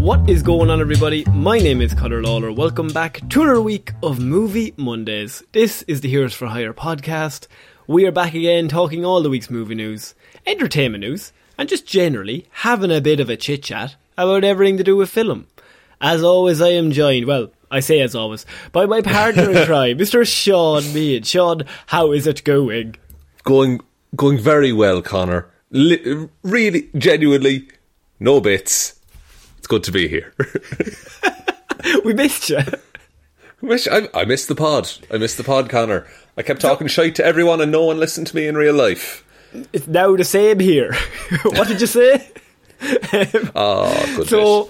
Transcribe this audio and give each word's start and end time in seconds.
What 0.00 0.30
is 0.30 0.42
going 0.42 0.70
on, 0.70 0.80
everybody? 0.80 1.26
My 1.26 1.58
name 1.58 1.82
is 1.82 1.92
Conor 1.92 2.22
Lawler. 2.22 2.50
Welcome 2.50 2.88
back 2.88 3.20
to 3.28 3.42
another 3.42 3.60
week 3.60 3.92
of 4.02 4.18
Movie 4.18 4.72
Mondays. 4.78 5.42
This 5.52 5.82
is 5.82 6.00
the 6.00 6.08
Heroes 6.08 6.32
for 6.32 6.46
Hire 6.46 6.72
podcast. 6.72 7.46
We 7.86 8.06
are 8.06 8.10
back 8.10 8.32
again 8.32 8.68
talking 8.68 9.04
all 9.04 9.22
the 9.22 9.28
week's 9.28 9.50
movie 9.50 9.74
news, 9.74 10.14
entertainment 10.46 11.02
news, 11.02 11.34
and 11.58 11.68
just 11.68 11.86
generally 11.86 12.46
having 12.50 12.90
a 12.90 13.02
bit 13.02 13.20
of 13.20 13.28
a 13.28 13.36
chit 13.36 13.62
chat 13.62 13.96
about 14.16 14.42
everything 14.42 14.78
to 14.78 14.84
do 14.84 14.96
with 14.96 15.10
film. 15.10 15.48
As 16.00 16.22
always, 16.22 16.62
I 16.62 16.68
am 16.70 16.92
joined, 16.92 17.26
well, 17.26 17.50
I 17.70 17.80
say 17.80 18.00
as 18.00 18.14
always, 18.14 18.46
by 18.72 18.86
my 18.86 19.02
partner 19.02 19.50
in 19.50 19.66
crime, 19.66 19.98
Mr. 19.98 20.26
Shaun 20.26 20.94
Mead. 20.94 21.26
Shaun, 21.26 21.64
how 21.88 22.12
is 22.12 22.26
it 22.26 22.42
going? 22.44 22.96
going 23.44 23.80
going 24.16 24.38
very 24.38 24.72
well, 24.72 25.02
Conor. 25.02 25.50
Li- 25.70 26.26
really, 26.42 26.88
genuinely, 26.96 27.68
no 28.18 28.40
bits. 28.40 28.99
Good 29.70 29.84
to 29.84 29.92
be 29.92 30.08
here. 30.08 30.34
We 32.04 32.12
missed 32.12 32.50
you. 32.50 32.58
Wish 33.62 33.88
I, 33.88 34.08
I 34.12 34.24
missed 34.26 34.48
the 34.48 34.54
pod. 34.54 34.90
I 35.12 35.16
missed 35.16 35.38
the 35.38 35.44
pod, 35.44 35.70
Conor. 35.70 36.06
I 36.36 36.42
kept 36.42 36.60
talking 36.60 36.88
shite 36.88 37.14
to 37.14 37.24
everyone, 37.24 37.60
and 37.62 37.72
no 37.72 37.84
one 37.84 37.98
listened 37.98 38.26
to 38.26 38.36
me 38.36 38.46
in 38.46 38.54
real 38.54 38.74
life. 38.74 39.24
It's 39.72 39.86
now 39.86 40.14
the 40.16 40.24
same 40.24 40.58
here. 40.58 40.92
what 41.42 41.68
did 41.68 41.80
you 41.80 41.86
say? 41.86 42.28
Oh, 43.54 43.92
goodness. 44.08 44.28
So, 44.28 44.68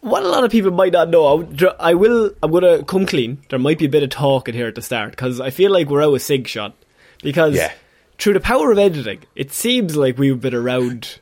what 0.00 0.22
a 0.22 0.28
lot 0.28 0.44
of 0.44 0.52
people 0.52 0.70
might 0.70 0.92
not 0.92 1.08
know, 1.08 1.48
I 1.80 1.94
will. 1.94 2.30
I'm 2.42 2.52
gonna 2.52 2.84
come 2.84 3.06
clean. 3.06 3.42
There 3.48 3.58
might 3.58 3.78
be 3.78 3.86
a 3.86 3.90
bit 3.90 4.02
of 4.04 4.10
talking 4.10 4.54
here 4.54 4.68
at 4.68 4.74
the 4.76 4.82
start 4.82 5.10
because 5.10 5.40
I 5.40 5.50
feel 5.50 5.72
like 5.72 5.88
we're 5.88 6.04
out 6.04 6.14
of 6.14 6.22
sig 6.22 6.46
shot 6.46 6.76
Because 7.22 7.56
Yeah. 7.56 7.72
through 8.18 8.34
the 8.34 8.40
power 8.40 8.70
of 8.70 8.78
editing, 8.78 9.24
it 9.34 9.52
seems 9.52 9.96
like 9.96 10.18
we've 10.18 10.40
been 10.40 10.54
around 10.54 11.18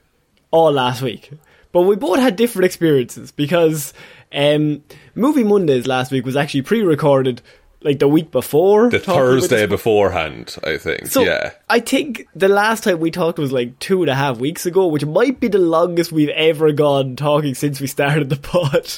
all 0.50 0.72
last 0.72 1.00
week, 1.03 1.31
but 1.72 1.83
we 1.83 1.97
both 1.97 2.19
had 2.21 2.37
different 2.37 2.66
experiences. 2.66 3.33
Because 3.33 3.93
um, 4.33 4.83
movie 5.15 5.44
Mondays 5.44 5.87
last 5.87 6.12
week 6.12 6.25
was 6.25 6.37
actually 6.37 6.62
pre-recorded 6.62 7.43
like 7.84 7.99
the 7.99 8.06
week 8.06 8.31
before, 8.31 8.91
the 8.91 9.00
Thursday 9.00 9.66
beforehand, 9.66 10.56
I 10.62 10.77
think. 10.77 11.09
so 11.09 11.22
yeah. 11.22 11.50
I 11.69 11.81
think 11.81 12.28
the 12.32 12.47
last 12.47 12.84
time 12.84 13.00
we 13.00 13.11
talked 13.11 13.41
was 13.41 13.50
like 13.50 13.77
two 13.81 14.03
and 14.03 14.11
a 14.11 14.15
half 14.15 14.38
weeks 14.38 14.66
ago, 14.66 14.87
which 14.87 15.05
might 15.05 15.41
be 15.41 15.49
the 15.49 15.59
longest 15.59 16.12
we've 16.12 16.28
ever 16.28 16.71
gone 16.71 17.16
talking 17.16 17.56
since 17.56 17.81
we 17.81 17.88
started 17.88 18.28
the 18.31 18.37
pod. 18.37 18.88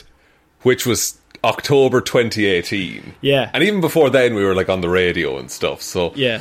Which 0.63 0.85
was 0.85 1.19
October 1.43 2.01
2018. 2.03 3.15
Yeah. 3.21 3.51
And 3.55 3.63
even 3.63 3.81
before 3.81 4.11
then, 4.11 4.35
we 4.35 4.45
were 4.45 4.55
like 4.55 4.69
on 4.69 4.81
the 4.83 4.89
radio 4.91 5.39
and 5.39 5.51
stuff. 5.51 5.81
So 5.81 6.13
Yeah. 6.15 6.41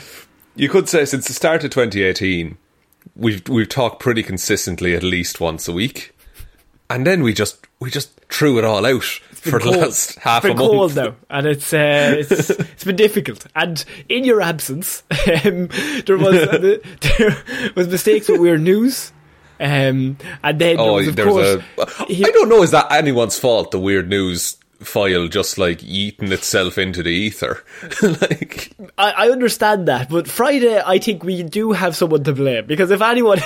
you 0.56 0.68
could 0.70 0.90
say 0.90 1.06
since 1.06 1.28
the 1.28 1.34
start 1.34 1.64
of 1.64 1.70
2018, 1.72 2.58
we've 3.16 3.48
we've 3.48 3.70
talked 3.70 4.02
pretty 4.02 4.24
consistently 4.24 4.96
at 4.96 5.04
least 5.04 5.40
once 5.40 5.68
a 5.68 5.74
week, 5.74 6.12
and 6.94 7.06
then 7.08 7.24
we 7.24 7.34
just 7.34 7.58
we 7.80 7.90
just 7.90 8.12
threw 8.30 8.58
it 8.58 8.64
all 8.64 8.86
out 8.86 9.04
for 9.04 9.52
the 9.52 9.59
cold. 9.59 9.78
last 9.78 10.18
half 10.20 10.46
It's 10.46 10.46
a 10.46 10.48
been 10.50 10.58
cold 10.58 10.96
month. 10.96 10.96
now, 10.96 11.16
and 11.30 11.48
it's 11.48 11.74
uh, 11.74 12.16
it's 12.18 12.50
it's 12.50 12.84
been 12.84 12.96
difficult. 12.96 13.46
And 13.56 13.84
in 14.09 14.24
your 14.24 14.42
absence, 14.42 15.04
um, 15.46 15.68
there 16.06 16.18
was 16.18 16.36
uh, 16.36 16.58
there 17.18 17.72
was 17.76 17.88
mistakes 17.88 18.28
with 18.30 18.40
weird 18.42 18.62
news, 18.62 19.12
um, 19.59 20.18
and 20.44 20.59
then 20.59 20.78
there 20.78 20.80
Oh, 20.80 20.94
was 20.96 21.08
of 21.08 21.16
course. 21.18 21.48
a. 21.78 21.84
I 22.09 22.31
don't 22.31 22.50
know. 22.50 22.64
Is 22.64 22.72
that 22.72 22.92
anyone's 22.92 23.38
fault? 23.40 23.72
The 23.72 23.80
weird 23.80 24.10
news 24.10 24.58
file 24.81 25.30
just 25.30 25.58
like 25.58 25.81
eating 25.81 26.31
itself 26.34 26.78
into 26.78 27.02
the 27.02 27.10
ether. 27.10 27.64
like 28.02 28.74
I, 28.98 29.12
I 29.12 29.30
understand 29.30 29.88
that, 29.88 30.10
but 30.10 30.28
Friday, 30.28 30.81
I 30.86 31.00
think 31.00 31.24
we 31.24 31.42
do 31.44 31.72
have 31.72 31.96
someone 31.96 32.24
to 32.25 32.34
blame 32.34 32.66
because 32.66 32.92
if 32.92 33.02
anyone. 33.02 33.40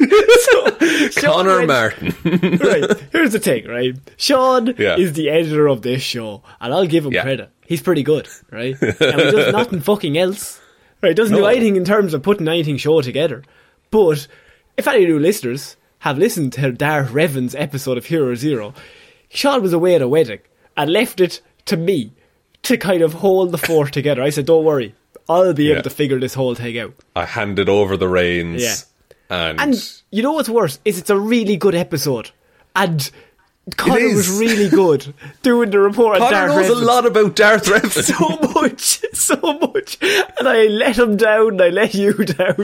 so, 1.10 1.10
Conor 1.20 1.56
went- 1.58 1.68
Martin. 1.68 2.14
right. 2.58 3.00
Here's 3.12 3.32
the 3.32 3.38
thing, 3.40 3.66
right? 3.66 3.94
Shaun 4.16 4.74
Yeah. 4.78 4.96
is 4.96 5.12
the 5.14 5.30
editor 5.30 5.68
of 5.68 5.82
this 5.82 6.02
show, 6.02 6.42
and 6.60 6.72
I'll 6.72 6.86
give 6.86 7.04
him 7.06 7.12
Yeah. 7.12 7.22
credit. 7.22 7.50
He's 7.66 7.82
pretty 7.82 8.02
good, 8.02 8.28
right? 8.50 8.76
and 8.80 8.92
he 9.20 9.30
does 9.30 9.52
nothing 9.52 9.80
fucking 9.80 10.18
else. 10.18 10.60
Right? 11.02 11.16
Doesn't 11.16 11.36
do 11.36 11.46
anything 11.46 11.76
in 11.76 11.84
terms 11.84 12.12
of 12.12 12.22
putting 12.22 12.46
anything 12.48 12.76
show 12.76 13.00
together. 13.00 13.42
But 13.90 14.26
if 14.76 14.86
any 14.86 15.06
new 15.06 15.18
listeners 15.18 15.76
have 16.00 16.18
listened 16.18 16.52
to 16.54 16.72
Darth 16.72 17.10
Revan's 17.10 17.54
episode 17.54 17.96
of 17.96 18.06
Hero 18.06 18.34
Zero, 18.34 18.74
Shaun 19.30 19.62
was 19.62 19.72
away 19.72 19.94
at 19.94 20.02
a 20.02 20.08
wedding 20.08 20.40
and 20.76 20.90
left 20.92 21.20
it 21.20 21.40
to 21.66 21.76
me 21.78 22.12
to 22.64 22.76
kind 22.76 23.00
of 23.02 23.14
hold 23.14 23.50
the 23.52 23.58
fort 23.58 23.92
together. 23.92 24.22
I 24.22 24.28
said, 24.30 24.44
"Don't 24.44 24.64
worry, 24.64 24.94
I'll 25.28 25.54
be 25.54 25.70
able 25.72 25.82
to 25.82 25.90
figure 25.90 26.20
this 26.20 26.34
whole 26.34 26.54
thing 26.54 26.78
out." 26.78 26.92
I 27.16 27.24
handed 27.24 27.68
over 27.70 27.96
the 27.96 28.08
reins. 28.08 28.62
Yeah. 28.62 28.74
And, 29.30 29.60
And 29.60 29.92
you 30.10 30.22
know 30.22 30.32
what's 30.32 30.48
worse 30.48 30.78
is 30.84 30.98
it's 30.98 31.10
a 31.10 31.18
really 31.18 31.56
good 31.56 31.74
episode, 31.74 32.30
and 32.74 33.08
Conor 33.76 34.14
was 34.14 34.28
really 34.40 34.68
good 34.68 35.14
doing 35.42 35.70
the 35.70 35.78
report 35.78 36.20
on 36.20 36.28
Conor 36.32 36.48
knows 36.48 36.66
Revan. 36.66 36.82
a 36.82 36.84
lot 36.84 37.06
about 37.06 37.36
Darth 37.36 37.64
Revan. 37.66 38.02
So 38.02 38.60
much, 38.60 39.04
so 39.14 39.36
much, 39.60 39.98
and 40.02 40.48
I 40.48 40.64
let 40.66 40.98
him 40.98 41.16
down. 41.16 41.60
I 41.60 41.68
let 41.68 41.94
you 41.94 42.12
down. 42.14 42.56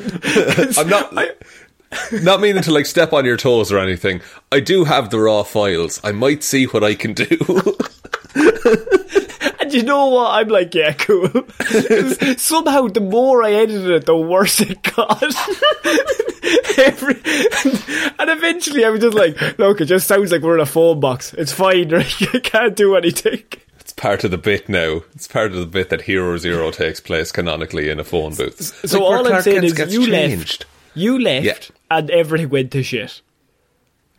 I'm 0.77 0.89
not. 0.89 1.17
I- 1.17 1.31
not 2.21 2.41
meaning 2.41 2.63
to 2.65 2.73
like 2.73 2.85
step 2.85 3.13
on 3.13 3.25
your 3.25 3.37
toes 3.37 3.71
or 3.71 3.79
anything. 3.79 4.21
I 4.51 4.59
do 4.59 4.83
have 4.85 5.11
the 5.11 5.21
raw 5.21 5.45
files. 5.45 6.01
I 6.03 6.11
might 6.11 6.43
see 6.43 6.65
what 6.67 6.83
I 6.83 6.95
can 6.97 7.15
do. 7.15 7.39
and 9.61 9.73
you 9.73 9.83
know 9.83 10.09
what? 10.09 10.31
I'm 10.33 10.49
like, 10.49 10.75
yeah, 10.75 10.93
cool. 10.93 11.29
'Cause 11.29 12.41
Somehow, 12.43 12.89
the 12.89 13.01
more 13.01 13.43
I 13.43 13.53
edited 13.53 13.91
it, 13.91 14.07
the 14.07 14.17
worse 14.17 14.61
it 14.61 14.83
got. 14.83 15.23
Every, 16.79 17.15
and, 17.15 18.15
and 18.21 18.31
eventually, 18.31 18.85
I 18.85 18.91
was 18.91 19.01
just 19.01 19.17
like, 19.17 19.59
look, 19.59 19.81
it 19.81 19.87
just 19.87 20.07
sounds 20.07 20.31
like 20.31 20.43
we're 20.43 20.55
in 20.57 20.61
a 20.61 20.67
phone 20.67 21.01
box. 21.01 21.33
It's 21.35 21.53
fine. 21.53 21.89
Right? 21.89 22.35
I 22.35 22.39
can't 22.41 22.77
do 22.77 22.95
anything. 22.97 23.43
it's 23.81 23.93
part 23.93 24.25
of 24.25 24.31
the 24.31 24.39
bit 24.39 24.69
now. 24.69 25.01
It's 25.15 25.27
part 25.27 25.53
of 25.53 25.57
the 25.59 25.67
bit 25.67 25.89
that 25.91 26.03
Hero 26.03 26.37
Zero 26.39 26.71
takes 26.71 27.01
place 27.01 27.33
canonically 27.33 27.89
in 27.89 27.99
a 27.99 28.05
phone 28.05 28.35
booth. 28.35 28.61
So 28.89 28.99
Like 29.01 29.11
all 29.27 29.35
I'm 29.35 29.43
saying 29.43 29.65
is 29.65 29.79
you 29.93 30.07
changed. 30.07 30.61
left. 30.61 30.67
You 30.95 31.19
left, 31.19 31.45
Yeah. 31.47 31.59
and 31.91 32.11
everything 32.11 32.49
went 32.51 32.71
to 32.73 32.83
shit. 32.83 33.21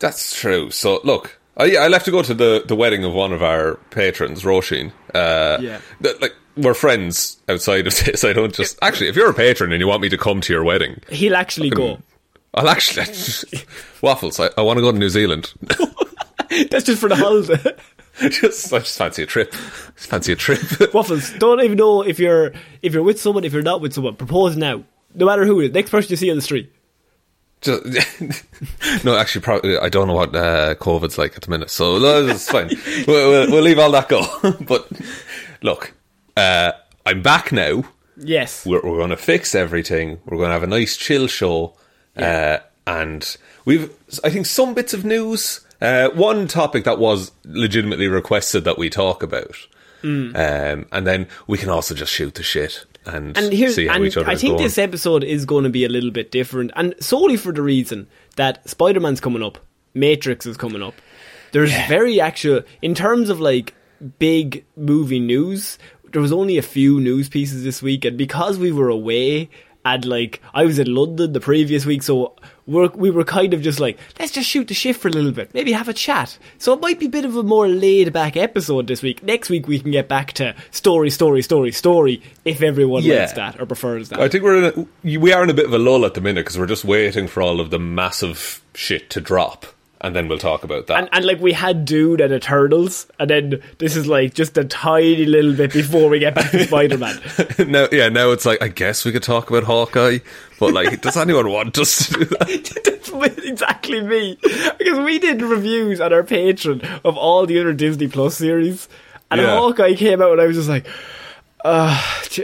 That's 0.00 0.38
true. 0.38 0.70
So 0.70 1.00
look, 1.04 1.37
I, 1.58 1.76
I 1.76 1.88
left 1.88 2.04
to 2.04 2.10
go 2.10 2.22
to 2.22 2.34
the, 2.34 2.62
the 2.66 2.76
wedding 2.76 3.04
of 3.04 3.12
one 3.12 3.32
of 3.32 3.42
our 3.42 3.74
patrons, 3.90 4.42
Róisín. 4.44 4.92
Uh, 5.14 5.58
Yeah. 5.60 5.80
th- 6.02 6.20
like 6.20 6.34
we're 6.56 6.74
friends 6.74 7.36
outside 7.48 7.86
of 7.86 7.98
this. 8.04 8.24
I 8.24 8.32
don't 8.32 8.54
just 8.54 8.78
actually. 8.82 9.08
If 9.08 9.16
you're 9.16 9.30
a 9.30 9.34
patron 9.34 9.72
and 9.72 9.80
you 9.80 9.88
want 9.88 10.02
me 10.02 10.08
to 10.10 10.18
come 10.18 10.40
to 10.42 10.52
your 10.52 10.64
wedding, 10.64 11.00
He'll 11.10 11.36
actually 11.36 11.70
go. 11.70 11.98
I'll 12.54 12.68
actually 12.68 13.06
waffles. 14.02 14.40
I, 14.40 14.50
I 14.56 14.62
want 14.62 14.78
to 14.78 14.80
go 14.82 14.92
to 14.92 14.98
New 14.98 15.10
Zealand. 15.10 15.52
That's 16.70 16.84
just 16.84 17.00
for 17.00 17.08
the 17.08 17.16
holiday. 17.16 17.76
just 18.30 18.72
I 18.72 18.78
just 18.78 18.96
fancy 18.98 19.22
a 19.22 19.26
trip. 19.26 19.52
Just 19.96 20.08
fancy 20.08 20.32
a 20.32 20.36
trip. 20.36 20.60
Waffles, 20.94 21.30
don't 21.38 21.60
even 21.62 21.76
know 21.76 22.02
if 22.02 22.18
you're 22.18 22.52
if 22.82 22.94
you're 22.94 23.02
with 23.02 23.20
someone, 23.20 23.44
if 23.44 23.52
you're 23.52 23.62
not 23.62 23.80
with 23.80 23.92
someone. 23.92 24.16
Propose 24.16 24.56
now. 24.56 24.82
No 25.14 25.26
matter 25.26 25.44
who 25.44 25.60
it 25.60 25.66
is. 25.66 25.72
Next 25.72 25.90
person 25.90 26.10
you 26.10 26.16
see 26.16 26.30
on 26.30 26.36
the 26.36 26.42
street. 26.42 26.72
Just, 27.60 28.44
no, 29.04 29.16
actually, 29.16 29.40
probably 29.42 29.76
I 29.78 29.88
don't 29.88 30.06
know 30.06 30.14
what 30.14 30.34
uh, 30.34 30.74
COVID's 30.76 31.18
like 31.18 31.36
at 31.36 31.42
the 31.42 31.50
minute, 31.50 31.70
so 31.70 31.96
it's 31.96 32.50
fine. 32.50 32.70
We'll, 33.06 33.30
we'll, 33.30 33.50
we'll 33.50 33.62
leave 33.62 33.78
all 33.78 33.90
that 33.92 34.08
go. 34.08 34.24
but 34.60 34.88
look, 35.62 35.92
uh, 36.36 36.72
I'm 37.04 37.22
back 37.22 37.50
now. 37.52 37.84
Yes. 38.16 38.64
We're, 38.66 38.82
we're 38.82 38.98
going 38.98 39.10
to 39.10 39.16
fix 39.16 39.54
everything. 39.54 40.20
We're 40.24 40.36
going 40.36 40.48
to 40.50 40.54
have 40.54 40.62
a 40.62 40.68
nice 40.68 40.96
chill 40.96 41.26
show, 41.26 41.74
uh, 42.16 42.58
and 42.86 43.36
we've 43.64 43.90
I 44.22 44.30
think 44.30 44.46
some 44.46 44.74
bits 44.74 44.94
of 44.94 45.04
news. 45.04 45.60
Uh, 45.80 46.08
one 46.10 46.48
topic 46.48 46.82
that 46.84 46.98
was 46.98 47.30
legitimately 47.44 48.08
requested 48.08 48.64
that 48.64 48.78
we 48.78 48.90
talk 48.90 49.22
about, 49.22 49.54
Hmm. 50.02 50.34
um, 50.34 50.86
and 50.92 51.06
then 51.06 51.28
we 51.46 51.56
can 51.58 51.68
also 51.70 51.94
just 51.94 52.12
shoot 52.12 52.34
the 52.34 52.42
shit 52.42 52.84
and, 53.08 53.36
and 53.36 53.52
here's 53.52 53.74
see 53.74 53.86
how 53.86 53.96
and 53.96 54.06
each 54.06 54.16
other 54.16 54.28
I 54.28 54.34
think 54.36 54.52
going. 54.52 54.62
this 54.62 54.78
episode 54.78 55.24
is 55.24 55.44
going 55.44 55.64
to 55.64 55.70
be 55.70 55.84
a 55.84 55.88
little 55.88 56.10
bit 56.10 56.30
different, 56.30 56.72
and 56.76 56.94
solely 57.00 57.36
for 57.36 57.52
the 57.52 57.62
reason 57.62 58.06
that 58.36 58.68
Spider 58.68 59.00
Man's 59.00 59.20
coming 59.20 59.42
up, 59.42 59.58
Matrix 59.94 60.46
is 60.46 60.56
coming 60.56 60.82
up. 60.82 60.94
There's 61.52 61.72
very 61.88 62.20
actual 62.20 62.62
in 62.82 62.94
terms 62.94 63.30
of 63.30 63.40
like 63.40 63.74
big 64.18 64.64
movie 64.76 65.20
news. 65.20 65.78
There 66.12 66.22
was 66.22 66.32
only 66.32 66.58
a 66.58 66.62
few 66.62 67.00
news 67.00 67.28
pieces 67.28 67.64
this 67.64 67.82
week, 67.82 68.04
and 68.04 68.16
because 68.16 68.58
we 68.58 68.72
were 68.72 68.88
away. 68.88 69.50
And 69.84 70.04
like 70.04 70.42
I 70.52 70.64
was 70.64 70.78
in 70.78 70.92
London 70.94 71.32
the 71.32 71.40
previous 71.40 71.86
week, 71.86 72.02
so 72.02 72.36
we're, 72.68 72.88
we 72.88 73.10
were 73.10 73.24
kind 73.24 73.54
of 73.54 73.62
just 73.62 73.80
like, 73.80 73.98
let's 74.20 74.30
just 74.30 74.48
shoot 74.48 74.68
the 74.68 74.74
shit 74.74 74.94
for 74.94 75.08
a 75.08 75.10
little 75.10 75.32
bit, 75.32 75.52
maybe 75.54 75.72
have 75.72 75.88
a 75.88 75.92
chat. 75.94 76.38
So 76.58 76.72
it 76.74 76.80
might 76.80 77.00
be 77.00 77.06
a 77.06 77.08
bit 77.08 77.24
of 77.24 77.34
a 77.34 77.42
more 77.42 77.66
laid 77.66 78.12
back 78.12 78.36
episode 78.36 78.86
this 78.86 79.02
week. 79.02 79.22
Next 79.22 79.48
week 79.50 79.66
we 79.66 79.80
can 79.80 79.90
get 79.90 80.06
back 80.06 80.32
to 80.34 80.54
story, 80.70 81.10
story, 81.10 81.42
story, 81.42 81.72
story, 81.72 82.22
if 82.44 82.62
everyone 82.62 83.02
Yeah. 83.02 83.20
likes 83.20 83.32
that 83.32 83.60
or 83.60 83.66
prefers 83.66 84.10
that. 84.10 84.20
I 84.20 84.28
think 84.28 84.44
we're 84.44 84.62
in 84.62 84.88
a, 85.04 85.18
we 85.18 85.32
are 85.32 85.42
in 85.42 85.50
a 85.50 85.54
bit 85.54 85.64
of 85.64 85.72
a 85.72 85.78
lull 85.78 86.04
at 86.04 86.14
the 86.14 86.20
minute 86.20 86.44
because 86.44 86.58
we're 86.58 86.66
just 86.66 86.84
waiting 86.84 87.26
for 87.26 87.42
all 87.42 87.58
of 87.60 87.70
the 87.70 87.78
massive 87.78 88.62
shit 88.74 89.08
to 89.10 89.20
drop, 89.20 89.64
and 90.00 90.14
then 90.14 90.28
we'll 90.28 90.38
talk 90.38 90.64
about 90.64 90.86
that. 90.86 90.98
And, 90.98 91.08
and 91.12 91.24
like 91.24 91.40
we 91.40 91.52
had 91.52 91.84
Dune 91.84 92.20
and 92.20 92.32
Eternals, 92.32 93.06
and 93.18 93.28
then 93.30 93.62
this 93.78 93.96
is 93.96 94.06
like 94.06 94.34
just 94.34 94.56
a 94.56 94.64
tiny 94.64 95.24
little 95.24 95.54
bit 95.54 95.72
before 95.72 96.08
we 96.08 96.18
get 96.18 96.34
back 96.34 96.50
to 96.52 96.64
Spider 96.66 96.98
Man. 96.98 97.20
no, 97.66 97.88
yeah, 97.90 98.08
now 98.08 98.30
it's 98.30 98.46
like 98.46 98.62
I 98.62 98.68
guess 98.68 99.04
we 99.04 99.12
could 99.12 99.22
talk 99.22 99.50
about 99.50 99.64
Hawkeye, 99.64 100.18
but 100.60 100.72
like, 100.72 101.00
does 101.00 101.16
anyone 101.16 101.50
want 101.50 101.76
us 101.78 102.06
to 102.08 102.12
do 102.14 102.24
that? 102.26 103.08
That's 103.10 103.46
exactly 103.46 104.00
me. 104.02 104.38
Because 104.42 104.98
we 105.00 105.18
did 105.18 105.42
reviews 105.42 106.00
on 106.00 106.12
our 106.12 106.22
Patreon 106.22 107.00
of 107.04 107.16
all 107.16 107.46
the 107.46 107.58
other 107.58 107.72
Disney 107.72 108.08
Plus 108.08 108.36
series, 108.36 108.88
and 109.30 109.40
Yeah. 109.40 109.56
Hawkeye 109.58 109.94
came 109.94 110.22
out, 110.22 110.32
and 110.32 110.40
I 110.40 110.46
was 110.46 110.56
just 110.56 110.68
like, 110.68 110.86
uh, 111.64 112.00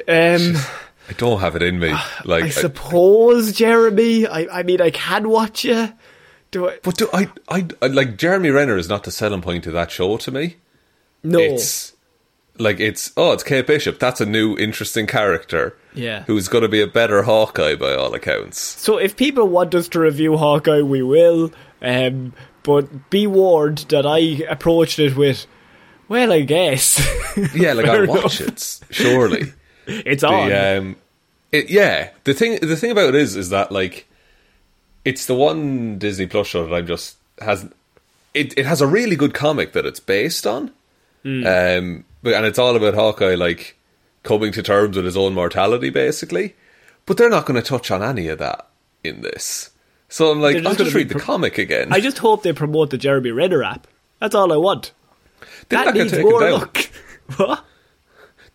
um, 0.08 0.56
I 1.08 1.12
don't 1.16 1.40
have 1.40 1.54
it 1.56 1.62
in 1.62 1.78
me. 1.78 1.94
Like, 2.24 2.44
I 2.44 2.48
suppose, 2.48 3.52
Jeremy. 3.52 4.26
I, 4.26 4.46
I 4.60 4.62
mean, 4.62 4.80
I 4.80 4.90
can 4.90 5.28
watch 5.28 5.64
you. 5.64 5.92
Do 6.54 6.68
I? 6.68 6.78
but 6.84 6.96
do 6.96 7.08
I, 7.12 7.28
I, 7.48 7.66
I 7.82 7.88
like 7.88 8.16
Jeremy 8.16 8.50
Renner 8.50 8.76
is 8.76 8.88
not 8.88 9.02
the 9.02 9.10
selling 9.10 9.42
point 9.42 9.66
of 9.66 9.72
that 9.72 9.90
show 9.90 10.16
to 10.18 10.30
me. 10.30 10.54
No. 11.24 11.40
It's 11.40 11.94
like 12.60 12.78
it's 12.78 13.12
oh, 13.16 13.32
it's 13.32 13.42
Kate 13.42 13.66
Bishop. 13.66 13.98
That's 13.98 14.20
a 14.20 14.24
new 14.24 14.56
interesting 14.56 15.08
character. 15.08 15.76
Yeah. 15.94 16.22
who's 16.24 16.46
going 16.46 16.62
to 16.62 16.68
be 16.68 16.80
a 16.80 16.86
better 16.86 17.24
Hawkeye 17.24 17.74
by 17.74 17.94
all 17.94 18.14
accounts. 18.14 18.60
So 18.60 18.98
if 18.98 19.16
people 19.16 19.48
want 19.48 19.74
us 19.74 19.88
to 19.88 19.98
review 19.98 20.36
Hawkeye, 20.36 20.82
we 20.82 21.02
will. 21.02 21.50
Um, 21.82 22.34
but 22.62 23.10
be 23.10 23.26
warned 23.26 23.78
that 23.88 24.06
I 24.06 24.44
approached 24.48 25.00
it 25.00 25.16
with, 25.16 25.46
well, 26.08 26.32
I 26.32 26.42
guess. 26.42 27.00
Yeah, 27.52 27.72
like 27.72 27.86
I'll 27.86 28.06
watch 28.06 28.40
it. 28.40 28.80
Surely. 28.90 29.52
it's 29.88 30.22
on. 30.22 30.50
The, 30.50 30.78
um, 30.78 30.96
it, 31.50 31.68
yeah, 31.68 32.10
the 32.22 32.32
thing 32.32 32.60
the 32.60 32.76
thing 32.76 32.92
about 32.92 33.08
it 33.08 33.16
is 33.16 33.34
is 33.34 33.50
that 33.50 33.72
like 33.72 34.06
it's 35.04 35.26
the 35.26 35.34
one 35.34 35.98
Disney 35.98 36.26
Plus 36.26 36.46
show 36.46 36.66
that 36.66 36.74
I'm 36.74 36.86
just 36.86 37.16
has 37.40 37.68
it 38.32 38.56
it 38.58 38.66
has 38.66 38.80
a 38.80 38.86
really 38.86 39.16
good 39.16 39.34
comic 39.34 39.72
that 39.72 39.86
it's 39.86 40.00
based 40.00 40.46
on, 40.46 40.70
um, 41.24 42.04
but 42.22 42.34
and 42.34 42.46
it's 42.46 42.58
all 42.58 42.76
about 42.76 42.94
Hawkeye 42.94 43.34
like 43.34 43.76
coming 44.22 44.52
to 44.52 44.62
terms 44.62 44.96
with 44.96 45.04
his 45.04 45.16
own 45.16 45.34
mortality 45.34 45.90
basically, 45.90 46.54
but 47.06 47.16
they're 47.16 47.30
not 47.30 47.46
going 47.46 47.60
to 47.60 47.66
touch 47.68 47.90
on 47.90 48.02
any 48.02 48.28
of 48.28 48.38
that 48.38 48.66
in 49.02 49.20
this. 49.22 49.70
So 50.08 50.30
I'm 50.30 50.40
like, 50.40 50.56
just 50.56 50.66
I'll 50.66 50.74
just 50.74 50.94
read 50.94 51.08
the 51.08 51.18
comic 51.18 51.58
again. 51.58 51.92
I 51.92 52.00
just 52.00 52.18
hope 52.18 52.42
they 52.42 52.52
promote 52.52 52.90
the 52.90 52.98
Jeremy 52.98 53.30
Renner 53.32 53.62
app. 53.64 53.86
That's 54.20 54.34
all 54.34 54.52
I 54.52 54.56
want. 54.56 54.92
Didn't 55.68 55.86
that 55.86 55.94
needs 55.94 56.18
more 56.18 56.50
luck. 56.50 56.78
What? 57.36 57.64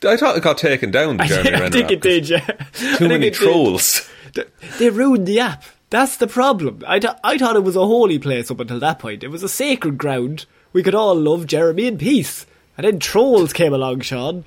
I 0.06 0.16
thought 0.16 0.38
it 0.38 0.44
got 0.44 0.58
taken 0.60 0.92
down. 0.92 1.18
The 1.18 1.24
I, 1.26 1.28
Jeremy 1.28 1.50
I 1.50 1.54
Renner 1.60 1.70
think 1.72 1.86
app, 1.86 1.92
it 1.92 2.02
did, 2.02 2.30
yeah. 2.30 2.46
I 2.48 2.64
Too 2.64 2.96
think 2.98 3.02
many 3.02 3.30
did. 3.32 3.34
trolls. 3.34 4.08
Th- 4.34 4.48
They 4.78 4.90
ruined 4.92 5.26
the 5.28 5.40
app. 5.40 5.64
That's 5.90 6.18
the 6.18 6.28
problem. 6.28 6.84
I, 6.88 7.00
th- 7.00 7.16
I 7.24 7.38
thought 7.38 7.56
it 7.56 7.64
was 7.64 7.76
a 7.76 7.86
holy 7.86 8.20
place 8.20 8.52
up 8.52 8.60
until 8.60 8.80
that 8.80 9.00
point. 9.00 9.24
It 9.24 9.30
was 9.30 9.44
a 9.44 9.50
sacred 9.50 9.98
ground. 9.98 10.46
We 10.72 10.84
could 10.84 10.94
all 10.94 11.16
love 11.16 11.48
Jeremy 11.48 11.88
in 11.88 11.98
peace. 11.98 12.46
And 12.78 12.86
then 12.86 13.00
trolls 13.00 13.54
came 13.54 13.74
along, 13.74 14.02
Shaun. 14.02 14.46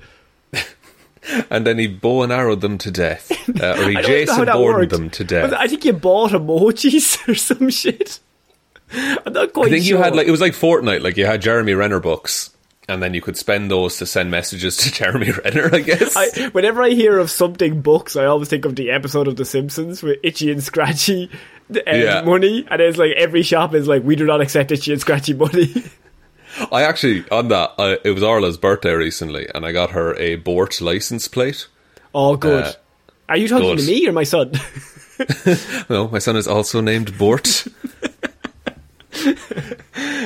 and 1.49 1.67
then 1.67 1.77
he 1.77 1.87
bow 1.87 2.23
and 2.23 2.31
arrowed 2.31 2.61
them 2.61 2.77
to 2.79 2.91
death, 2.91 3.31
uh, 3.61 3.75
or 3.77 3.89
he 3.89 3.97
I 3.97 4.01
don't 4.01 4.45
know 4.45 4.51
how 4.51 4.57
Jason 4.57 4.63
worked. 4.63 4.91
them 4.91 5.09
to 5.11 5.23
death. 5.23 5.53
I 5.53 5.67
think 5.67 5.85
you 5.85 5.93
bought 5.93 6.31
emojis 6.31 7.27
or 7.27 7.35
some 7.35 7.69
shit. 7.69 8.19
I'm 8.91 9.33
not 9.33 9.53
quite 9.53 9.63
sure. 9.63 9.65
I 9.65 9.69
think 9.69 9.85
sure. 9.85 9.97
you 9.97 10.03
had 10.03 10.15
like 10.15 10.27
it 10.27 10.31
was 10.31 10.41
like 10.41 10.53
Fortnite, 10.53 11.01
like 11.01 11.17
you 11.17 11.25
had 11.25 11.41
Jeremy 11.41 11.73
Renner 11.73 11.99
books, 11.99 12.52
and 12.87 13.01
then 13.01 13.13
you 13.13 13.21
could 13.21 13.37
spend 13.37 13.71
those 13.71 13.97
to 13.97 14.05
send 14.05 14.29
messages 14.31 14.77
to 14.77 14.91
Jeremy 14.93 15.31
Renner. 15.31 15.69
I 15.73 15.79
guess. 15.79 16.15
I, 16.15 16.49
whenever 16.49 16.81
I 16.83 16.89
hear 16.89 17.17
of 17.19 17.29
something 17.31 17.81
books, 17.81 18.15
I 18.15 18.25
always 18.25 18.49
think 18.49 18.65
of 18.65 18.75
the 18.75 18.91
episode 18.91 19.27
of 19.27 19.35
The 19.35 19.45
Simpsons 19.45 20.03
with 20.03 20.19
Itchy 20.23 20.51
and 20.51 20.61
Scratchy 20.63 21.29
um, 21.69 21.77
Yeah. 21.85 22.21
money, 22.21 22.65
and 22.69 22.81
it's 22.81 22.97
like 22.97 23.11
every 23.13 23.43
shop 23.43 23.73
is 23.73 23.87
like, 23.87 24.03
we 24.03 24.15
do 24.15 24.25
not 24.25 24.41
accept 24.41 24.71
Itchy 24.71 24.91
and 24.91 25.01
Scratchy 25.01 25.33
money. 25.33 25.73
I 26.71 26.83
actually 26.83 27.27
on 27.31 27.47
that 27.47 27.71
I, 27.79 27.97
it 28.03 28.11
was 28.11 28.21
Arla's 28.21 28.57
birthday 28.57 28.93
recently, 28.93 29.47
and 29.55 29.65
I 29.65 29.71
got 29.71 29.91
her 29.91 30.13
a 30.17 30.35
Bort 30.35 30.81
license 30.81 31.27
plate. 31.27 31.67
oh, 32.13 32.35
good. 32.35 32.65
Uh, 32.65 32.73
Are 33.29 33.37
you 33.37 33.47
talking 33.47 33.69
good. 33.75 33.79
to 33.79 33.85
me 33.87 34.07
or 34.07 34.11
my 34.11 34.23
son? 34.23 34.51
No, 35.89 36.07
my 36.07 36.17
son 36.19 36.35
is 36.35 36.47
also 36.47 36.81
named 36.81 37.17
Bort. 37.17 37.67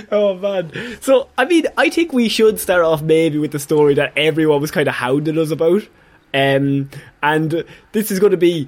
oh 0.11 0.35
man. 0.35 0.71
So 1.01 1.29
I 1.37 1.45
mean, 1.45 1.65
I 1.77 1.89
think 1.89 2.13
we 2.13 2.29
should 2.29 2.59
start 2.59 2.83
off 2.83 3.01
maybe 3.01 3.37
with 3.37 3.51
the 3.51 3.59
story 3.59 3.93
that 3.95 4.13
everyone 4.15 4.61
was 4.61 4.71
kind 4.71 4.87
of 4.87 4.95
hounding 4.95 5.37
us 5.37 5.51
about, 5.51 5.83
um, 6.33 6.89
and 7.23 7.63
this 7.91 8.11
is 8.11 8.19
going 8.19 8.31
to 8.31 8.37
be, 8.37 8.67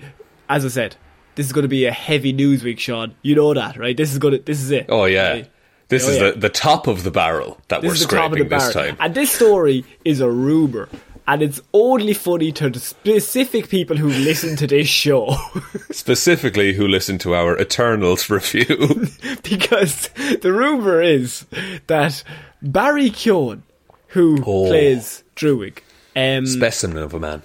as 0.49 0.65
I 0.65 0.69
said, 0.69 0.95
this 1.35 1.45
is 1.45 1.53
going 1.53 1.63
to 1.63 1.67
be 1.69 1.85
a 1.85 1.91
heavy 1.91 2.33
news 2.33 2.63
week, 2.63 2.79
Shaun. 2.79 3.15
You 3.21 3.35
know 3.35 3.53
that, 3.53 3.77
right? 3.77 3.95
This 3.95 4.11
is 4.11 4.17
going 4.17 4.33
to, 4.33 4.39
this 4.39 4.61
is 4.61 4.71
it. 4.71 4.87
Oh 4.89 5.05
yeah, 5.05 5.29
Right? 5.31 5.51
this 5.87 6.05
Oh, 6.07 6.11
is 6.11 6.17
yeah. 6.17 6.31
the 6.31 6.39
the 6.39 6.49
top 6.49 6.87
of 6.87 7.03
the 7.03 7.11
barrel 7.11 7.59
that 7.69 7.81
This 7.81 7.89
we're 7.89 7.93
is 7.95 7.99
the 8.01 8.07
top 8.07 8.31
of 8.31 8.37
scraping 8.37 8.49
the 8.49 8.55
this 8.55 8.73
time. 8.73 8.97
And 8.99 9.15
this 9.15 9.31
story 9.31 9.85
is 10.05 10.19
a 10.21 10.29
rumor. 10.29 10.89
And 11.31 11.43
it's 11.43 11.61
only 11.73 12.13
funny 12.15 12.51
to 12.53 12.71
the 12.71 12.79
specific 12.79 13.69
people 13.69 13.95
who 13.95 14.07
listen 14.09 14.55
to 14.55 14.65
this 14.65 14.87
show. 14.87 15.35
Specifically, 15.91 16.73
who 16.73 16.87
listen 16.87 17.19
to 17.19 17.35
our 17.35 17.55
Eternals 17.59 18.31
review. 18.31 18.65
because 19.43 20.07
the 20.41 20.51
rumor 20.51 21.03
is 21.03 21.45
that 21.85 22.23
Barry 22.63 23.11
Keoghan, 23.11 23.61
who 24.07 24.43
Oh. 24.43 24.69
plays 24.69 25.23
Druig, 25.35 25.79
um, 26.15 26.47
Specimen 26.47 26.97
of 27.03 27.13
a 27.13 27.19
man. 27.19 27.43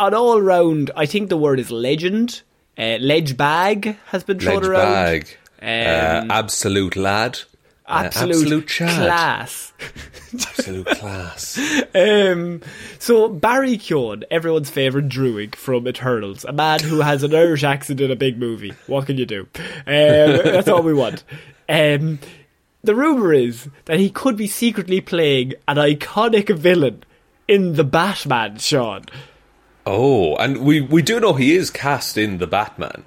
an 0.00 0.12
all 0.14 0.40
round, 0.42 0.90
I 0.96 1.06
think 1.06 1.28
the 1.28 1.36
word 1.36 1.60
is 1.60 1.70
legend. 1.70 2.42
Uh, 2.76 2.98
ledge 3.00 3.36
bag 3.36 3.96
has 4.06 4.24
been 4.24 4.40
thrown 4.40 4.56
Ledge 4.62 4.66
around. 4.70 4.92
bag. 4.92 5.28
Um, 5.62 6.30
uh, 6.30 6.34
absolute 6.34 6.96
lad. 6.96 7.38
Absolute, 7.90 8.36
absolute 8.36 8.68
class. 8.68 9.72
Absolute 10.32 10.86
class. 10.86 11.58
Um, 11.92 12.62
so 13.00 13.28
Barry 13.28 13.76
Keoghan, 13.76 14.22
everyone's 14.30 14.70
favourite 14.70 15.08
druid 15.08 15.56
from 15.56 15.88
Eternals, 15.88 16.44
a 16.44 16.52
man 16.52 16.80
who 16.80 17.00
has 17.00 17.24
an 17.24 17.34
Irish 17.34 17.64
accent 17.64 18.00
in 18.00 18.12
a 18.12 18.16
big 18.16 18.38
movie. 18.38 18.72
What 18.86 19.06
can 19.06 19.16
you 19.16 19.26
do? 19.26 19.48
Um, 19.56 19.64
that's 19.86 20.68
all 20.68 20.82
we 20.82 20.94
want. 20.94 21.24
Um, 21.68 22.20
the 22.82 22.94
rumor 22.94 23.32
is 23.32 23.68
that 23.86 23.98
he 23.98 24.08
could 24.08 24.36
be 24.36 24.46
secretly 24.46 25.00
playing 25.00 25.54
an 25.66 25.76
iconic 25.76 26.56
villain 26.56 27.02
in 27.48 27.74
the 27.74 27.84
Batman, 27.84 28.58
Shaun. 28.58 29.06
Oh, 29.84 30.36
and 30.36 30.58
we 30.58 30.80
we 30.80 31.02
do 31.02 31.18
know 31.18 31.32
he 31.32 31.56
is 31.56 31.70
cast 31.70 32.16
in 32.16 32.38
the 32.38 32.46
Batman. 32.46 33.02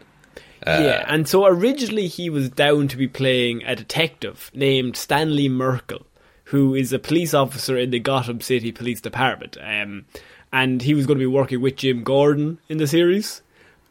Yeah, 0.65 1.03
and 1.07 1.27
so 1.27 1.45
originally 1.45 2.07
he 2.07 2.29
was 2.29 2.49
down 2.49 2.87
to 2.89 2.97
be 2.97 3.07
playing 3.07 3.63
a 3.63 3.75
detective 3.75 4.51
named 4.53 4.95
Stanley 4.95 5.49
Merkel, 5.49 6.05
who 6.45 6.75
is 6.75 6.93
a 6.93 6.99
police 6.99 7.33
officer 7.33 7.77
in 7.77 7.89
the 7.89 7.99
Gotham 7.99 8.41
City 8.41 8.71
Police 8.71 9.01
Department. 9.01 9.57
Um, 9.61 10.05
and 10.51 10.81
he 10.81 10.93
was 10.93 11.05
going 11.05 11.17
to 11.17 11.23
be 11.23 11.27
working 11.27 11.61
with 11.61 11.77
Jim 11.77 12.03
Gordon 12.03 12.59
in 12.69 12.77
the 12.77 12.87
series. 12.87 13.41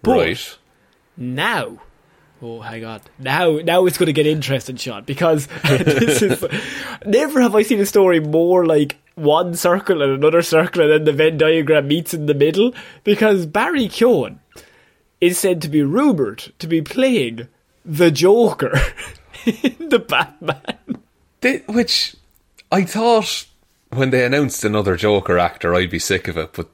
But 0.03 0.19
right. 0.19 0.59
now, 1.17 1.81
oh, 2.41 2.61
hang 2.61 2.85
on, 2.85 3.01
now, 3.19 3.59
now 3.59 3.87
it's 3.87 3.99
going 3.99 4.07
to 4.07 4.13
get 4.13 4.27
interesting, 4.27 4.77
Shaun, 4.77 5.05
because 5.05 5.47
this 5.65 6.23
is 6.23 6.45
never 7.05 7.41
have 7.41 7.55
I 7.55 7.63
seen 7.63 7.81
a 7.81 7.87
story 7.87 8.21
more 8.21 8.65
like 8.65 8.97
one 9.15 9.55
circle 9.55 10.03
and 10.03 10.13
another 10.13 10.43
circle, 10.43 10.83
and 10.83 10.93
then 10.93 11.05
the 11.05 11.13
Venn 11.13 11.39
diagram 11.39 11.89
meets 11.89 12.15
in 12.15 12.27
the 12.27 12.35
middle. 12.35 12.73
Because 13.05 13.47
Barry 13.47 13.89
Keoghan 13.89 14.39
is 15.23 15.39
said 15.39 15.63
to 15.63 15.69
be 15.69 15.83
rumored 15.83 16.53
to 16.59 16.67
be 16.67 16.83
playing 16.83 17.47
the 17.85 18.11
Joker 18.11 18.79
in 19.47 19.89
the 19.89 20.01
Batman. 20.01 20.99
They, 21.41 21.59
which 21.69 22.17
I 22.71 22.83
thought 22.83 23.47
when 23.91 24.11
they 24.11 24.25
announced 24.25 24.65
another 24.65 24.97
Joker 24.97 25.39
actor, 25.39 25.75
I'd 25.75 25.91
be 25.91 25.99
sick 26.01 26.27
of 26.27 26.37
it, 26.37 26.53
but 26.55 26.69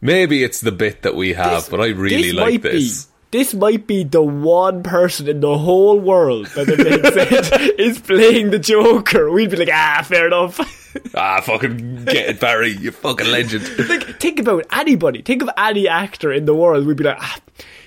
maybe 0.00 0.44
it's 0.44 0.60
the 0.60 0.72
bit 0.72 1.02
that 1.02 1.16
we 1.16 1.32
have. 1.34 1.62
This- 1.62 1.68
but 1.68 1.80
I 1.80 1.88
really 1.88 2.22
this 2.30 2.34
like 2.34 2.62
this. 2.62 3.04
Be, 3.06 3.12
this 3.32 3.52
might 3.54 3.88
be 3.88 4.04
the 4.04 4.22
one 4.22 4.84
person 4.84 5.28
in 5.28 5.40
the 5.40 5.58
whole 5.58 5.98
world 5.98 6.46
that 6.54 6.68
if 6.68 6.78
they 6.78 7.10
said 7.50 7.70
is 7.80 7.98
playing 8.00 8.50
the 8.50 8.60
Joker. 8.60 9.30
We'd 9.32 9.50
be 9.50 9.56
like, 9.56 9.70
ah, 9.72 10.02
fair 10.04 10.28
enough. 10.28 10.60
Ah, 11.14 11.40
fucking 11.40 12.04
get 12.04 12.28
it, 12.28 12.40
Barry, 12.40 12.70
you 12.70 12.90
fucking 12.90 13.26
legend. 13.26 13.68
like, 13.88 14.20
think 14.20 14.38
about 14.40 14.66
anybody. 14.72 15.22
Think 15.22 15.42
of 15.42 15.50
any 15.56 15.88
actor 15.88 16.32
in 16.32 16.44
the 16.44 16.54
world. 16.54 16.86
We'd 16.86 16.96
be 16.96 17.04
like, 17.04 17.18
ah, 17.20 17.38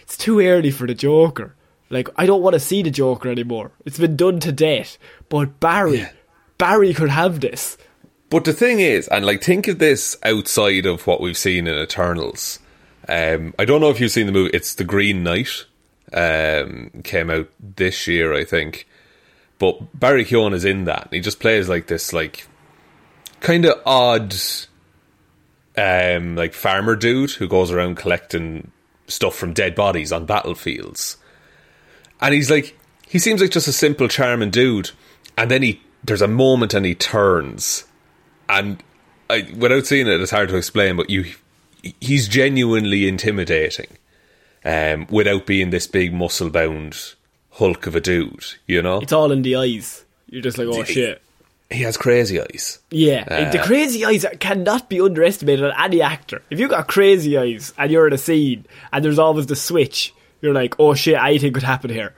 it's 0.01 0.17
too 0.17 0.39
early 0.39 0.71
for 0.71 0.87
the 0.87 0.93
Joker. 0.93 1.55
Like, 1.89 2.09
I 2.15 2.25
don't 2.25 2.41
want 2.41 2.53
to 2.53 2.59
see 2.59 2.81
the 2.83 2.91
Joker 2.91 3.29
anymore. 3.29 3.71
It's 3.85 3.99
been 3.99 4.15
done 4.15 4.39
to 4.41 4.51
death. 4.51 4.97
But 5.29 5.59
Barry, 5.59 6.07
Barry 6.57 6.93
could 6.93 7.09
have 7.09 7.39
this. 7.39 7.77
But 8.29 8.45
the 8.45 8.53
thing 8.53 8.79
is, 8.79 9.07
and 9.07 9.25
like, 9.25 9.43
think 9.43 9.67
of 9.67 9.79
this 9.79 10.17
outside 10.23 10.85
of 10.85 11.07
what 11.07 11.21
we've 11.21 11.37
seen 11.37 11.67
in 11.67 11.77
Eternals. 11.77 12.59
Um, 13.07 13.55
I 13.57 13.65
don't 13.65 13.81
know 13.81 13.89
if 13.89 13.99
you've 13.99 14.11
seen 14.11 14.27
the 14.27 14.31
movie. 14.31 14.51
It's 14.53 14.75
The 14.75 14.83
Green 14.83 15.23
Knight. 15.23 15.65
Um, 16.13 16.89
came 17.03 17.29
out 17.29 17.49
this 17.59 18.07
year, 18.07 18.33
I 18.33 18.43
think. 18.43 18.87
But 19.57 19.99
Barry 19.99 20.25
Keoghan 20.25 20.53
is 20.53 20.65
in 20.65 20.85
that. 20.85 21.09
He 21.11 21.19
just 21.19 21.39
plays 21.39 21.67
like 21.67 21.87
this, 21.87 22.13
like 22.13 22.47
kind 23.39 23.65
of 23.65 23.81
odd, 23.85 24.35
um, 25.77 26.35
like 26.35 26.53
farmer 26.53 26.95
dude 26.95 27.31
who 27.31 27.47
goes 27.47 27.71
around 27.71 27.95
collecting 27.95 28.71
stuff 29.07 29.35
from 29.35 29.53
dead 29.53 29.75
bodies 29.75 30.11
on 30.11 30.25
battlefields. 30.25 31.17
And 32.21 32.33
he's 32.33 32.51
like, 32.51 32.77
he 33.07 33.19
seems 33.19 33.41
like 33.41 33.51
just 33.51 33.67
a 33.67 33.73
simple, 33.73 34.07
charming 34.07 34.51
dude. 34.51 34.91
And 35.37 35.49
then 35.49 35.63
he, 35.63 35.81
there's 36.03 36.21
a 36.21 36.27
moment 36.27 36.73
and 36.73 36.85
he 36.85 36.95
turns. 36.95 37.85
And 38.47 38.83
I, 39.29 39.47
without 39.57 39.85
seeing 39.85 40.07
it, 40.07 40.21
it's 40.21 40.31
hard 40.31 40.49
to 40.49 40.57
explain, 40.57 40.95
but 40.95 41.09
you, 41.09 41.25
he's 41.99 42.27
genuinely 42.27 43.07
intimidating. 43.07 43.87
Um, 44.65 45.07
without 45.09 45.45
being 45.45 45.69
this 45.69 45.87
big 45.87 46.13
muscle 46.13 46.49
bound 46.49 47.15
hulk 47.51 47.87
of 47.87 47.95
a 47.95 48.01
dude, 48.01 48.45
you 48.67 48.81
know? 48.81 48.99
It's 48.99 49.13
all 49.13 49.31
in 49.31 49.41
the 49.41 49.55
eyes. 49.55 50.03
You're 50.27 50.41
just 50.41 50.57
like, 50.57 50.67
oh 50.67 50.83
shit. 50.83 51.21
He 51.71 51.83
has 51.83 51.97
crazy 51.97 52.41
eyes. 52.41 52.79
Yeah, 52.89 53.25
Uh, 53.27 53.51
the 53.51 53.59
crazy 53.59 54.03
eyes 54.03 54.25
cannot 54.39 54.89
be 54.89 54.99
underestimated 55.01 55.63
on 55.65 55.73
any 55.77 56.01
actor. 56.01 56.41
If 56.49 56.59
you 56.59 56.67
got 56.67 56.87
crazy 56.87 57.37
eyes 57.37 57.73
and 57.77 57.91
you're 57.91 58.07
in 58.07 58.13
a 58.13 58.17
scene 58.17 58.65
and 58.91 59.05
there's 59.05 59.19
always 59.19 59.45
the 59.45 59.55
switch, 59.55 60.13
you're 60.41 60.53
like, 60.53 60.75
oh 60.79 60.95
shit, 60.95 61.15
anything 61.15 61.53
could 61.53 61.63
happen 61.63 61.91
here. 61.91 62.13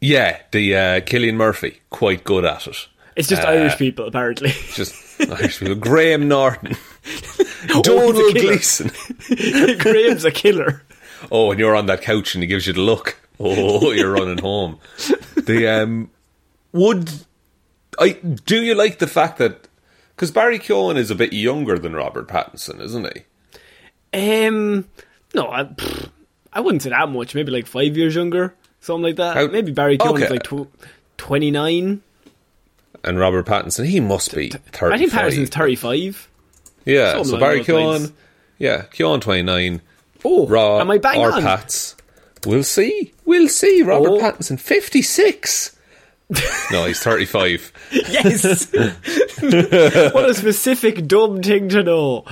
Yeah, 0.00 0.38
the 0.52 0.76
uh, 0.76 1.00
Cillian 1.00 1.34
Murphy, 1.34 1.80
quite 1.90 2.22
good 2.24 2.44
at 2.44 2.66
it. 2.68 2.86
It's 3.16 3.28
just 3.28 3.42
Uh, 3.42 3.48
Irish 3.48 3.76
people, 3.78 4.06
apparently. 4.06 4.50
Just 4.74 5.20
Irish 5.20 5.58
people. 5.58 5.74
Graham 5.74 6.28
Norton, 6.28 6.76
Domhnall 7.82 8.12
killer. 8.32 8.32
Gleeson. 8.54 8.90
Graham's 9.78 10.24
a 10.24 10.30
killer. 10.30 10.82
Oh, 11.32 11.50
and 11.50 11.58
you're 11.58 11.74
on 11.74 11.86
that 11.86 12.02
couch 12.02 12.34
and 12.36 12.42
he 12.44 12.46
gives 12.48 12.66
you 12.68 12.72
the 12.74 12.80
look. 12.80 13.18
Oh, 13.40 13.90
you're 13.90 14.12
running 14.12 14.38
home. 14.38 14.78
The 15.36 15.66
um, 15.82 16.10
would 16.72 17.10
I 17.98 18.10
do 18.12 18.62
you 18.62 18.74
like 18.74 18.98
the 18.98 19.06
fact 19.06 19.38
that 19.38 19.68
because 20.14 20.30
Barry 20.30 20.58
Keoghan 20.58 20.96
is 20.96 21.10
a 21.10 21.14
bit 21.14 21.32
younger 21.32 21.78
than 21.78 21.94
Robert 21.94 22.28
Pattinson, 22.28 22.80
isn't 22.80 23.06
he? 24.12 24.46
Um, 24.46 24.88
no, 25.34 25.50
I, 25.50 25.64
pfft, 25.64 26.10
I 26.52 26.60
wouldn't 26.60 26.82
say 26.82 26.90
that 26.90 27.08
much. 27.10 27.34
Maybe 27.34 27.52
like 27.52 27.66
five 27.66 27.96
years 27.96 28.14
younger, 28.14 28.54
something 28.80 29.02
like 29.02 29.16
that. 29.16 29.36
How- 29.36 29.46
Maybe 29.48 29.72
Barry 29.72 29.98
Keoghan's 29.98 30.22
Okay. 30.24 30.28
like 30.34 30.42
tw- 30.44 30.68
29. 31.18 32.02
And 33.04 33.18
Robert 33.18 33.46
Pattinson, 33.46 33.86
he 33.86 34.00
must 34.00 34.34
be 34.34 34.50
thirty. 34.50 34.94
I 34.94 34.98
think 34.98 35.12
Pattinson's 35.12 35.50
35. 35.50 36.28
Yeah, 36.84 37.12
something 37.12 37.24
so 37.26 37.30
along 37.32 37.40
Barry 37.40 37.60
Keoghan, 37.64 37.86
lines. 38.00 38.12
yeah, 38.58 38.82
Keoghan 38.90 39.20
twenty 39.20 39.42
nine. 39.42 39.82
Oh, 40.24 40.46
Raw 40.48 40.80
am 40.80 40.90
I 40.90 40.98
bang 40.98 41.20
or 41.20 41.30
on? 41.32 41.42
Pats? 41.42 41.94
We'll 42.46 42.64
see. 42.64 43.12
We'll 43.24 43.48
see. 43.48 43.82
Robert 43.82 44.08
Oh. 44.10 44.18
Pattinson, 44.18 44.58
fifty 44.58 45.02
six. 45.02 45.76
no, 46.70 46.84
he's 46.84 47.00
thirty 47.00 47.24
five. 47.24 47.72
Yes! 47.90 48.70
what 48.72 50.28
a 50.28 50.34
specific 50.34 51.06
dumb 51.06 51.42
thing 51.42 51.68
to 51.70 51.82
know. 51.82 52.24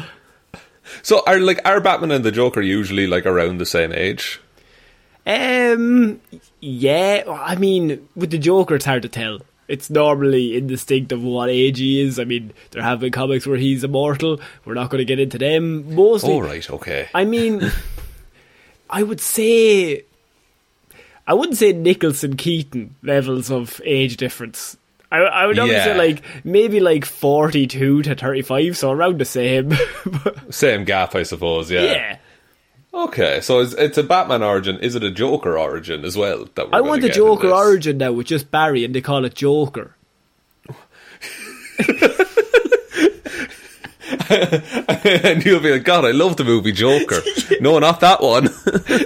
So 1.02 1.22
are 1.26 1.38
like 1.40 1.60
are 1.64 1.80
Batman 1.80 2.10
and 2.10 2.24
the 2.24 2.32
Joker 2.32 2.60
usually 2.60 3.06
like 3.06 3.26
around 3.26 3.58
the 3.58 3.66
same 3.66 3.92
age? 3.92 4.40
Um, 5.26 6.20
yeah, 6.60 7.24
I 7.26 7.56
mean, 7.56 8.08
with 8.14 8.30
the 8.30 8.38
Joker, 8.38 8.76
it's 8.76 8.84
hard 8.84 9.02
to 9.02 9.08
tell. 9.08 9.40
It's 9.66 9.90
normally 9.90 10.56
indistinct 10.56 11.10
of 11.10 11.22
what 11.24 11.48
age 11.48 11.78
he 11.80 12.00
is. 12.00 12.20
I 12.20 12.24
mean, 12.24 12.52
there 12.70 12.82
have 12.82 13.00
been 13.00 13.10
comics 13.10 13.46
where 13.46 13.56
he's 13.56 13.82
immortal. 13.82 14.38
We're 14.64 14.74
not 14.74 14.90
going 14.90 15.00
to 15.00 15.04
get 15.04 15.18
into 15.18 15.38
them. 15.38 15.96
Mostly, 15.96 16.34
Oh 16.34 16.38
right, 16.38 16.70
okay. 16.70 17.08
I 17.12 17.24
mean, 17.24 17.72
I 18.90 19.02
would 19.02 19.20
say, 19.20 20.04
I 21.26 21.34
wouldn't 21.34 21.58
say 21.58 21.72
Nicholson 21.72 22.36
Keaton 22.36 22.94
levels 23.02 23.50
of 23.50 23.80
age 23.84 24.16
difference. 24.16 24.76
I, 25.10 25.18
I 25.18 25.46
would 25.46 25.56
probably 25.56 25.74
say 25.74 25.96
like 25.96 26.22
maybe 26.44 26.80
like 26.80 27.04
forty 27.04 27.66
two 27.66 28.02
to 28.02 28.14
thirty 28.14 28.42
five, 28.42 28.76
so 28.76 28.90
around 28.90 29.18
the 29.18 29.24
same. 29.24 29.74
Same 30.50 30.84
gap, 30.84 31.14
I 31.14 31.22
suppose. 31.22 31.70
Yeah. 31.70 31.82
yeah, 31.82 32.16
Okay, 32.96 33.40
so 33.42 33.60
it's, 33.60 33.74
it's 33.74 33.98
a 33.98 34.02
Batman 34.02 34.42
origin. 34.42 34.78
Is 34.80 34.94
it 34.94 35.04
a 35.04 35.10
Joker 35.10 35.58
origin 35.58 36.04
as 36.04 36.16
well? 36.16 36.48
That 36.54 36.70
we're 36.70 36.78
I 36.78 36.80
want 36.80 37.02
the 37.02 37.10
Joker 37.10 37.50
origin 37.50 37.98
now 37.98 38.12
with 38.12 38.26
just 38.26 38.50
Barry, 38.50 38.84
and 38.84 38.94
they 38.94 39.02
call 39.02 39.24
it 39.26 39.34
Joker. 39.34 39.94
and 44.28 45.44
you'll 45.44 45.60
be 45.60 45.72
like, 45.72 45.84
God, 45.84 46.06
I 46.06 46.12
love 46.12 46.38
the 46.38 46.44
movie 46.44 46.72
Joker. 46.72 47.20
no, 47.60 47.78
not 47.78 48.00
that 48.00 48.22
one. 48.22 48.48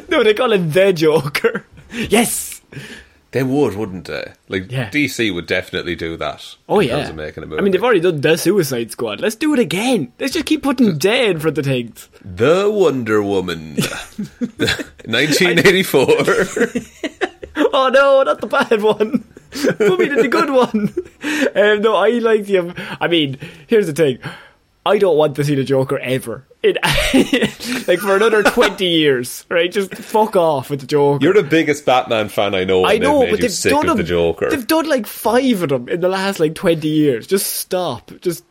No, 0.08 0.22
they 0.22 0.34
call 0.34 0.52
it 0.52 0.72
the 0.72 0.92
Joker. 0.92 1.64
Yes. 2.10 2.60
they 3.32 3.42
would, 3.42 3.74
wouldn't 3.76 4.06
they? 4.06 4.32
Like 4.48 4.70
Yeah. 4.70 4.90
DC 4.90 5.32
would 5.34 5.46
definitely 5.46 5.94
do 5.96 6.16
that. 6.16 6.56
Oh 6.68 6.80
yeah. 6.80 7.04
terms 7.04 7.16
making 7.16 7.42
a 7.42 7.46
movie. 7.46 7.58
I 7.60 7.62
mean, 7.62 7.72
they've 7.72 7.82
already 7.82 8.00
done 8.00 8.20
the 8.20 8.36
Suicide 8.36 8.90
Squad. 8.90 9.20
Let's 9.20 9.36
do 9.36 9.52
it 9.54 9.58
again. 9.60 10.12
Let's 10.18 10.32
just 10.34 10.46
keep 10.46 10.62
putting 10.62 10.98
"the" 10.98 11.30
in 11.30 11.38
front 11.40 11.58
of 11.58 11.64
things. 11.64 12.08
The 12.24 12.70
Wonder 12.70 13.22
Woman, 13.22 13.76
1984. 15.06 16.06
Oh 17.72 17.88
no, 17.88 18.22
not 18.22 18.40
the 18.40 18.46
bad 18.46 18.80
one. 18.82 19.24
Put 19.50 19.98
me 19.98 20.06
the 20.06 20.28
good 20.28 20.50
one. 20.50 20.92
Um, 21.54 21.80
no, 21.82 21.94
I 21.96 22.10
like 22.18 22.46
the. 22.46 22.74
I 23.00 23.06
mean, 23.08 23.38
here's 23.66 23.86
the 23.86 23.92
thing. 23.92 24.18
I 24.84 24.98
don't 24.98 25.16
want 25.16 25.36
to 25.36 25.44
see 25.44 25.54
the 25.54 25.64
Joker 25.64 25.98
ever. 25.98 26.46
It, 26.62 26.76
like 27.88 28.00
for 28.00 28.16
another 28.16 28.42
twenty 28.42 28.86
years, 28.86 29.44
right? 29.48 29.70
Just 29.70 29.94
fuck 29.94 30.36
off 30.36 30.70
with 30.70 30.80
the 30.80 30.86
Joker. 30.86 31.24
You're 31.24 31.34
the 31.34 31.42
biggest 31.42 31.86
Batman 31.86 32.28
fan 32.28 32.54
I 32.54 32.64
know. 32.64 32.84
I 32.84 32.98
know, 32.98 33.20
they've 33.20 33.30
but 33.30 33.40
they've 33.40 33.62
done 33.62 33.86
them. 33.86 33.96
the 33.96 34.02
Joker. 34.02 34.50
They've 34.50 34.66
done 34.66 34.88
like 34.88 35.06
five 35.06 35.62
of 35.62 35.68
them 35.68 35.88
in 35.88 36.00
the 36.00 36.08
last 36.08 36.40
like 36.40 36.54
twenty 36.54 36.88
years. 36.88 37.26
Just 37.26 37.54
stop. 37.54 38.10
Just 38.20 38.44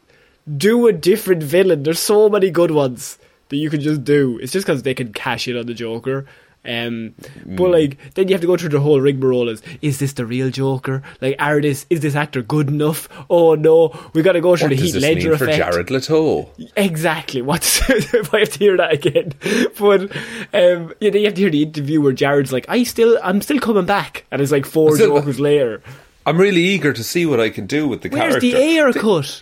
do 0.58 0.88
a 0.88 0.94
different 0.94 1.44
villain. 1.44 1.84
There's 1.84 2.00
so 2.00 2.30
many 2.30 2.50
good 2.50 2.72
ones 2.72 3.20
that 3.50 3.58
you 3.58 3.70
can 3.70 3.82
just 3.82 4.04
do. 4.04 4.40
It's 4.40 4.52
just 4.52 4.66
because 4.66 4.84
they 4.84 4.94
can 4.94 5.14
cash 5.14 5.48
in 5.48 5.58
on 5.58 5.66
the 5.66 5.74
Joker. 5.74 6.26
Um, 6.66 7.14
Mm. 7.48 7.56
but 7.56 7.72
like 7.72 7.98
then 8.16 8.28
you 8.28 8.34
have 8.34 8.42
to 8.42 8.48
go 8.48 8.58
through 8.58 8.70
the 8.70 8.82
whole 8.82 9.00
rigmarole. 9.00 9.48
Is 9.48 9.62
is 9.82 10.00
this 10.00 10.14
the 10.14 10.26
real 10.26 10.50
Joker? 10.50 11.02
Like, 11.22 11.36
are 11.40 11.62
this 11.62 11.86
is 11.90 12.02
this 12.02 12.16
actor 12.16 12.42
good 12.42 12.68
enough? 12.68 13.08
Oh 13.30 13.56
no, 13.56 13.98
we 14.14 14.22
got 14.22 14.34
to 14.34 14.42
go 14.42 14.58
through 14.58 14.70
what 14.70 14.78
the 14.78 14.84
Heath 14.84 14.96
Ledger 14.96 15.30
mean 15.30 15.38
for. 15.38 15.46
Jared 15.48 15.90
Leto? 15.90 16.50
Exactly. 16.76 17.42
What's 17.50 17.90
if 17.90 18.34
I 18.34 18.40
have 18.40 18.50
to 18.50 18.60
hear 18.60 18.76
that 18.78 18.92
again? 18.94 19.34
But 19.80 20.12
um, 20.54 20.94
yeah, 21.00 21.10
then 21.12 21.22
you 21.22 21.26
have 21.26 21.36
to 21.36 21.42
hear 21.42 21.50
the 21.50 21.64
interview 21.64 22.02
where 22.02 22.12
Jared's 22.12 22.52
like, 22.52 22.66
"I 22.68 22.84
still, 22.84 23.18
I'm 23.24 23.42
still 23.42 23.60
coming 23.60 23.86
back," 23.86 24.26
and 24.30 24.42
it's 24.42 24.52
like 24.52 24.66
four 24.66 24.96
Still- 24.96 25.16
Jokers 25.16 25.40
later. 25.40 25.82
I'm 26.26 26.38
really 26.38 26.62
eager 26.62 26.92
to 26.92 27.04
see 27.04 27.26
what 27.26 27.40
I 27.40 27.50
can 27.50 27.66
do 27.68 27.88
with 27.88 28.02
the 28.02 28.10
Where's 28.10 28.34
character. 28.36 28.40
the 28.42 28.56
air 28.56 28.92
cut? 28.92 29.42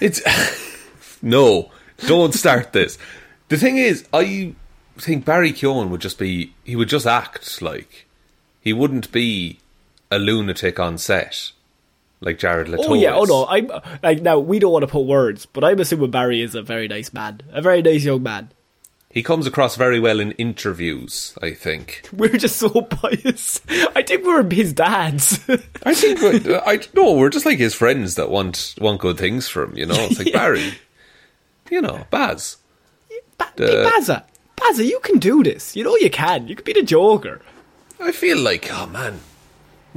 It's 0.00 0.22
no, 1.22 1.70
don't 2.06 2.32
start 2.32 2.72
this. 2.72 2.96
The 3.48 3.56
thing 3.58 3.76
is, 3.78 4.06
I 4.12 4.54
think 5.00 5.24
Barry 5.24 5.52
Keoghan 5.52 5.88
would 5.90 6.00
just 6.00 6.18
be 6.18 6.52
he 6.64 6.76
would 6.76 6.88
just 6.88 7.06
act 7.06 7.60
like 7.62 8.06
he 8.60 8.72
wouldn't 8.72 9.10
be 9.12 9.58
a 10.10 10.18
lunatic 10.18 10.78
on 10.80 10.98
set. 10.98 11.52
like 12.20 12.38
Jared 12.38 12.68
Leto. 12.68 12.84
Oh 12.90 12.94
yeah, 12.94 13.14
oh 13.14 13.24
no, 13.24 13.46
I'm 13.46 13.70
like 14.02 14.20
now 14.22 14.38
we 14.38 14.58
don't 14.58 14.72
want 14.72 14.82
to 14.82 14.86
put 14.88 15.06
words, 15.06 15.46
but 15.46 15.64
I'm 15.64 15.80
assuming 15.80 16.10
Barry 16.10 16.42
is 16.42 16.54
a 16.54 16.62
very 16.62 16.88
nice 16.88 17.12
man, 17.12 17.40
a 17.52 17.62
very 17.62 17.80
nice 17.82 18.04
young 18.04 18.22
man. 18.22 18.50
He 19.12 19.24
comes 19.24 19.44
across 19.44 19.74
very 19.74 19.98
well 19.98 20.20
in 20.20 20.30
interviews, 20.32 21.36
I 21.42 21.52
think. 21.52 22.08
We're 22.12 22.36
just 22.36 22.58
so 22.58 22.68
biased. 22.68 23.60
I 23.96 24.02
think 24.02 24.24
we're 24.24 24.48
his 24.48 24.72
dads. 24.72 25.40
I 25.84 25.94
think 25.94 26.20
we're- 26.20 26.60
I 26.64 26.78
no, 26.94 27.14
we're 27.14 27.28
just 27.30 27.44
like 27.44 27.58
his 27.58 27.74
friends 27.74 28.14
that 28.14 28.30
want 28.30 28.76
want 28.80 29.00
good 29.00 29.18
things 29.18 29.48
from 29.48 29.70
him. 29.72 29.78
You 29.78 29.86
know, 29.86 29.94
it's 29.98 30.18
like 30.20 30.32
Barry, 30.32 30.74
you 31.70 31.80
know, 31.80 32.04
Baz. 32.10 32.58
Ba- 33.36 33.50
hey, 33.56 33.84
Bazza, 33.84 34.22
Bazza, 34.60 34.84
you 34.86 35.00
can 35.00 35.18
do 35.18 35.42
this. 35.42 35.74
You 35.76 35.84
know 35.84 35.96
you 35.96 36.10
can. 36.10 36.46
You 36.48 36.54
could 36.56 36.64
be 36.64 36.72
the 36.72 36.82
Joker. 36.82 37.40
I 38.00 38.12
feel 38.12 38.38
like, 38.38 38.68
oh 38.72 38.86
man, 38.86 39.20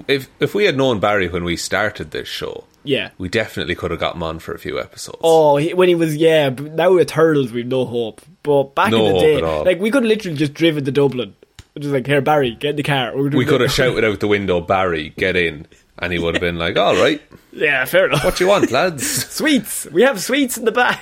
if 0.08 0.28
if 0.40 0.54
we 0.56 0.66
had 0.66 0.78
known 0.78 1.00
Barry 1.00 1.28
when 1.28 1.44
we 1.44 1.56
started 1.58 2.12
this 2.12 2.28
show, 2.28 2.66
Yeah. 2.84 3.10
we 3.18 3.30
definitely 3.30 3.76
could 3.76 3.92
have 3.92 4.00
got 4.00 4.16
him 4.16 4.24
on 4.24 4.40
for 4.40 4.54
a 4.54 4.60
few 4.60 4.80
episodes. 4.80 5.20
Oh, 5.24 5.58
he, 5.58 5.74
when 5.74 5.88
he 5.90 5.96
was 5.96 6.16
yeah. 6.16 6.50
But 6.50 6.74
now 6.74 6.94
with 6.94 7.08
Turtles, 7.08 7.52
we've 7.52 7.66
no 7.68 7.86
hope. 7.86 8.22
But 8.44 8.76
back 8.76 8.92
No 8.92 9.06
in 9.08 9.14
the 9.14 9.20
day, 9.20 9.42
like 9.42 9.80
we 9.80 9.90
could 9.92 10.04
literally 10.06 10.38
just 10.38 10.54
driven 10.54 10.84
to 10.86 10.92
Dublin. 10.92 11.36
Just 11.80 11.94
like 11.94 12.06
here, 12.06 12.22
Barry, 12.22 12.52
get 12.52 12.72
in 12.72 12.76
the 12.76 12.84
car. 12.84 13.16
We're 13.16 13.30
we 13.30 13.46
could 13.46 13.62
have 13.62 13.72
shouted 13.80 14.04
out 14.04 14.20
the 14.20 14.28
window, 14.28 14.60
Barry, 14.62 15.10
get 15.18 15.36
in, 15.36 15.66
and 15.98 16.14
he 16.14 16.20
would 16.20 16.36
have 16.36 16.42
been 16.42 16.60
like, 16.60 16.78
all 16.78 16.94
right, 16.96 17.20
Yeah, 17.52 17.84
fair 17.86 18.06
enough. 18.08 18.24
what 18.24 18.36
do 18.36 18.44
you 18.44 18.50
want, 18.50 18.70
lads? 18.70 19.08
Sweets. 19.34 19.88
We 19.92 20.04
have 20.04 20.22
sweets 20.22 20.56
in 20.58 20.66
the 20.66 20.72
back. 20.72 21.02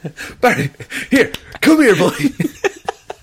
Barry, 0.40 0.70
here, 1.10 1.32
come 1.60 1.82
here, 1.82 1.96
boy. 1.96 2.14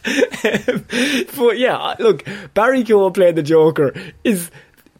but 1.38 1.58
yeah, 1.58 1.96
look, 2.00 2.26
Barry 2.54 2.84
Keoghan 2.84 3.14
playing 3.14 3.36
the 3.36 3.44
Joker 3.44 3.94
is 4.24 4.52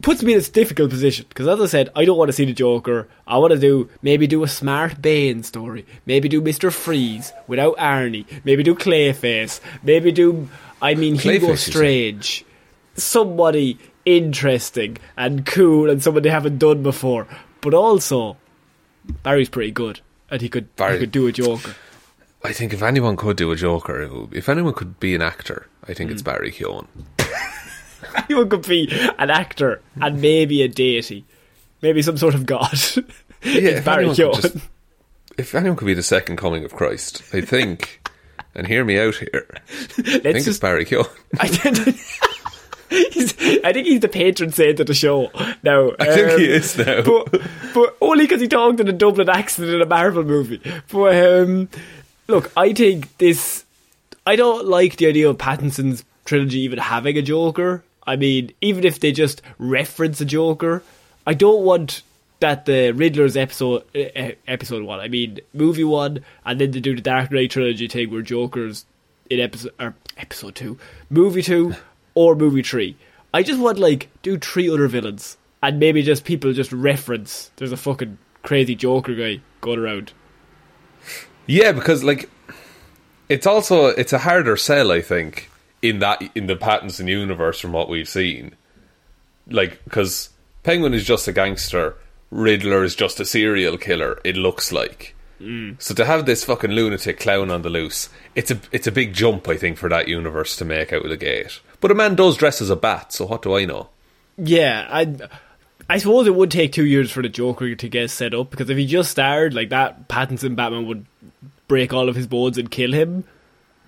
puts 0.02 0.22
me 0.22 0.34
in 0.34 0.40
a 0.40 0.44
difficult 0.44 0.90
position 0.90 1.26
because, 1.30 1.48
as 1.48 1.60
I 1.60 1.66
said, 1.66 1.90
I 1.96 2.06
don't 2.06 2.18
want 2.18 2.30
to 2.30 2.34
see 2.34 2.46
the 2.46 2.54
Joker. 2.54 3.08
I 3.26 3.38
want 3.38 3.54
to 3.54 3.60
do 3.60 3.90
maybe 4.02 4.28
do 4.28 4.44
a 4.44 4.48
smart 4.48 5.02
Bane 5.02 5.44
story, 5.44 5.86
maybe 6.06 6.30
do 6.30 6.42
Mister 6.42 6.72
Freeze 6.72 7.34
without 7.48 7.76
Arnie, 7.78 8.26
maybe 8.44 8.64
do 8.64 8.76
Clayface, 8.76 9.60
maybe 9.82 10.12
do 10.12 10.48
I 10.82 10.96
mean 10.96 11.16
Hugo 11.16 11.48
Clayface, 11.48 11.50
you? 11.50 11.56
Strange, 11.58 12.46
somebody 12.96 13.80
interesting 14.06 14.98
and 15.18 15.46
cool 15.46 15.90
and 15.90 16.04
somebody 16.04 16.30
they 16.30 16.34
haven't 16.34 16.60
done 16.60 16.84
before. 16.84 17.28
But 17.62 17.74
also, 17.74 18.38
Barry's 19.24 19.50
pretty 19.50 19.72
good 19.72 20.02
and 20.30 20.42
he 20.42 20.50
could 20.50 20.76
Barry- 20.76 20.94
he 20.94 21.00
could 21.00 21.12
do 21.12 21.28
a 21.28 21.32
Joker. 21.32 21.76
I 22.46 22.52
think 22.52 22.74
if 22.74 22.82
anyone 22.84 23.16
could 23.16 23.38
do 23.38 23.52
a 23.52 23.56
Joker, 23.56 24.28
if 24.32 24.50
anyone 24.50 24.74
could 24.74 25.00
be 25.00 25.16
an 25.16 25.22
actor, 25.22 25.68
I 25.88 25.94
think 25.94 26.12
it's 26.12 26.22
Mm. 26.22 26.26
Barry 26.26 26.52
Keoghan. 26.52 26.88
Anyone 28.30 28.50
could 28.50 28.68
be 28.68 28.90
an 29.18 29.30
actor 29.30 29.82
and 30.00 30.22
maybe 30.22 30.62
a 30.62 30.68
deity, 30.68 31.26
maybe 31.82 32.02
some 32.02 32.18
sort 32.18 32.36
of 32.36 32.46
god. 32.46 32.78
Yeah, 33.46 33.82
Barry 33.82 34.06
Keoghan. 34.08 34.42
just- 34.42 34.58
if 35.38 35.54
anyone 35.56 35.76
could 35.78 35.86
be 35.86 35.94
the 35.96 36.04
second 36.04 36.38
coming 36.38 36.64
of 36.64 36.74
Christ, 36.74 37.24
I 37.34 37.42
think, 37.42 38.02
and 38.56 38.68
hear 38.68 38.86
me 38.86 39.00
out 39.00 39.16
here, 39.16 39.48
I 39.52 39.62
think 39.64 40.24
Let's 40.24 40.48
it's. 40.48 40.60
Barry 40.60 40.86
Keoghan. 40.86 41.10
I, 41.40 41.48
think- 41.48 41.98
he's, 43.14 43.34
I 43.64 43.74
think 43.74 43.88
he's 43.88 44.00
the 44.02 44.08
patron 44.10 44.52
saint 44.52 44.80
of 44.80 44.88
the 44.88 44.94
show 44.94 45.30
now. 45.64 45.92
I 46.00 46.06
think 46.14 46.32
Um, 46.34 46.40
he 46.40 46.46
is 46.52 46.78
now. 46.78 47.02
but 47.02 47.42
but 47.74 47.98
only 48.02 48.26
because 48.26 48.40
he 48.42 48.48
talked 48.48 48.80
in 48.80 48.88
a 48.88 48.94
Dublin 48.94 49.28
accent 49.30 49.70
in 49.70 49.82
a 49.82 49.86
Marvel 49.86 50.24
movie. 50.24 50.62
But 50.92 51.42
um, 51.42 51.70
look, 52.28 52.52
I 52.56 52.74
think 52.74 53.18
this. 53.18 53.66
I 54.26 54.36
don't 54.36 54.68
like 54.68 54.96
the 54.96 55.08
idea 55.08 55.30
of 55.30 55.38
Pattinson's 55.38 56.06
trilogy 56.26 56.60
even 56.60 56.80
having 56.80 57.18
a 57.18 57.22
Joker. 57.22 57.84
I 58.06 58.16
mean, 58.16 58.52
even 58.62 58.84
if 58.84 59.00
they 59.00 59.12
just 59.12 59.42
reference 59.58 60.22
a 60.22 60.26
Joker, 60.26 60.84
I 61.26 61.34
don't 61.34 61.64
want 61.64 62.02
that 62.40 62.66
the 62.66 62.92
Riddler's 62.92 63.38
episode 63.38 63.84
uh, 63.96 64.32
episode 64.48 64.84
one. 64.84 65.00
I 65.00 65.08
mean, 65.08 65.40
movie 65.54 65.84
one, 65.84 66.24
and 66.46 66.60
then 66.60 66.72
they 66.72 66.80
do 66.80 66.96
the 66.96 67.02
Dark 67.02 67.32
Knight 67.32 67.52
trilogy 67.52 67.88
thing 67.88 68.12
where 68.12 68.22
Joker's 68.22 68.86
in 69.30 69.40
episode 69.40 69.74
or 69.80 69.96
episode 70.18 70.56
two, 70.56 70.78
movie 71.10 71.42
two, 71.42 71.76
or 72.16 72.36
movie 72.36 72.64
three. 72.64 72.98
I 73.34 73.44
just 73.44 73.60
want 73.60 73.80
like 73.80 74.10
do 74.22 74.38
three 74.38 74.70
other 74.70 74.88
villains 74.88 75.38
and 75.64 75.80
maybe 75.80 76.04
just 76.04 76.26
people 76.26 76.54
just 76.54 76.72
reference. 76.72 77.50
There's 77.56 77.72
a 77.72 77.78
fucking 77.78 78.18
crazy 78.44 78.76
Joker 78.76 79.16
guy 79.16 79.40
going 79.62 79.80
around. 79.80 80.12
Yeah, 81.46 81.72
because 81.72 82.04
like 82.04 82.30
it's 83.30 83.48
also 83.48 83.88
it's 83.88 84.14
a 84.14 84.20
harder 84.20 84.58
sell, 84.58 84.92
I 84.92 85.02
think, 85.02 85.50
in 85.82 86.00
that 86.00 86.22
in 86.36 86.48
the 86.48 86.56
Pattinson 86.56 87.08
universe 87.08 87.60
from 87.60 87.72
what 87.72 87.90
we've 87.90 88.10
seen. 88.10 88.56
Like 89.48 89.84
because 89.84 90.30
Penguin 90.64 90.94
is 90.94 91.06
just 91.06 91.28
a 91.28 91.34
gangster, 91.34 91.96
Riddler 92.32 92.84
is 92.84 92.96
just 92.96 93.20
a 93.20 93.26
serial 93.26 93.78
killer. 93.78 94.20
It 94.24 94.36
looks 94.36 94.72
like. 94.72 95.16
Mm. 95.42 95.82
So 95.82 95.94
to 95.94 96.06
have 96.06 96.26
this 96.26 96.46
fucking 96.46 96.72
lunatic 96.72 97.20
clown 97.20 97.52
on 97.52 97.64
the 97.64 97.70
loose, 97.70 98.10
it's 98.36 98.52
a 98.52 98.60
it's 98.72 98.88
a 98.88 98.92
big 98.92 99.14
jump, 99.14 99.48
I 99.48 99.58
think, 99.58 99.78
for 99.78 99.90
that 99.90 100.08
universe 100.08 100.56
to 100.58 100.66
make 100.66 100.94
out 100.94 101.04
of 101.04 101.10
the 101.10 101.18
gate. 101.18 101.60
But 101.82 101.92
a 101.92 101.96
man 101.96 102.16
does 102.16 102.38
dress 102.38 102.62
as 102.62 102.70
a 102.70 102.78
bat, 102.78 103.12
so 103.12 103.26
what 103.26 103.42
do 103.42 103.56
I 103.56 103.66
know? 103.66 103.90
Yeah, 104.38 104.88
I 104.90 105.16
I 105.90 105.98
suppose 105.98 106.28
it 106.28 106.36
would 106.36 106.52
take 106.52 106.72
two 106.72 106.86
years 106.86 107.12
for 107.12 107.22
the 107.22 107.30
Joker 107.30 107.76
to 107.76 107.90
get 107.90 108.10
set 108.10 108.34
up 108.34 108.52
because 108.52 108.70
if 108.70 108.78
he 108.78 108.86
just 108.86 109.12
started 109.12 109.54
like 109.54 109.70
that, 109.70 110.08
Pattinson 110.08 110.56
Batman 110.56 110.88
would 110.88 111.06
break 111.74 111.92
all 111.92 112.08
of 112.08 112.16
his 112.16 112.28
bones 112.28 112.60
and 112.60 112.70
kill 112.70 112.94
him. 112.94 113.24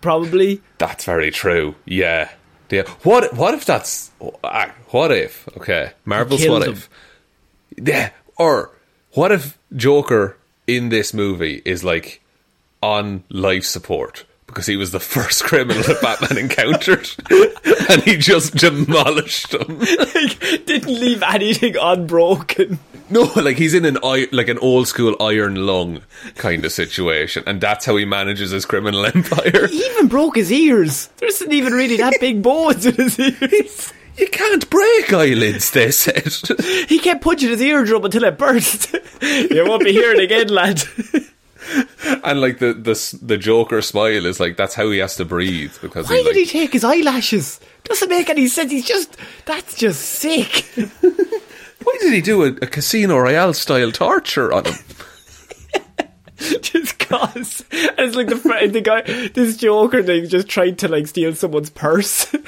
Probably. 0.02 0.60
That's 0.80 1.06
very 1.06 1.30
true. 1.30 1.76
Yeah. 1.86 2.32
Yeah. 2.72 2.90
What 3.04 3.32
what 3.36 3.54
if 3.54 3.64
that's 3.64 4.10
ah, 4.44 4.74
what 4.90 5.12
if 5.12 5.48
okay 5.58 5.92
Marvel's 6.04 6.48
what 6.48 6.64
him. 6.64 6.74
if 6.74 6.90
yeah 7.78 8.10
or 8.38 8.72
what 9.12 9.32
if 9.32 9.60
Joker 9.76 10.36
in 10.66 10.90
this 10.90 11.14
movie 11.14 11.62
is 11.64 11.84
like 11.84 12.24
on 12.82 13.24
life 13.30 13.66
support 13.66 14.26
because 14.56 14.66
he 14.68 14.78
was 14.78 14.92
the 14.92 15.00
first 15.16 15.44
criminal 15.44 15.84
that 15.84 16.02
Batman 16.02 16.38
encountered 16.38 17.10
and 17.92 18.02
he 18.04 18.16
just 18.16 18.56
demolished 18.56 19.54
him. 19.54 19.80
like, 19.80 20.40
didn't 20.66 20.88
leave 20.88 21.22
anything 21.22 21.76
unbroken. 21.80 22.80
No, 23.10 23.30
like 23.36 23.58
he's 23.58 23.76
in 23.76 23.86
an 23.86 24.00
like 24.02 24.48
an 24.48 24.58
old 24.60 24.88
school 24.88 25.16
iron 25.20 25.68
lung 25.68 26.02
kind 26.36 26.66
of 26.66 26.72
situation, 26.72 27.44
and 27.46 27.62
that's 27.62 27.86
how 27.86 27.98
he 27.98 28.06
manages 28.06 28.50
his 28.50 28.66
criminal 28.66 29.06
empire. 29.16 29.68
He 29.68 29.86
even 29.86 30.08
broke 30.08 30.38
his 30.38 30.52
ears. 30.52 31.08
There 31.18 31.30
isn't 31.30 31.54
even 31.54 31.74
really 31.74 31.98
that 31.98 32.16
big 32.20 32.42
bones 32.42 32.84
in 32.88 32.96
his 32.96 33.20
ears. 33.20 33.94
You 34.18 34.28
can't 34.30 34.68
break 34.72 35.14
eyelids, 35.14 35.70
they 35.72 35.92
said. 35.92 36.32
He 36.88 36.98
kept 36.98 37.22
punching 37.22 37.50
his 37.50 37.62
eardrum 37.62 38.06
until 38.06 38.24
it 38.24 38.38
burst. 38.40 38.96
you 39.22 39.66
won't 39.68 39.84
be 39.84 39.92
hearing 39.92 40.22
again, 40.22 40.48
lad. 40.48 40.82
And 42.24 42.42
like 42.42 42.60
the 42.60 42.74
the 42.74 43.20
the 43.22 43.38
Joker 43.38 43.82
smile 43.82 44.26
is 44.26 44.40
like 44.40 44.58
that's 44.58 44.74
how 44.74 44.90
he 44.90 45.00
has 45.00 45.16
to 45.18 45.26
breathe 45.26 45.74
because 45.82 46.10
Why 46.10 46.18
he, 46.18 46.24
did 46.24 46.36
he 46.36 46.46
take 46.46 46.74
his 46.74 46.84
eyelashes? 46.84 47.60
Doesn't 47.84 48.10
make 48.10 48.30
any 48.30 48.48
sense. 48.48 48.72
He's 48.72 48.86
just 48.86 49.16
that's 49.46 49.78
just 49.78 50.02
sick. 50.02 50.66
why 51.02 51.98
did 52.00 52.14
he 52.14 52.22
do 52.22 52.44
a, 52.44 52.48
a 52.48 52.68
Casino 52.68 53.18
Royale 53.18 53.54
style 53.54 53.92
torture 53.92 54.52
on 54.54 54.66
him? 54.66 54.76
just 56.62 57.00
cause. 57.00 57.64
And 57.72 58.00
it's 58.00 58.16
like 58.16 58.28
the 58.28 58.70
the 58.72 58.82
guy, 58.82 59.02
this 59.30 59.58
Joker 59.58 60.04
thing, 60.04 60.28
just 60.28 60.48
tried 60.48 60.80
to 60.80 60.88
like 60.88 61.08
steal 61.08 61.34
someone's 61.36 61.70
purse, 61.70 62.32
and 62.34 62.44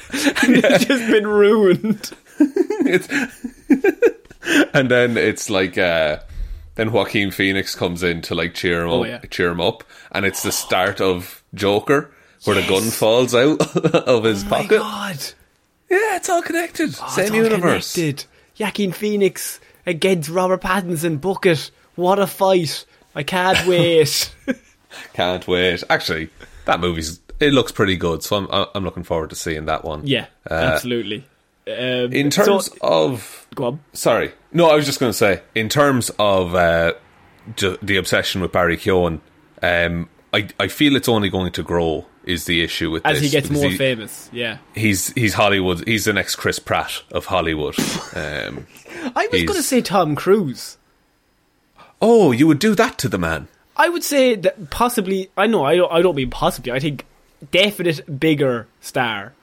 it's 0.57 0.85
just 0.85 1.11
been 1.11 1.27
ruined. 1.27 2.11
And 4.73 4.89
then 4.89 5.17
it's 5.17 5.49
like 5.49 5.77
uh, 5.77 6.19
then 6.77 6.91
Joaquin 6.93 7.31
Phoenix 7.31 7.75
comes 7.75 8.01
in 8.03 8.21
to 8.23 8.35
like 8.35 8.53
cheer 8.53 8.83
him 8.83 8.89
Oh, 8.89 9.01
up, 9.03 9.07
yeah. 9.07 9.19
cheer 9.29 9.49
him 9.49 9.59
up, 9.59 9.83
and 10.11 10.25
it's 10.25 10.41
the 10.43 10.51
start 10.53 11.01
of 11.01 11.43
Joker 11.53 12.11
where 12.45 12.55
the 12.61 12.67
gun 12.67 12.83
falls 12.83 13.35
out 13.35 13.59
of 14.07 14.23
his 14.23 14.43
Oh 14.45 14.47
My 14.49 14.61
pocket. 14.61 14.77
God, 14.79 15.17
Yeah, 15.89 16.15
it's 16.15 16.29
all 16.29 16.41
connected. 16.41 16.95
Oh, 17.01 17.09
Same 17.09 17.25
it's 17.25 17.31
all 17.31 17.37
universe. 17.43 17.93
Connected. 17.93 18.25
Joaquin 18.59 18.91
Phoenix 18.93 19.59
against 19.85 20.29
Robert 20.29 20.61
Pattinson. 20.61 21.19
Bucket. 21.19 21.69
What 21.95 22.19
a 22.19 22.27
fight! 22.27 22.85
I 23.15 23.23
can't 23.23 23.67
wait. 23.67 24.33
Can't 25.13 25.47
wait. 25.47 25.83
Actually, 25.89 26.29
that 26.65 26.79
movie's 26.79 27.19
it 27.39 27.53
looks 27.53 27.71
pretty 27.71 27.95
good, 27.97 28.23
so 28.23 28.35
I'm 28.37 28.67
I'm 28.75 28.83
looking 28.83 29.03
forward 29.03 29.29
to 29.31 29.35
seeing 29.35 29.65
that 29.65 29.83
one. 29.83 30.05
yeah, 30.05 30.27
Uh, 30.49 30.53
absolutely. 30.53 31.25
Um, 31.67 32.13
In 32.13 32.31
so- 32.31 32.45
terms 32.45 32.69
of 32.81 33.47
go 33.55 33.65
on. 33.65 33.79
Sorry. 33.93 34.31
No, 34.53 34.69
I 34.69 34.75
was 34.75 34.85
just 34.85 34.99
going 34.99 35.09
to 35.11 35.17
say, 35.17 35.41
in 35.53 35.67
terms 35.69 36.09
of 36.17 36.55
uh, 36.55 36.93
the 37.81 37.97
obsession 37.97 38.41
with 38.41 38.51
Barry 38.51 38.77
Keoghan, 38.77 39.19
um, 39.61 40.09
I, 40.33 40.47
I 40.59 40.67
feel 40.67 40.95
it's 40.95 41.09
only 41.09 41.29
going 41.29 41.51
to 41.53 41.63
grow, 41.63 42.05
is 42.23 42.45
the 42.45 42.61
issue 42.63 42.89
with 42.91 43.05
As 43.05 43.15
this. 43.19 43.23
he 43.23 43.29
gets 43.29 43.49
more 43.49 43.69
he- 43.69 43.77
famous, 43.77 44.29
yeah. 44.31 44.57
He's, 44.75 45.11
he's 45.13 45.33
Hollywood. 45.33 45.85
He's 45.87 46.05
the 46.05 46.13
next 46.13 46.35
Chris 46.37 46.59
Pratt 46.59 47.01
of 47.11 47.25
Hollywood. 47.25 47.75
Um, 48.15 48.65
I 49.15 49.27
was 49.31 49.43
going 49.43 49.57
to 49.57 49.61
say 49.63 49.81
Tom 49.81 50.15
Cruise. 50.15 50.77
oh, 52.01 52.31
you 52.31 52.47
would 52.47 52.57
do 52.59 52.73
that 52.75 52.97
to 52.99 53.09
the 53.09 53.17
man? 53.19 53.47
I 53.75 53.89
would 53.89 54.03
say 54.03 54.33
that 54.35 54.71
possibly. 54.71 55.29
I 55.37 55.45
know. 55.45 55.63
I 55.65 55.75
don't. 55.75 55.91
I 55.91 56.01
don't 56.01 56.15
mean 56.15 56.31
possibly. 56.31 56.71
I 56.71 56.79
think 56.79 57.05
definite 57.51 58.19
bigger 58.19 58.67
star 58.81 59.33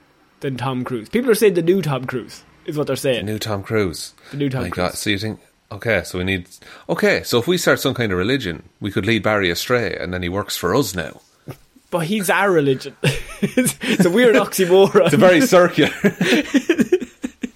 than 0.44 0.58
Tom 0.58 0.84
Cruise. 0.84 1.08
People 1.08 1.30
are 1.30 1.34
saying 1.34 1.54
the 1.54 1.62
new 1.62 1.80
Tom 1.80 2.04
Cruise 2.04 2.44
is 2.66 2.76
what 2.76 2.86
they're 2.86 2.96
saying. 2.96 3.24
New 3.24 3.38
Tom 3.38 3.62
Cruise. 3.62 4.12
The 4.30 4.36
new 4.36 4.50
Tom 4.50 4.64
My 4.64 4.68
Cruise. 4.68 4.90
God, 4.90 4.94
so 4.94 5.08
you 5.08 5.18
think 5.18 5.40
Okay, 5.72 6.02
so 6.04 6.18
we 6.18 6.24
need. 6.24 6.46
Okay, 6.88 7.22
so 7.24 7.38
if 7.38 7.48
we 7.48 7.56
start 7.56 7.80
some 7.80 7.94
kind 7.94 8.12
of 8.12 8.18
religion, 8.18 8.62
we 8.78 8.92
could 8.92 9.06
lead 9.06 9.22
Barry 9.22 9.48
astray, 9.50 9.96
and 9.98 10.12
then 10.12 10.22
he 10.22 10.28
works 10.28 10.56
for 10.56 10.74
us 10.74 10.94
now. 10.94 11.20
But 11.90 12.06
he's 12.06 12.28
our 12.28 12.50
religion. 12.50 12.96
it's, 13.04 13.78
it's 13.80 14.04
a 14.04 14.10
weird 14.10 14.34
oxymoron. 14.34 15.04
It's 15.04 15.14
a 15.14 15.16
very 15.16 15.40
circular. 15.40 15.92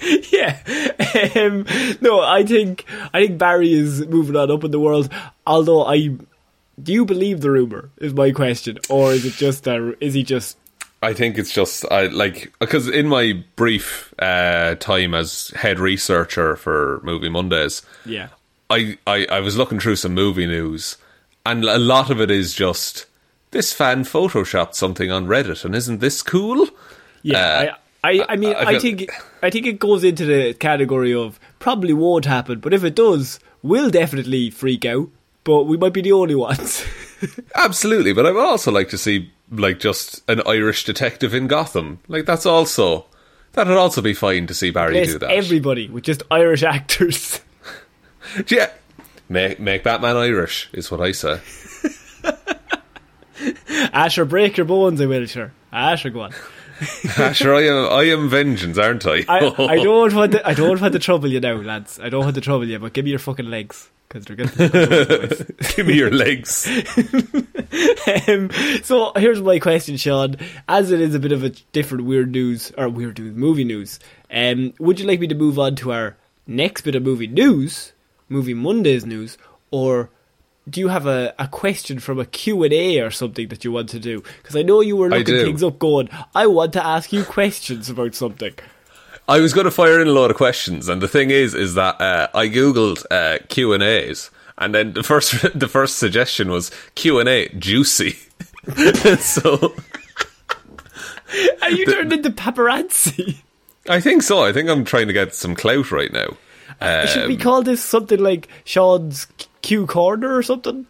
yeah. 0.31 0.61
Um, 1.35 1.67
no, 2.01 2.21
I 2.21 2.45
think 2.45 2.85
I 3.13 3.27
think 3.27 3.39
Barry 3.39 3.73
is 3.73 4.07
moving 4.07 4.37
on 4.37 4.49
up 4.53 4.63
in 4.63 4.71
the 4.71 4.79
world. 4.79 5.13
Although 5.45 5.85
I, 5.87 6.11
do 6.81 6.93
you 6.93 7.05
believe 7.05 7.41
the 7.41 7.51
rumor? 7.51 7.91
Is 7.97 8.15
my 8.15 8.31
question, 8.31 8.79
or 8.89 9.13
is 9.13 9.25
it 9.25 9.33
just 9.35 9.67
a, 9.67 9.97
is 10.03 10.15
he 10.15 10.23
just? 10.23 10.57
I 11.03 11.13
think 11.15 11.39
it's 11.39 11.53
just 11.53 11.85
I 11.91 12.07
like 12.09 12.53
because 12.59 12.89
in 12.89 13.07
my 13.09 13.45
brief 13.57 14.13
uh, 14.19 14.75
time 14.77 15.15
as 15.15 15.49
head 15.55 15.79
researcher 15.79 16.57
for 16.57 17.01
Movie 17.05 17.29
Mondays, 17.29 17.83
Yeah. 18.05 18.29
I, 18.71 18.99
I 19.07 19.27
I 19.31 19.41
was 19.41 19.57
looking 19.57 19.79
through 19.81 19.97
some 19.97 20.13
movie 20.15 20.47
news, 20.47 20.97
and 21.47 21.65
a 21.65 21.79
lot 21.79 22.11
of 22.11 22.21
it 22.21 22.31
is 22.31 22.53
just 22.55 23.07
this 23.53 23.73
fan 23.73 24.05
photoshopped 24.05 24.75
something 24.75 25.11
on 25.11 25.27
Reddit, 25.27 25.65
and 25.65 25.75
isn't 25.75 26.01
this 26.01 26.21
cool? 26.23 26.69
Yeah, 27.23 27.39
Uh, 27.39 27.75
I, 28.05 28.21
I, 28.21 28.27
I 28.31 28.37
mean, 28.37 28.55
I 28.55 28.61
I, 28.61 28.67
feel- 28.73 28.81
think, 28.81 29.11
I 29.43 29.51
think 29.51 29.67
it 29.67 29.79
goes 29.79 30.05
into 30.05 30.27
the 30.27 30.53
category 30.55 31.15
of 31.15 31.41
probably 31.61 31.95
won't 31.95 32.27
happen, 32.27 32.59
but 32.61 32.75
if 32.75 32.85
it 32.85 32.95
does, 32.95 33.41
we'll 33.63 33.89
definitely 33.91 34.51
freak 34.51 34.85
out. 34.85 35.09
But 35.45 35.65
we 35.65 35.77
might 35.79 35.95
be 35.95 36.03
the 36.03 36.13
only 36.13 36.35
ones. 36.35 36.85
Absolutely, 37.55 38.13
but 38.13 38.27
I 38.27 38.33
would 38.33 38.45
also 38.45 38.71
like 38.71 38.91
to 38.91 38.99
see 38.99 39.31
like 39.51 39.81
just 39.81 40.23
an 40.29 40.43
Irish 40.47 40.85
detective 40.85 41.35
in 41.35 41.47
Gotham. 41.47 42.01
Like 42.09 42.25
that's 42.27 42.47
also 42.47 43.07
that'd 43.53 43.77
also 43.77 44.01
be 44.03 44.15
fine 44.15 44.47
to 44.47 44.55
see 44.55 44.71
Barry 44.71 44.97
Yes, 44.97 45.09
do 45.13 45.19
that. 45.21 45.31
everybody 45.31 45.89
with 45.89 46.05
just 46.05 46.23
Irish 46.31 46.63
actors. 46.63 47.41
yeah, 48.49 48.71
make 49.29 49.59
make 49.61 49.85
Batman 49.85 50.17
Irish 50.17 50.69
is 50.73 50.91
what 50.91 51.01
I 51.01 51.13
say. 51.13 51.41
Asher, 53.93 54.25
break 54.25 54.57
your 54.57 54.67
bones, 54.67 55.01
I 55.01 55.07
will, 55.07 55.27
sure. 55.27 55.53
Asher, 55.73 56.11
go 56.11 56.23
on. 56.23 56.33
Sure, 57.33 57.55
I 57.55 57.63
am. 57.63 57.93
I 57.93 58.03
am 58.05 58.29
vengeance, 58.29 58.79
aren't 58.79 59.07
I? 59.07 59.25
I, 59.29 59.55
I 59.59 59.77
don't 59.83 60.15
want 60.15 60.33
to, 60.33 60.49
I 60.49 60.55
don't 60.55 60.81
want 60.81 60.93
to 60.93 60.99
trouble 60.99 61.29
you 61.29 61.41
now, 61.41 61.55
lads. 61.55 61.99
I 62.01 62.09
don't 62.09 62.25
want 62.25 62.35
to 62.37 62.41
trouble 62.41 62.67
you, 62.67 62.79
but 62.79 62.93
give 62.93 63.05
me 63.05 63.11
your 63.11 63.19
fucking 63.19 63.47
legs 63.47 63.89
because 64.09 64.25
they're 64.25 64.37
good. 64.37 65.57
Give 65.77 65.87
me 65.87 65.95
your 65.95 66.11
legs. 66.11 66.67
um, 68.29 68.51
so 68.83 69.13
here's 69.17 69.43
my 69.43 69.59
question, 69.59 69.97
Shaun. 69.97 70.37
As 70.67 70.91
it 70.91 71.01
is 71.01 71.15
a 71.15 71.19
bit 71.19 71.33
of 71.33 71.45
a 71.45 71.51
different 71.73 72.05
weird 72.05 72.31
news 72.31 72.73
or 72.79 72.89
weird 72.89 73.19
news, 73.19 73.37
movie 73.37 73.65
news, 73.65 74.01
um, 74.31 74.73
would 74.79 74.99
you 74.99 75.07
like 75.07 75.21
me 75.21 75.27
to 75.27 75.35
move 75.35 75.59
on 75.59 75.77
to 75.77 75.93
our 75.93 76.17
next 76.47 76.83
bit 76.83 76.95
of 76.95 77.03
movie 77.03 77.27
news, 77.27 77.93
movie 78.29 78.55
Mondays 78.55 79.05
news, 79.05 79.37
or 79.71 80.11
do 80.71 80.81
you 80.81 80.89
have 80.89 81.07
a, 81.07 81.35
a 81.39 81.49
question 81.49 81.99
from 81.99 82.19
a 82.19 82.25
Q&A 82.27 83.01
or 83.01 83.11
something 83.11 83.49
that 83.49 83.65
you 83.65 83.73
want 83.73 83.89
to 83.91 83.99
do? 83.99 84.23
Because 84.43 84.57
I 84.57 84.63
know 84.63 84.81
you 84.81 84.97
were 84.97 85.09
looking 85.09 85.35
things 85.45 85.63
up 85.63 85.79
going, 85.79 86.09
I 86.35 86.47
want 86.47 86.73
to 86.75 86.85
ask 86.85 87.13
you 87.13 87.25
questions 87.25 87.89
about 87.91 88.15
something. 88.15 88.53
I 89.29 89.41
was 89.41 89.53
going 89.53 89.67
to 89.67 89.71
fire 89.71 90.01
in 90.01 90.09
a 90.09 90.13
lot 90.13 90.31
of 90.31 90.37
questions, 90.37 90.89
and 90.89 91.03
the 91.03 91.09
thing 91.09 91.31
is, 91.31 91.55
is 91.55 91.75
that 91.75 92.01
uh, 92.01 92.29
I 92.35 92.49
googled 92.49 93.05
uh, 93.11 93.39
Q 93.49 93.73
and 93.75 93.83
A's, 93.83 94.31
and 94.57 94.75
then 94.75 94.95
the 94.95 95.03
first 95.03 95.35
the 95.59 95.69
first 95.69 95.99
suggestion 95.99 96.51
was 96.51 96.71
Q 96.95 97.19
and 97.21 97.29
A 97.29 97.49
juicy. 97.51 98.17
so 99.19 99.75
Are 101.63 101.71
you 101.71 101.85
turned 101.87 102.13
into 102.13 102.31
paparazzi? 102.31 103.37
I 103.89 104.01
think 104.01 104.23
so. 104.23 104.43
I 104.45 104.53
think 104.53 104.69
I'm 104.69 104.85
trying 104.85 105.07
to 105.09 105.13
get 105.13 105.35
some 105.35 105.55
clout 105.55 105.91
right 105.93 106.13
now. 106.13 106.37
Should 107.07 107.29
we 107.29 107.35
Um, 107.35 107.41
call 107.41 107.63
this 107.63 107.83
something 107.83 108.19
like 108.21 108.49
Shaun's 108.65 109.27
Q 109.63 109.87
Corner 109.87 110.35
or 110.37 110.43
something? 110.43 110.87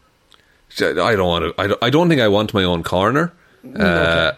I 0.81 0.93
don't 1.17 1.27
want 1.27 1.45
to. 1.57 1.61
I 1.63 1.67
don't, 1.67 1.83
I 1.83 1.91
don't 1.91 2.09
think 2.09 2.21
I 2.21 2.29
want 2.29 2.53
my 2.55 2.65
own 2.65 2.83
corner. 2.83 3.33
Uh, 3.75 4.33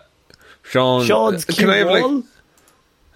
Shaun, 0.62 1.04
Shaun's 1.04 1.44
uh, 1.48 1.52
Q 1.52 1.66
can 1.66 1.70
I 1.70 1.76
have 1.78 1.88
Wall? 1.88 2.14
like 2.16 2.24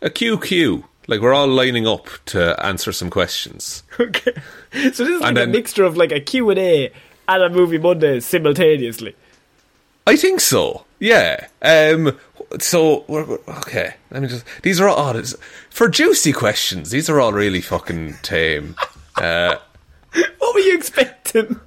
a 0.03 0.11
QQ? 0.11 0.85
Like 1.07 1.21
we're 1.21 1.33
all 1.35 1.47
lining 1.47 1.87
up 1.87 2.09
to 2.27 2.65
answer 2.65 2.93
some 2.93 3.11
questions. 3.11 3.83
Okay. 4.01 4.33
So 4.73 4.81
this 4.81 4.99
is 5.01 5.21
like 5.21 5.29
And 5.29 5.39
a 5.39 5.41
then- 5.43 5.53
mixture 5.53 5.85
of 5.85 5.97
like 5.97 6.11
a 6.11 6.19
Q&A 6.21 6.91
and 7.29 7.43
a 7.43 7.49
movie 7.49 7.79
Monday 7.79 8.19
simultaneously. 8.21 9.15
I 10.07 10.17
think 10.17 10.41
so. 10.41 10.85
Yeah. 10.99 11.47
Um. 11.63 12.19
So 12.59 13.05
we're, 13.07 13.25
we're- 13.25 13.43
okay. 13.59 13.95
Let 14.11 14.23
me 14.23 14.29
just. 14.29 14.45
These 14.63 14.81
are 14.81 14.89
all 14.89 15.17
oh, 15.17 15.23
for 15.71 15.89
juicy 15.89 16.33
questions. 16.33 16.91
These 16.91 17.09
are 17.09 17.21
all 17.21 17.33
really 17.33 17.61
fucking 17.61 18.15
tame. 18.23 18.75
Uh. 19.17 19.55
What 20.39 20.55
were 20.55 20.61
you 20.61 20.77
expecting? 20.77 21.59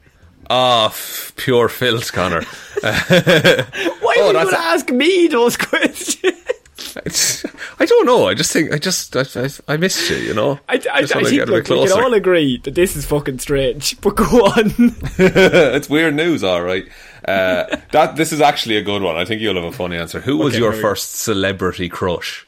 Ah, 0.49 0.87
f- 0.87 1.33
pure 1.35 1.67
filth, 1.69 2.13
Conor. 2.13 2.41
Why 2.81 4.15
Oh, 4.19 4.27
you 4.27 4.33
that's 4.33 4.33
going 4.33 4.47
to 4.49 4.55
a- 4.55 4.59
ask 4.73 4.89
me 4.91 5.27
those 5.27 5.57
questions? 5.69 6.33
It's, 7.05 7.45
I 7.79 7.85
don't 7.85 8.05
know. 8.05 8.27
I 8.27 8.33
just 8.33 8.51
think 8.53 8.71
I 8.71 8.77
just 8.77 9.15
I, 9.15 9.21
I, 9.35 9.49
I 9.73 9.77
missed 9.77 10.09
you. 10.09 10.15
You 10.17 10.33
know. 10.33 10.59
I, 10.69 10.75
I, 10.75 10.99
I 10.99 11.05
think 11.05 11.47
look, 11.47 11.67
we 11.69 11.85
can 11.87 11.91
all 12.03 12.13
agree 12.13 12.57
that 12.63 12.75
this 12.75 12.95
is 12.95 13.05
fucking 13.05 13.39
strange. 13.39 13.99
But 14.01 14.15
go 14.15 14.23
on. 14.45 14.73
it's 15.17 15.89
weird 15.89 16.15
news, 16.15 16.43
all 16.43 16.61
right. 16.61 16.87
Uh, 17.27 17.65
that 17.91 18.15
this 18.15 18.31
is 18.31 18.41
actually 18.41 18.77
a 18.77 18.81
good 18.83 19.01
one. 19.01 19.15
I 19.17 19.25
think 19.25 19.41
you'll 19.41 19.55
have 19.55 19.63
a 19.63 19.71
funny 19.71 19.97
answer. 19.97 20.21
Who 20.21 20.37
was 20.37 20.53
Okay, 20.53 20.59
your 20.59 20.71
here 20.71 20.77
we 20.79 20.83
go. 20.83 20.89
first 20.89 21.15
celebrity 21.15 21.89
crush? 21.89 22.46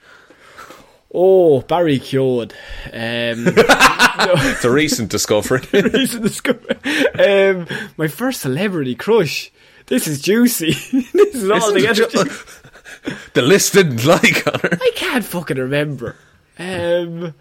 Oh, 1.14 1.62
Barry 1.62 2.00
Keoghan. 2.00 2.52
Um, 2.94 3.54
It's 4.52 4.66
a 4.66 4.70
recent 4.72 5.10
discovery. 5.10 5.62
reason 5.74 6.22
to 6.24 6.28
discover. 6.28 6.76
Um, 7.18 7.68
my 7.98 8.08
first 8.08 8.42
celebrity 8.42 8.94
crush. 8.96 9.52
This 9.88 10.08
is 10.08 10.22
juicy. 10.22 10.72
this 11.14 11.36
is 11.36 11.50
all 11.50 11.58
Isn't 11.76 11.96
together. 11.96 12.26
ju- 12.26 13.16
the 13.34 13.42
list 13.42 13.74
didn't 13.74 14.06
lie, 14.06 14.20
Conor. 14.20 14.78
I 14.82 14.92
can't 14.96 15.24
fucking 15.26 15.58
remember. 15.58 16.16
Um, 16.60 17.34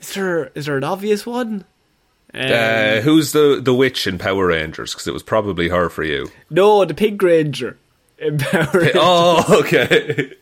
is 0.00 0.14
there 0.14 0.46
is 0.54 0.66
there 0.66 0.76
an 0.76 0.84
obvious 0.84 1.24
one? 1.26 1.64
Um, 2.34 2.40
Uh, 2.52 3.00
who's 3.00 3.32
the 3.32 3.60
the 3.62 3.74
witch 3.74 4.06
in 4.06 4.18
Power 4.18 4.46
Rangers? 4.48 4.92
Because 4.92 5.06
it 5.06 5.12
was 5.14 5.22
probably 5.22 5.68
her 5.68 5.88
for 5.88 6.02
you. 6.04 6.28
no, 6.50 6.84
the 6.84 6.94
Pink 6.94 7.22
Ranger 7.22 7.78
in 8.18 8.38
Power 8.38 8.68
Rangers. 8.74 8.96
Oh, 8.96 9.60
okay. 9.60 10.32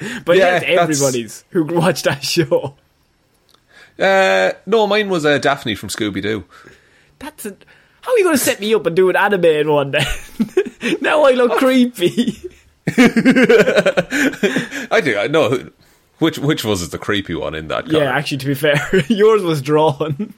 but 0.24 0.36
yeah, 0.36 0.58
that's 0.58 0.64
that's- 0.64 0.78
everybody's 0.78 1.44
who 1.50 1.64
watched 1.64 2.04
that 2.04 2.24
show. 2.24 2.74
Uh, 3.98 4.52
no, 4.66 4.86
mine 4.86 5.08
was 5.08 5.26
uh, 5.26 5.38
Daphne 5.38 5.74
from 5.74 5.88
Scooby 5.88 6.22
Doo. 6.22 6.44
That's 7.18 7.44
a, 7.46 7.56
how 8.02 8.12
are 8.12 8.18
you 8.18 8.24
going 8.24 8.36
to 8.36 8.42
set 8.42 8.60
me 8.60 8.72
up 8.74 8.86
and 8.86 8.94
do 8.94 9.10
an 9.10 9.16
anime 9.16 9.44
in 9.44 9.68
one 9.72 9.90
day? 9.90 10.04
now 11.00 11.24
I 11.24 11.32
look 11.32 11.58
creepy. 11.58 12.38
I 14.90 15.00
do. 15.02 15.18
I 15.18 15.26
know. 15.28 15.70
Which 16.20 16.38
which 16.38 16.64
was 16.64 16.88
the 16.90 16.98
creepy 16.98 17.34
one 17.34 17.54
in 17.54 17.68
that? 17.68 17.88
Yeah, 17.88 18.10
actually, 18.12 18.38
to 18.38 18.46
be 18.46 18.54
fair, 18.54 18.80
yours 19.08 19.42
was 19.42 19.60
drawn 19.62 20.32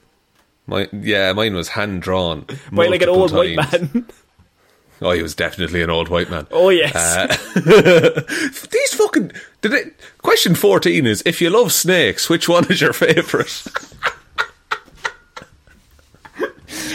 My, 0.66 0.88
yeah, 0.92 1.32
mine 1.32 1.54
was 1.54 1.68
hand 1.68 2.02
drawn 2.02 2.46
by 2.72 2.86
like 2.88 3.02
an 3.02 3.08
old 3.08 3.32
white 3.32 3.56
man. 3.56 4.06
Oh, 5.02 5.12
he 5.12 5.22
was 5.22 5.34
definitely 5.34 5.82
an 5.82 5.90
old 5.90 6.08
white 6.08 6.30
man. 6.30 6.46
Oh 6.50 6.68
yes. 6.68 6.94
Uh, 6.94 7.26
these 8.70 8.94
fucking 8.94 9.32
did 9.62 9.72
it. 9.72 10.00
Question 10.18 10.54
fourteen 10.54 11.06
is: 11.06 11.22
If 11.24 11.40
you 11.40 11.50
love 11.50 11.72
snakes, 11.72 12.28
which 12.28 12.48
one 12.48 12.70
is 12.70 12.80
your 12.80 12.92
favourite? 12.92 13.66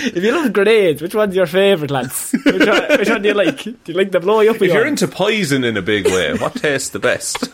if 0.08 0.24
you 0.24 0.32
love 0.32 0.54
grenades, 0.54 1.02
which 1.02 1.16
one's 1.16 1.36
your 1.36 1.48
favourite, 1.48 1.92
lads? 1.92 2.36
Which 2.46 2.68
one, 2.68 3.00
which 3.00 3.10
one 3.10 3.22
do 3.24 3.30
you 3.30 3.34
like? 3.34 3.64
Do 3.64 3.76
you 3.88 3.94
like 3.96 4.12
the 4.12 4.20
blow 4.20 4.48
up? 4.48 4.56
If 4.56 4.62
you're 4.62 4.86
into 4.86 5.08
poison 5.08 5.64
in 5.64 5.78
a 5.78 5.82
big 5.82 6.06
way, 6.06 6.36
what 6.36 6.56
tastes 6.56 6.90
the 6.90 7.00
best? 7.00 7.50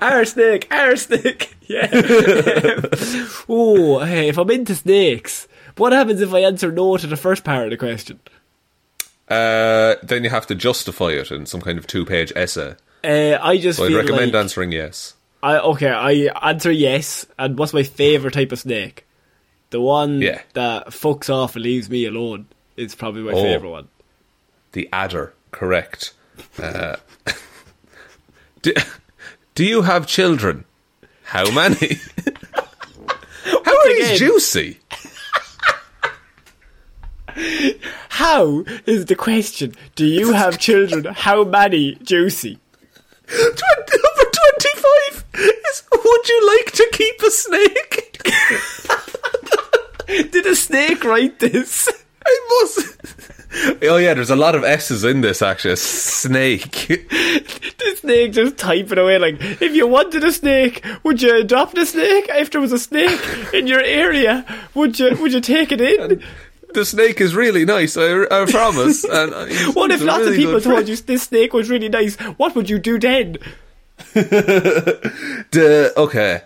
arsenic, 0.00 0.68
arsenic, 0.70 1.54
yeah. 1.68 1.88
oh, 3.48 4.00
hey, 4.04 4.28
if 4.28 4.38
I'm 4.38 4.50
into 4.50 4.74
snakes, 4.74 5.48
what 5.76 5.92
happens 5.92 6.20
if 6.20 6.32
I 6.32 6.40
answer 6.40 6.70
no 6.70 6.96
to 6.96 7.06
the 7.06 7.16
first 7.16 7.44
part 7.44 7.64
of 7.64 7.70
the 7.70 7.76
question? 7.76 8.20
Uh, 9.28 9.94
then 10.02 10.22
you 10.24 10.30
have 10.30 10.46
to 10.48 10.54
justify 10.54 11.08
it 11.10 11.30
in 11.30 11.46
some 11.46 11.60
kind 11.60 11.78
of 11.78 11.86
two-page 11.86 12.32
essay. 12.36 12.76
Uh, 13.02 13.38
I 13.40 13.58
just 13.58 13.78
So 13.78 13.86
I'd 13.86 13.92
recommend 13.94 14.32
like 14.32 14.40
answering 14.42 14.72
yes. 14.72 15.14
I 15.42 15.58
okay. 15.58 15.88
I 15.90 16.30
answer 16.50 16.70
yes. 16.70 17.26
And 17.38 17.58
what's 17.58 17.72
my 17.74 17.82
favorite 17.82 18.34
type 18.34 18.52
of 18.52 18.58
snake? 18.58 19.06
The 19.70 19.80
one 19.80 20.20
Yeah. 20.22 20.40
that 20.54 20.88
fucks 20.88 21.28
off 21.28 21.54
and 21.56 21.64
leaves 21.64 21.90
me 21.90 22.06
alone 22.06 22.46
is 22.76 22.94
probably 22.94 23.22
my 23.22 23.32
Oh. 23.32 23.42
favorite 23.42 23.70
one. 23.70 23.88
The 24.72 24.88
adder, 24.92 25.32
correct. 25.52 26.12
Uh, 26.58 26.96
do, 28.62 28.72
do 29.54 29.64
you 29.64 29.82
have 29.82 30.06
children? 30.06 30.64
How 31.24 31.50
many? 31.50 31.76
How 33.44 33.76
are 33.78 33.88
these 33.94 34.18
juicy? 34.18 34.78
How 38.10 38.64
is 38.86 39.06
the 39.06 39.14
question? 39.16 39.74
Do 39.96 40.04
you 40.06 40.32
have 40.32 40.58
children? 40.58 41.04
How 41.14 41.44
many? 41.44 41.96
Juicy. 41.96 42.58
Twen- 43.26 43.48
Number 43.48 44.30
25 45.12 45.24
is 45.34 45.82
Would 45.92 46.28
you 46.28 46.56
like 46.56 46.72
to 46.72 46.88
keep 46.92 47.22
a 47.22 47.30
snake? 47.30 48.20
Did 50.32 50.46
a 50.46 50.54
snake 50.54 51.02
write 51.04 51.38
this? 51.40 51.88
I 52.24 52.60
must. 52.62 52.96
Oh 53.82 53.96
yeah, 53.98 54.14
there's 54.14 54.30
a 54.30 54.36
lot 54.36 54.54
of 54.54 54.64
S's 54.64 55.04
in 55.04 55.20
this 55.20 55.40
actually. 55.40 55.74
A 55.74 55.76
snake. 55.76 56.88
The 56.88 57.96
snake 58.00 58.32
just 58.32 58.56
typing 58.58 58.98
away 58.98 59.18
like, 59.18 59.36
if 59.40 59.74
you 59.74 59.86
wanted 59.86 60.24
a 60.24 60.32
snake, 60.32 60.84
would 61.04 61.22
you 61.22 61.36
adopt 61.40 61.78
a 61.78 61.86
snake? 61.86 62.26
If 62.30 62.50
there 62.50 62.60
was 62.60 62.72
a 62.72 62.78
snake 62.78 63.20
in 63.52 63.66
your 63.66 63.80
area, 63.80 64.44
would 64.74 64.98
you 64.98 65.16
would 65.20 65.32
you 65.32 65.40
take 65.40 65.70
it 65.72 65.80
in? 65.80 66.22
The 66.74 66.84
snake 66.84 67.20
is 67.20 67.34
really 67.34 67.64
nice. 67.64 67.96
I, 67.96 68.22
I 68.30 68.46
promise. 68.46 69.04
And 69.10 69.32
uh, 69.32 69.46
What 69.72 69.90
if 69.90 70.02
lots 70.02 70.26
of 70.26 70.34
people 70.34 70.60
told 70.60 70.88
you 70.88 70.96
this 70.96 71.22
snake 71.24 71.52
was 71.52 71.70
really 71.70 71.88
nice? 71.88 72.16
What 72.36 72.54
would 72.54 72.68
you 72.68 72.78
do 72.78 72.98
then? 72.98 73.38
Duh, 75.50 75.90
okay. 75.96 76.42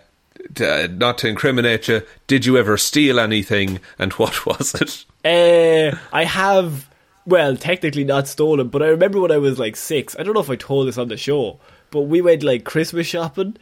Duh, 0.53 0.87
not 0.89 1.19
to 1.19 1.29
incriminate 1.29 1.89
you, 1.89 2.03
did 2.27 2.47
you 2.47 2.57
ever 2.57 2.77
steal 2.77 3.19
anything, 3.21 3.81
and 3.99 4.13
what 4.15 4.47
was 4.47 4.75
it? 4.75 5.05
Uh, 5.25 5.97
I 6.13 6.25
have, 6.25 6.89
well, 7.27 7.57
technically 7.57 8.05
not 8.05 8.29
stolen, 8.29 8.69
but 8.69 8.83
I 8.83 8.87
remember 8.89 9.21
when 9.21 9.33
I 9.33 9.39
was 9.39 9.59
like 9.59 9.77
six. 9.77 10.17
I 10.19 10.23
don't 10.23 10.35
know 10.35 10.41
if 10.41 10.51
I 10.51 10.57
told 10.57 10.89
this 10.89 10.99
on 10.99 11.09
the 11.09 11.17
show, 11.17 11.59
but 11.91 12.03
we 12.03 12.21
went 12.21 12.43
like 12.43 12.65
Christmas 12.65 13.07
shopping, 13.07 13.57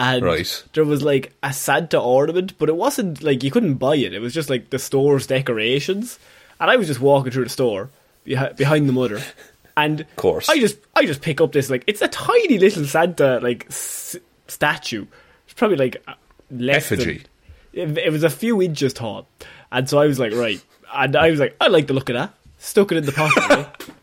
and 0.00 0.24
Right. 0.24 0.64
there 0.72 0.84
was 0.84 1.02
like 1.02 1.32
a 1.42 1.52
Santa 1.52 2.00
ornament, 2.00 2.54
but 2.58 2.68
it 2.68 2.74
wasn't 2.76 3.22
like 3.22 3.44
you 3.44 3.50
couldn't 3.50 3.74
buy 3.74 3.94
it. 3.96 4.14
It 4.14 4.20
was 4.20 4.32
just 4.34 4.48
like 4.50 4.70
the 4.70 4.78
store's 4.78 5.26
decorations, 5.26 6.18
and 6.58 6.70
I 6.70 6.76
was 6.76 6.86
just 6.88 7.00
walking 7.00 7.30
through 7.32 7.44
the 7.44 7.50
store 7.50 7.90
behind, 8.24 8.88
the 8.88 8.92
mother, 8.92 9.20
and 9.76 10.00
of 10.00 10.16
course. 10.16 10.48
I 10.48 10.58
just 10.58 10.78
I 10.96 11.04
just 11.04 11.20
pick 11.20 11.40
up 11.40 11.52
this 11.52 11.68
like 11.70 11.84
it's 11.86 12.00
a 12.02 12.08
tiny 12.08 12.58
little 12.58 12.84
Santa 12.86 13.38
like 13.40 13.66
s- 13.68 14.16
statue. 14.48 15.04
It's 15.44 15.54
probably 15.54 15.76
like 15.76 16.02
uh, 16.08 16.14
less 16.50 16.88
than- 16.88 17.00
Effigy. 17.00 17.22
it, 17.74 17.98
it 17.98 18.10
was 18.10 18.24
a 18.24 18.30
few 18.30 18.62
inches 18.62 18.92
tall, 18.94 19.28
and 19.70 19.88
so 19.88 19.98
I 19.98 20.06
was 20.06 20.18
like, 20.18 20.32
right, 20.32 20.60
and 20.94 21.14
I 21.14 21.30
was 21.30 21.38
like, 21.40 21.54
I 21.60 21.68
like 21.68 21.86
the 21.88 21.94
look 21.94 22.08
of 22.08 22.14
that. 22.14 22.32
Stuck 22.58 22.90
it 22.92 22.96
in 22.98 23.04
the 23.04 23.12
pocket, 23.12 23.66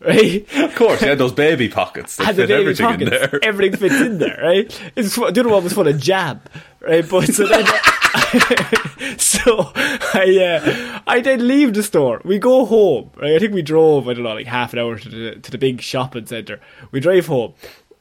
right? 0.00 0.46
Of 0.56 0.74
course, 0.74 1.00
had 1.00 1.18
those 1.18 1.32
baby 1.32 1.68
pockets 1.68 2.16
that 2.16 2.24
Had 2.26 2.36
the 2.36 2.42
fit 2.42 2.48
baby 2.48 2.60
everything 2.70 2.86
pockets. 2.86 3.02
in 3.02 3.10
there. 3.10 3.40
Everything 3.44 3.78
fits 3.78 4.00
in 4.00 4.18
there, 4.18 4.40
right? 4.42 4.92
It's 4.96 5.14
the 5.14 5.24
other 5.24 5.48
one 5.48 5.62
was 5.64 5.72
full 5.72 5.86
of 5.88 5.98
jam, 6.00 6.40
right? 6.80 7.08
But 7.08 7.26
so 7.32 7.46
then, 7.46 7.64
so 9.18 9.70
I 10.14 10.60
uh, 10.96 11.00
I 11.06 11.20
then 11.20 11.46
leave 11.46 11.74
the 11.74 11.82
store. 11.82 12.20
We 12.24 12.38
go 12.38 12.64
home. 12.64 13.10
Right? 13.16 13.32
I 13.34 13.38
think 13.38 13.54
we 13.54 13.62
drove. 13.62 14.08
I 14.08 14.14
don't 14.14 14.22
know, 14.24 14.34
like 14.34 14.46
half 14.46 14.72
an 14.72 14.78
hour 14.78 14.96
to 14.98 15.08
the 15.08 15.36
to 15.36 15.50
the 15.50 15.58
big 15.58 15.80
shopping 15.80 16.26
center. 16.26 16.60
We 16.92 17.00
drive 17.00 17.26
home, 17.26 17.54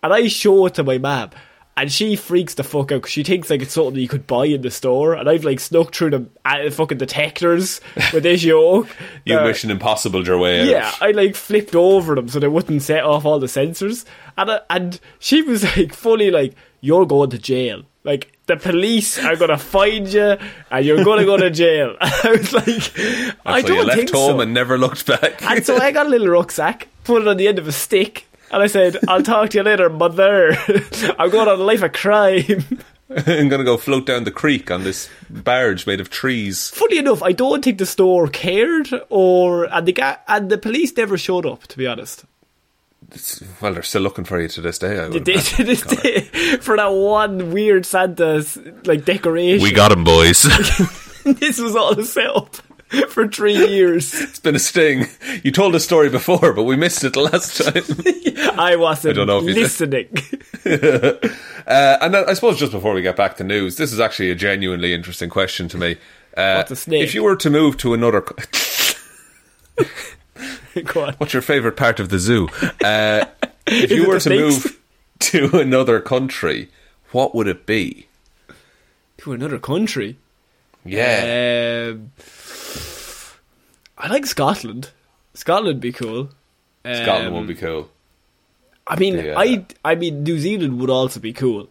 and 0.03 0.13
I 0.13 0.27
show 0.27 0.65
it 0.67 0.75
to 0.75 0.83
my 0.83 0.97
mum. 0.97 1.31
And 1.79 1.89
she 1.91 2.17
freaks 2.17 2.55
the 2.55 2.63
fuck 2.63 2.91
out 2.91 2.97
because 3.01 3.11
she 3.11 3.23
thinks 3.23 3.49
like 3.49 3.61
it's 3.61 3.71
something 3.73 3.93
that 3.93 4.01
you 4.01 4.07
could 4.09 4.27
buy 4.27 4.45
in 4.47 4.61
the 4.61 4.69
store. 4.71 5.13
And 5.13 5.29
I've 5.29 5.45
like 5.45 5.59
snuck 5.61 5.93
through 5.95 6.09
the 6.09 6.25
uh, 6.43 6.69
fucking 6.71 6.97
detectors 6.97 7.79
with 8.13 8.23
this 8.23 8.43
yoke. 8.43 8.87
You 9.25 9.37
Uh, 9.37 9.45
mission 9.45 9.71
impossible 9.71 10.25
your 10.25 10.37
way 10.37 10.61
out. 10.61 10.67
yeah, 10.67 10.91
I 10.99 11.11
like 11.11 11.35
flipped 11.35 11.75
over 11.75 12.15
them 12.15 12.27
so 12.27 12.39
they 12.39 12.47
wouldn't 12.49 12.81
set 12.81 13.03
off 13.05 13.23
all 13.25 13.39
the 13.39 13.47
sensors, 13.47 14.03
and 14.37 14.49
uh, 14.49 14.59
and 14.69 14.99
she 15.19 15.41
was 15.41 15.63
like 15.77 15.93
fully 15.93 16.31
like, 16.31 16.53
"You're 16.81 17.05
going 17.05 17.29
to 17.29 17.37
jail. 17.37 17.83
Like 18.03 18.31
the 18.47 18.55
police 18.57 19.19
are 19.23 19.35
gonna 19.35 19.57
find 19.57 20.07
you, 20.07 20.37
and 20.71 20.85
you're 20.85 21.03
gonna 21.05 21.25
go 21.25 21.37
to 21.37 21.49
jail." 21.63 21.95
I 22.01 22.31
was 22.31 22.51
like, 22.53 22.91
"I 23.45 23.61
so 23.61 23.67
don't 23.67 23.77
you 23.77 23.83
left 23.83 23.97
think 23.99 24.11
home 24.11 24.37
so." 24.37 24.41
and 24.41 24.53
never 24.53 24.77
looked 24.77 25.05
back. 25.05 25.41
and 25.43 25.65
so 25.65 25.77
I 25.77 25.91
got 25.91 26.07
a 26.07 26.09
little 26.09 26.27
rucksack, 26.29 26.87
put 27.03 27.21
it 27.21 27.27
on 27.27 27.37
the 27.37 27.47
end 27.47 27.59
of 27.59 27.67
a 27.67 27.71
stick, 27.71 28.25
and 28.51 28.61
I 28.63 28.67
said, 28.67 28.97
"I'll 29.07 29.23
talk 29.23 29.49
to 29.51 29.57
you 29.57 29.63
later, 29.63 29.89
mother. 29.89 30.51
I'm 31.19 31.29
going 31.29 31.47
on 31.47 31.59
a 31.59 31.63
life 31.63 31.81
of 31.83 31.91
crime." 31.93 32.65
I'm 33.27 33.49
gonna 33.49 33.63
go 33.63 33.75
float 33.77 34.05
down 34.05 34.23
the 34.23 34.31
creek 34.31 34.69
on 34.69 34.83
this 34.83 35.09
barge 35.31 35.87
made 35.87 35.99
of 35.99 36.11
trees. 36.11 36.69
Funny 36.69 36.99
enough, 36.99 37.23
I 37.23 37.31
don't 37.31 37.63
think 37.65 37.79
the 37.79 37.85
store 37.87 38.27
cared, 38.27 38.89
or 39.09 39.63
and 39.65 39.87
the 39.87 39.93
ga- 39.93 40.17
and 40.27 40.49
the 40.51 40.57
police 40.59 40.95
never 40.95 41.17
showed 41.17 41.45
up. 41.45 41.65
To 41.67 41.77
be 41.77 41.87
honest. 41.87 42.25
It's- 43.07 43.41
well, 43.59 43.73
they're 43.73 43.81
still 43.81 44.03
looking 44.03 44.25
for 44.25 44.39
you 44.39 44.47
to 44.49 44.61
this 44.61 44.77
day. 44.77 44.99
I 44.99 45.07
would 45.09 45.13
They 45.25 45.33
did 45.33 45.35
imagine. 45.37 45.55
to 45.57 45.63
this 45.63 45.81
day 45.81 46.21
for 46.61 46.77
that 46.77 46.89
one 46.91 47.51
weird 47.51 47.87
Santa's 47.87 48.57
like 48.85 49.05
decoration. 49.05 49.63
We 49.63 49.71
got 49.71 49.91
him, 49.91 50.03
boys. 50.03 50.43
this 51.23 51.57
was 51.59 51.75
all 51.75 51.97
a 51.99 52.03
setup 52.05 52.57
for 53.09 53.27
three 53.27 53.53
years. 53.55 54.13
it's 54.19 54.39
been 54.39 54.55
a 54.55 54.59
sting. 54.59 55.05
You 55.43 55.51
told 55.51 55.75
a 55.75 55.79
story 55.79 56.09
before, 56.09 56.53
but 56.53 56.63
we 56.63 56.75
missed 56.75 57.03
it 57.03 57.13
the 57.13 57.21
last 57.21 57.57
time. 57.61 57.83
I 58.59 58.75
wasn't 58.75 59.11
I 59.11 59.15
don't 59.15 59.27
know 59.27 59.39
if 59.47 59.55
listening. 59.55 60.09
Uh, 61.69 61.97
and 62.01 62.15
then 62.15 62.27
I 62.27 62.33
suppose 62.33 62.57
just 62.57 62.71
before 62.71 62.93
we 62.95 63.03
get 63.03 63.15
back 63.15 63.37
to 63.37 63.43
news, 63.43 63.77
this 63.77 63.93
is 63.93 63.99
actually 63.99 64.31
a 64.31 64.35
genuinely 64.35 64.91
interesting 64.91 65.29
question 65.29 65.67
to 65.69 65.77
me. 65.77 65.97
Uh, 66.35 66.55
What's 66.55 66.71
a 66.71 66.75
snake? 66.75 67.03
If 67.03 67.13
you 67.13 67.21
were 67.21 67.35
to 67.35 67.49
move 67.51 67.77
to 67.77 67.93
another, 67.93 68.21
co- 68.21 68.35
what's 71.17 71.33
your 71.33 71.41
favourite 71.43 71.77
part 71.77 71.99
of 71.99 72.09
the 72.09 72.17
zoo? 72.19 72.47
Uh, 72.83 73.25
if 73.67 73.91
you 73.91 74.07
were 74.07 74.15
to 74.15 74.19
snakes? 74.19 74.41
move 74.65 74.79
to 75.19 75.59
another 75.59 75.99
country, 75.99 76.69
what 77.11 77.35
would 77.35 77.47
it 77.47 77.65
be? 77.65 78.07
To 79.19 79.33
another 79.33 79.59
country. 79.59 80.17
Yeah, 80.85 81.91
Um, 81.91 82.11
I 83.99 84.07
like 84.07 84.25
Scotland. 84.25 84.91
Scotland 85.33 85.67
would 85.67 85.81
be 85.81 85.91
cool. 85.91 86.29
Scotland 86.85 87.27
Um, 87.27 87.33
would 87.33 87.47
be 87.47 87.55
cool. 87.55 87.89
I 88.87 88.95
mean, 88.95 89.17
Yeah. 89.17 89.35
I 89.37 89.65
I 89.83 89.95
mean, 89.95 90.23
New 90.23 90.39
Zealand 90.39 90.79
would 90.79 90.89
also 90.89 91.19
be 91.19 91.33
cool. 91.33 91.67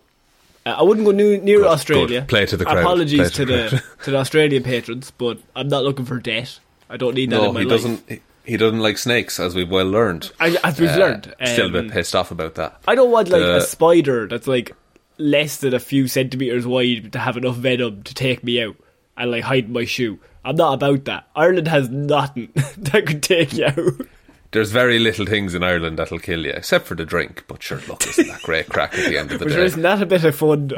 Uh, 0.66 0.76
I 0.78 0.82
wouldn't 0.82 1.06
go 1.06 1.12
new, 1.12 1.38
near 1.38 1.64
Australia. 1.64 2.24
Play 2.28 2.46
to 2.46 2.56
the 2.56 2.64
crowd. 2.64 2.78
Apologies 2.78 3.30
to, 3.32 3.36
to 3.36 3.44
the 3.46 3.52
the 3.70 3.82
to 4.04 4.10
the 4.12 4.16
Australian 4.18 4.62
patrons, 4.62 5.10
but 5.16 5.38
I'm 5.56 5.68
not 5.68 5.82
looking 5.84 6.04
for 6.04 6.18
debt. 6.18 6.60
I 6.90 6.96
don't 6.96 7.14
need 7.14 7.30
that 7.30 7.36
No, 7.36 7.48
in 7.48 7.54
my 7.54 7.60
he 7.60 7.66
life. 7.66 7.76
doesn't. 7.82 8.08
He, 8.08 8.20
he 8.44 8.56
doesn't 8.56 8.80
like 8.80 8.96
snakes, 8.98 9.38
as 9.40 9.54
we've 9.54 9.70
well 9.70 9.86
learned. 9.90 10.30
I, 10.40 10.56
as 10.64 10.80
we've 10.80 10.88
Uh, 10.90 10.96
learned, 10.98 11.34
still 11.44 11.66
a 11.66 11.70
bit 11.70 11.84
um, 11.86 11.90
pissed 11.90 12.14
off 12.14 12.30
about 12.30 12.54
that. 12.54 12.80
I 12.88 12.94
don't 12.94 13.10
want 13.10 13.28
like 13.28 13.42
a 13.42 13.60
spider 13.60 14.26
that's 14.26 14.46
like 14.46 14.74
less 15.18 15.56
than 15.58 15.74
a 15.74 15.80
few 15.80 16.06
centimeters 16.08 16.66
wide 16.66 17.12
to 17.12 17.18
have 17.18 17.36
enough 17.36 17.56
venom 17.56 18.02
to 18.04 18.14
take 18.14 18.42
me 18.44 18.62
out 18.62 18.76
and 19.18 19.30
like 19.30 19.44
hide 19.44 19.68
my 19.68 19.84
shoe. 19.84 20.18
I'm 20.44 20.56
not 20.56 20.74
about 20.74 21.04
that. 21.06 21.28
Ireland 21.36 21.68
has 21.68 21.90
nothing 21.90 22.50
that 22.54 23.04
could 23.06 23.22
take 23.22 23.52
you 23.52 23.66
out. 23.66 24.06
There's 24.50 24.70
very 24.70 24.98
little 24.98 25.26
things 25.26 25.54
in 25.54 25.62
Ireland 25.62 25.98
that'll 25.98 26.18
kill 26.18 26.46
you, 26.46 26.52
except 26.52 26.86
for 26.86 26.94
the 26.94 27.04
drink. 27.04 27.44
But 27.48 27.62
sure, 27.62 27.80
look, 27.86 28.06
isn't 28.06 28.28
that 28.28 28.42
great 28.42 28.68
crack 28.68 28.96
at 28.96 29.04
the 29.04 29.18
end 29.18 29.30
of 29.30 29.40
the 29.40 29.44
But 29.44 29.54
day? 29.54 29.64
isn't 29.64 29.82
that 29.82 30.00
a 30.00 30.06
bit 30.06 30.24
of 30.24 30.34
fun 30.34 30.68
though? 30.68 30.76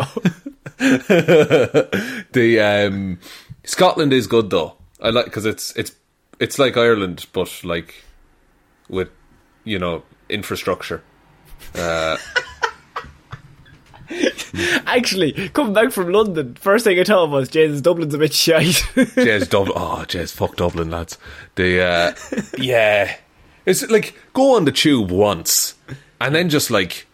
the 2.33 2.61
um, 2.61 3.19
Scotland 3.65 4.13
is 4.13 4.27
good 4.27 4.51
though. 4.51 4.75
I 5.01 5.11
like 5.11 5.27
because 5.27 5.47
it's 5.47 5.75
it's 5.77 5.93
it's 6.41 6.59
like 6.59 6.77
Ireland, 6.77 7.27
but 7.33 7.63
like 7.63 7.95
with 8.89 9.09
you 9.65 9.79
know 9.79 10.03
infrastructure. 10.29 11.03
Actually, 14.87 15.49
coming 15.51 15.73
back 15.73 15.93
from 15.93 16.13
London, 16.13 16.55
first 16.57 16.85
thing 16.85 16.99
I 16.99 17.05
thought 17.05 17.31
was, 17.31 17.49
Jesus, 17.49 17.81
Dublin's 17.81 18.15
a 18.15 18.19
bit 18.19 18.33
shite. 18.33 18.85
Jez 18.95 19.49
Dublin. 19.51 19.77
Oh, 19.77 20.05
Jez, 20.09 20.33
fuck 20.33 20.57
Dublin, 20.57 20.91
lads. 20.91 21.19
The 21.55 21.83
uh, 21.83 22.15
yeah, 22.59 23.17
it's 23.67 23.89
like 23.89 24.15
go 24.33 24.57
on 24.57 24.65
the 24.65 24.73
tube 24.73 25.11
once, 25.11 25.75
and 26.21 26.35
then 26.35 26.49
just 26.49 26.71
like 26.71 27.07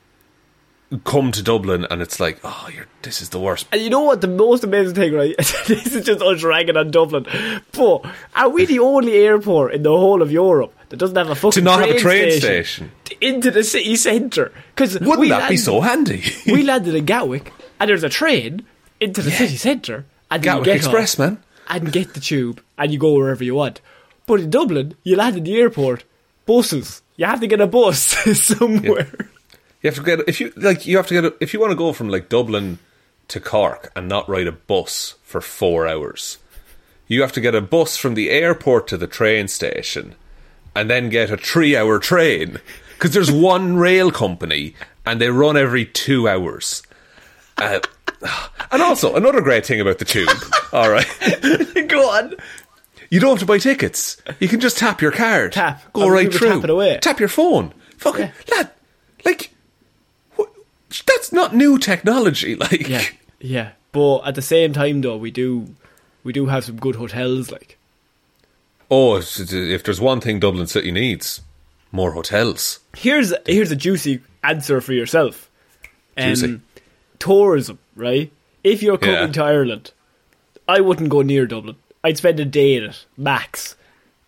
come 1.04 1.32
to 1.32 1.42
Dublin, 1.42 1.86
and 1.90 2.00
it's 2.00 2.20
like, 2.20 2.38
oh, 2.44 2.68
you're 2.74 2.86
this 3.02 3.20
is 3.22 3.28
the 3.30 3.38
worst. 3.40 3.66
and 3.72 3.80
you 3.80 3.90
know 3.90 4.00
what 4.02 4.20
the 4.20 4.26
most 4.28 4.64
amazing 4.64 4.94
thing, 4.94 5.12
right? 5.14 5.36
this 5.66 5.94
is 5.94 6.04
just 6.04 6.22
us 6.22 6.42
ragging 6.42 6.76
on 6.76 6.90
Dublin. 6.90 7.26
But 7.72 8.04
are 8.34 8.48
we 8.48 8.64
the 8.66 8.80
only 8.80 9.14
airport 9.14 9.74
in 9.74 9.82
the 9.82 9.90
whole 9.90 10.22
of 10.22 10.32
Europe 10.32 10.74
that 10.88 10.96
doesn't 10.96 11.16
have 11.16 11.30
a 11.30 11.34
fucking 11.34 11.52
To 11.52 11.60
not 11.62 11.80
have 11.80 11.90
a 11.96 11.98
train 11.98 12.32
station, 12.40 12.90
into 13.20 13.50
the 13.50 13.62
city 13.64 13.96
centre? 13.96 14.52
Because 14.74 14.98
Wouldn't 14.98 15.28
that 15.28 15.48
be 15.50 15.56
so 15.56 15.80
handy? 15.80 16.24
we 16.46 16.62
landed 16.62 16.94
in 16.94 17.04
Gatwick, 17.04 17.52
and 17.80 17.88
there's 17.90 18.04
a 18.04 18.08
train 18.08 18.64
into 19.00 19.22
the 19.22 19.30
city 19.30 19.56
centre, 19.56 20.04
and 20.30 20.42
then 20.42 20.58
you 20.58 20.64
get 20.64 20.76
Express, 20.76 21.14
off 21.14 21.18
man. 21.18 21.42
and 21.68 21.92
get 21.92 22.14
the 22.14 22.20
tube, 22.20 22.60
and 22.78 22.92
you 22.92 22.98
go 22.98 23.12
wherever 23.14 23.44
you 23.44 23.54
want. 23.54 23.80
But 24.26 24.40
in 24.40 24.50
Dublin, 24.50 24.94
you 25.04 25.14
land 25.16 25.36
in 25.36 25.44
the 25.44 25.56
airport, 25.56 26.04
buses. 26.46 27.02
You 27.16 27.26
have 27.26 27.40
to 27.40 27.46
get 27.46 27.60
a 27.60 27.66
bus 27.66 27.98
somewhere. 28.40 29.10
You 29.86 29.92
have 29.92 30.04
to 30.04 30.16
get 30.16 30.28
if 30.28 30.40
you 30.40 30.52
like. 30.56 30.84
You 30.84 30.96
have 30.96 31.06
to 31.06 31.14
get 31.14 31.24
a, 31.26 31.34
if 31.38 31.54
you 31.54 31.60
want 31.60 31.70
to 31.70 31.76
go 31.76 31.92
from 31.92 32.08
like 32.08 32.28
Dublin 32.28 32.80
to 33.28 33.38
Cork 33.38 33.92
and 33.94 34.08
not 34.08 34.28
ride 34.28 34.48
a 34.48 34.52
bus 34.52 35.14
for 35.22 35.40
four 35.40 35.86
hours. 35.86 36.38
You 37.06 37.22
have 37.22 37.30
to 37.34 37.40
get 37.40 37.54
a 37.54 37.60
bus 37.60 37.96
from 37.96 38.14
the 38.14 38.28
airport 38.30 38.88
to 38.88 38.96
the 38.96 39.06
train 39.06 39.46
station, 39.46 40.16
and 40.74 40.90
then 40.90 41.08
get 41.08 41.30
a 41.30 41.36
three-hour 41.36 42.00
train 42.00 42.58
because 42.94 43.14
there's 43.14 43.30
one 43.52 43.76
rail 43.76 44.10
company 44.10 44.74
and 45.06 45.20
they 45.20 45.30
run 45.30 45.56
every 45.56 45.86
two 45.86 46.28
hours. 46.28 46.82
Uh, 47.56 47.78
and 48.72 48.82
also 48.82 49.14
another 49.14 49.40
great 49.40 49.64
thing 49.64 49.80
about 49.80 49.98
the 50.00 50.04
tube. 50.04 50.28
all 50.72 50.90
right, 50.90 51.06
go 51.88 52.10
on. 52.10 52.34
you 53.08 53.20
don't 53.20 53.30
have 53.30 53.38
to 53.38 53.46
buy 53.46 53.58
tickets. 53.58 54.16
You 54.40 54.48
can 54.48 54.58
just 54.58 54.78
tap 54.78 55.00
your 55.00 55.12
card. 55.12 55.52
Tap. 55.52 55.92
Go 55.92 56.02
Other 56.02 56.10
right 56.10 56.34
through. 56.34 56.48
tap 56.48 56.64
it 56.64 56.70
away. 56.70 56.98
Tap 57.00 57.20
your 57.20 57.28
phone. 57.28 57.72
Fucking 57.98 58.32
lad, 58.50 58.72
like 59.24 59.52
that's 61.06 61.32
not 61.32 61.54
new 61.54 61.78
technology. 61.78 62.54
Like 62.60 62.88
Yeah, 62.88 63.04
yeah. 63.40 63.70
But 63.92 64.20
at 64.26 64.34
the 64.34 64.42
same 64.42 64.72
time, 64.72 65.00
though, 65.00 65.16
we 65.16 65.30
do 65.30 65.74
we 66.24 66.32
do 66.32 66.46
have 66.46 66.64
some 66.64 66.76
good 66.76 66.96
hotels. 66.96 67.50
Like 67.50 67.78
Oh, 68.90 69.16
if 69.16 69.52
if 69.52 69.82
there's 69.84 70.00
one 70.00 70.20
thing 70.20 70.38
Dublin 70.40 70.66
City 70.66 70.90
needs, 70.92 71.40
more 71.92 72.12
hotels. 72.12 72.80
here's 72.96 73.32
here's 73.46 73.70
a 73.70 73.76
juicy 73.76 74.20
answer 74.44 74.80
for 74.80 74.92
yourself. 74.92 75.50
Um, 76.16 76.28
Juicy. 76.30 76.60
tourism, 77.18 77.78
right? 77.94 78.32
If 78.64 78.82
you're 78.82 78.96
coming 78.98 79.14
Yeah. 79.14 79.32
to 79.32 79.42
Ireland, 79.44 79.92
I 80.68 80.80
wouldn't 80.80 81.10
go 81.10 81.22
near 81.22 81.46
Dublin. 81.46 81.76
I'd 82.02 82.16
spend 82.16 82.40
a 82.40 82.44
day 82.44 82.76
in 82.76 82.84
it, 82.84 83.04
max. 83.16 83.76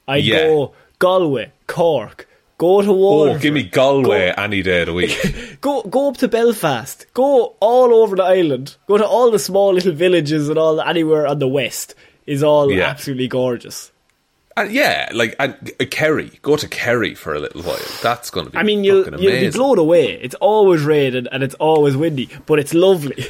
I'd 0.06 0.24
Yeah. 0.24 0.46
go 0.48 0.74
Galway, 0.98 1.52
Cork, 1.66 2.27
go 2.58 2.82
to 2.82 2.90
Oh, 2.90 2.94
Waterford. 2.94 3.42
give 3.42 3.54
me 3.54 3.62
Galway 3.62 4.34
any 4.36 4.62
day 4.62 4.80
of 4.82 4.86
the 4.88 4.92
week. 4.92 5.16
Go 5.60 5.82
go 5.82 6.08
up 6.10 6.16
to 6.18 6.28
Belfast. 6.28 7.06
Go 7.14 7.56
all 7.60 7.92
over 7.94 8.14
the 8.16 8.22
island. 8.24 8.76
Go 8.86 8.98
to 8.98 9.06
all 9.06 9.30
the 9.30 9.38
small 9.38 9.72
little 9.74 9.92
villages 9.92 10.48
and 10.48 10.58
all 10.58 10.80
anywhere 10.80 11.26
on 11.26 11.38
the 11.40 11.48
west 11.48 11.94
is 12.26 12.42
all 12.42 12.70
Yeah. 12.70 12.86
absolutely 12.88 13.26
gorgeous. 13.28 13.90
and 14.56 14.70
yeah, 14.72 15.08
like 15.14 15.34
and 15.40 15.54
uh, 15.80 15.84
Kerry. 15.90 16.30
Go 16.42 16.56
to 16.56 16.68
Kerry 16.68 17.14
for 17.14 17.34
a 17.34 17.38
little 17.40 17.62
while. 17.62 17.78
That's 18.02 18.28
going 18.30 18.46
to 18.46 18.52
be. 18.52 18.58
I 18.58 18.62
mean, 18.64 18.84
you'll 18.84 19.04
you'll 19.20 19.40
be 19.40 19.50
blown 19.50 19.78
away. 19.78 20.12
It's 20.20 20.34
always 20.40 20.82
raining 20.82 21.26
and 21.32 21.42
it's 21.42 21.54
always 21.56 21.96
windy, 21.96 22.28
but 22.46 22.58
it's 22.58 22.74
lovely. 22.74 23.26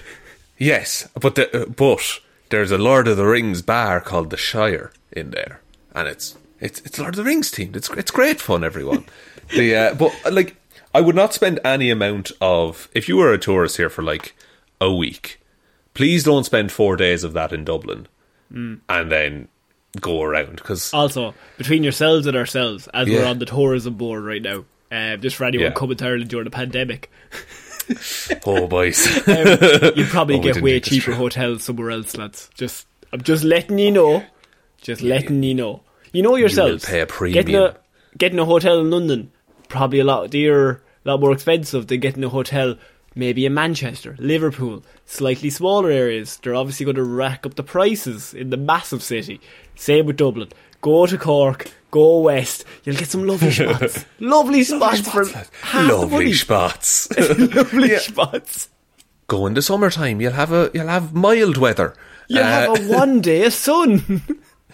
Yes, 0.59 1.09
but 1.21 1.35
the, 1.37 1.45
uh, 1.62 1.67
but 1.67 2.21
there's 2.51 2.71
a 2.73 2.79
Lord 2.79 3.07
of 3.09 3.17
the 3.17 3.25
Rings 3.27 3.62
bar 3.62 4.01
called 4.01 4.31
the 4.31 4.37
Shire 4.37 4.91
in 5.12 5.31
there, 5.31 5.61
and 5.95 6.09
it's 6.09 6.37
it's 6.61 6.81
it's 6.81 6.99
Lord 6.99 7.11
of 7.14 7.16
the 7.16 7.25
Rings 7.25 7.51
themed. 7.51 7.77
It's 7.77 7.88
it's 7.90 8.11
great 8.11 8.40
fun, 8.40 8.64
everyone. 8.64 9.05
the 9.57 9.75
uh, 9.77 9.94
but 9.94 10.12
uh, 10.25 10.31
like 10.31 10.57
I 10.94 11.01
would 11.01 11.14
not 11.16 11.35
spend 11.35 11.61
any 11.64 11.90
amount 11.90 12.33
of 12.40 12.88
if 12.94 13.09
you 13.09 13.16
were 13.16 13.33
a 13.33 13.38
tourist 13.38 13.77
here 13.77 13.90
for 13.90 14.03
like 14.03 14.35
a 14.81 14.92
week. 14.92 15.40
Please 15.94 16.23
don't 16.25 16.44
spend 16.44 16.71
four 16.71 16.97
days 16.97 17.25
of 17.25 17.33
that 17.33 17.53
in 17.53 17.64
Dublin, 17.64 18.07
Mm. 18.53 18.81
and 18.88 19.11
then 19.12 19.49
go 20.01 20.23
around 20.23 20.57
because 20.57 20.92
Also, 20.94 21.35
between 21.59 21.83
yourselves 21.83 22.27
and 22.27 22.37
ourselves, 22.37 22.88
as 22.94 23.09
we're 23.09 23.25
on 23.27 23.38
the 23.40 23.44
tourism 23.47 23.94
board 23.94 24.23
right 24.25 24.40
now, 24.40 24.64
uh, 24.92 25.16
just 25.16 25.37
for 25.37 25.44
anyone 25.44 25.66
Yeah. 25.66 25.73
coming 25.73 25.97
to 25.99 26.07
Ireland 26.07 26.31
during 26.31 26.44
the 26.44 26.51
pandemic, 26.51 27.11
oh 28.47 28.66
boys, 28.68 29.05
you 29.27 30.05
probably 30.07 30.37
Oh, 30.37 30.42
get 30.42 30.62
way 30.62 30.79
cheaper 30.81 31.12
hotels 31.12 31.64
somewhere 31.64 31.90
else, 31.90 32.16
lads. 32.16 32.49
Just 32.55 32.87
I'm 33.12 33.23
just 33.23 33.44
letting 33.44 33.79
you 33.79 33.90
know. 33.90 34.25
Just 34.81 35.03
letting 35.03 35.42
you 35.42 35.55
know. 35.55 35.83
You 36.12 36.23
know 36.23 36.37
yourselves. 36.37 36.85
pay 36.85 37.01
a 37.01 37.07
Getting 37.07 37.57
a 37.57 37.77
getting 38.16 38.38
a 38.38 38.44
hotel 38.44 38.81
in 38.81 38.90
London 38.90 39.31
probably 39.68 39.99
a 40.01 40.05
lot 40.05 40.31
dearer, 40.31 40.83
a 41.05 41.11
lot 41.11 41.21
more 41.21 41.33
expensive 41.33 41.87
than 41.88 42.01
getting 42.01 42.25
a 42.25 42.29
hotel 42.29 42.77
maybe 43.14 43.44
in 43.44 43.53
Manchester, 43.53 44.14
Liverpool, 44.18 44.83
slightly 45.05 45.51
smaller 45.51 45.90
areas. 45.90 46.37
They're 46.38 46.55
obviously 46.55 46.85
going 46.85 46.97
to 46.97 47.05
rack 47.05 47.44
up 47.44 47.55
the 47.55 47.62
prices 47.62 48.33
in 48.33 48.51
the 48.51 48.57
massive 48.57 49.03
city. 49.03 49.40
Same 49.75 50.07
with 50.07 50.16
Dublin. 50.16 50.49
Go 50.81 51.05
to 51.07 51.18
Cork. 51.18 51.71
Go 51.90 52.21
west. 52.21 52.64
You'll 52.85 52.97
get 52.97 53.09
some 53.09 53.27
lovely 53.27 53.51
spots. 53.53 54.05
lovely 54.21 54.62
spots 54.62 55.01
for 55.09 55.25
half 55.27 55.88
lovely 55.90 56.33
spots. 56.44 57.09
lovely 57.18 57.92
Yeah. 57.92 57.99
spots. 57.99 58.68
go 59.27 59.47
in 59.47 59.55
the 59.55 59.62
summertime. 59.62 60.21
You'll 60.21 60.33
have 60.35 60.53
a 60.53 60.71
you'll 60.73 60.87
have 60.88 61.12
mild 61.14 61.57
weather. 61.57 61.94
You 62.29 62.40
Uh, 62.40 62.44
have 62.44 62.79
a 62.81 62.92
one 62.94 63.21
day 63.29 63.44
of 63.44 63.53
sun. 63.55 64.23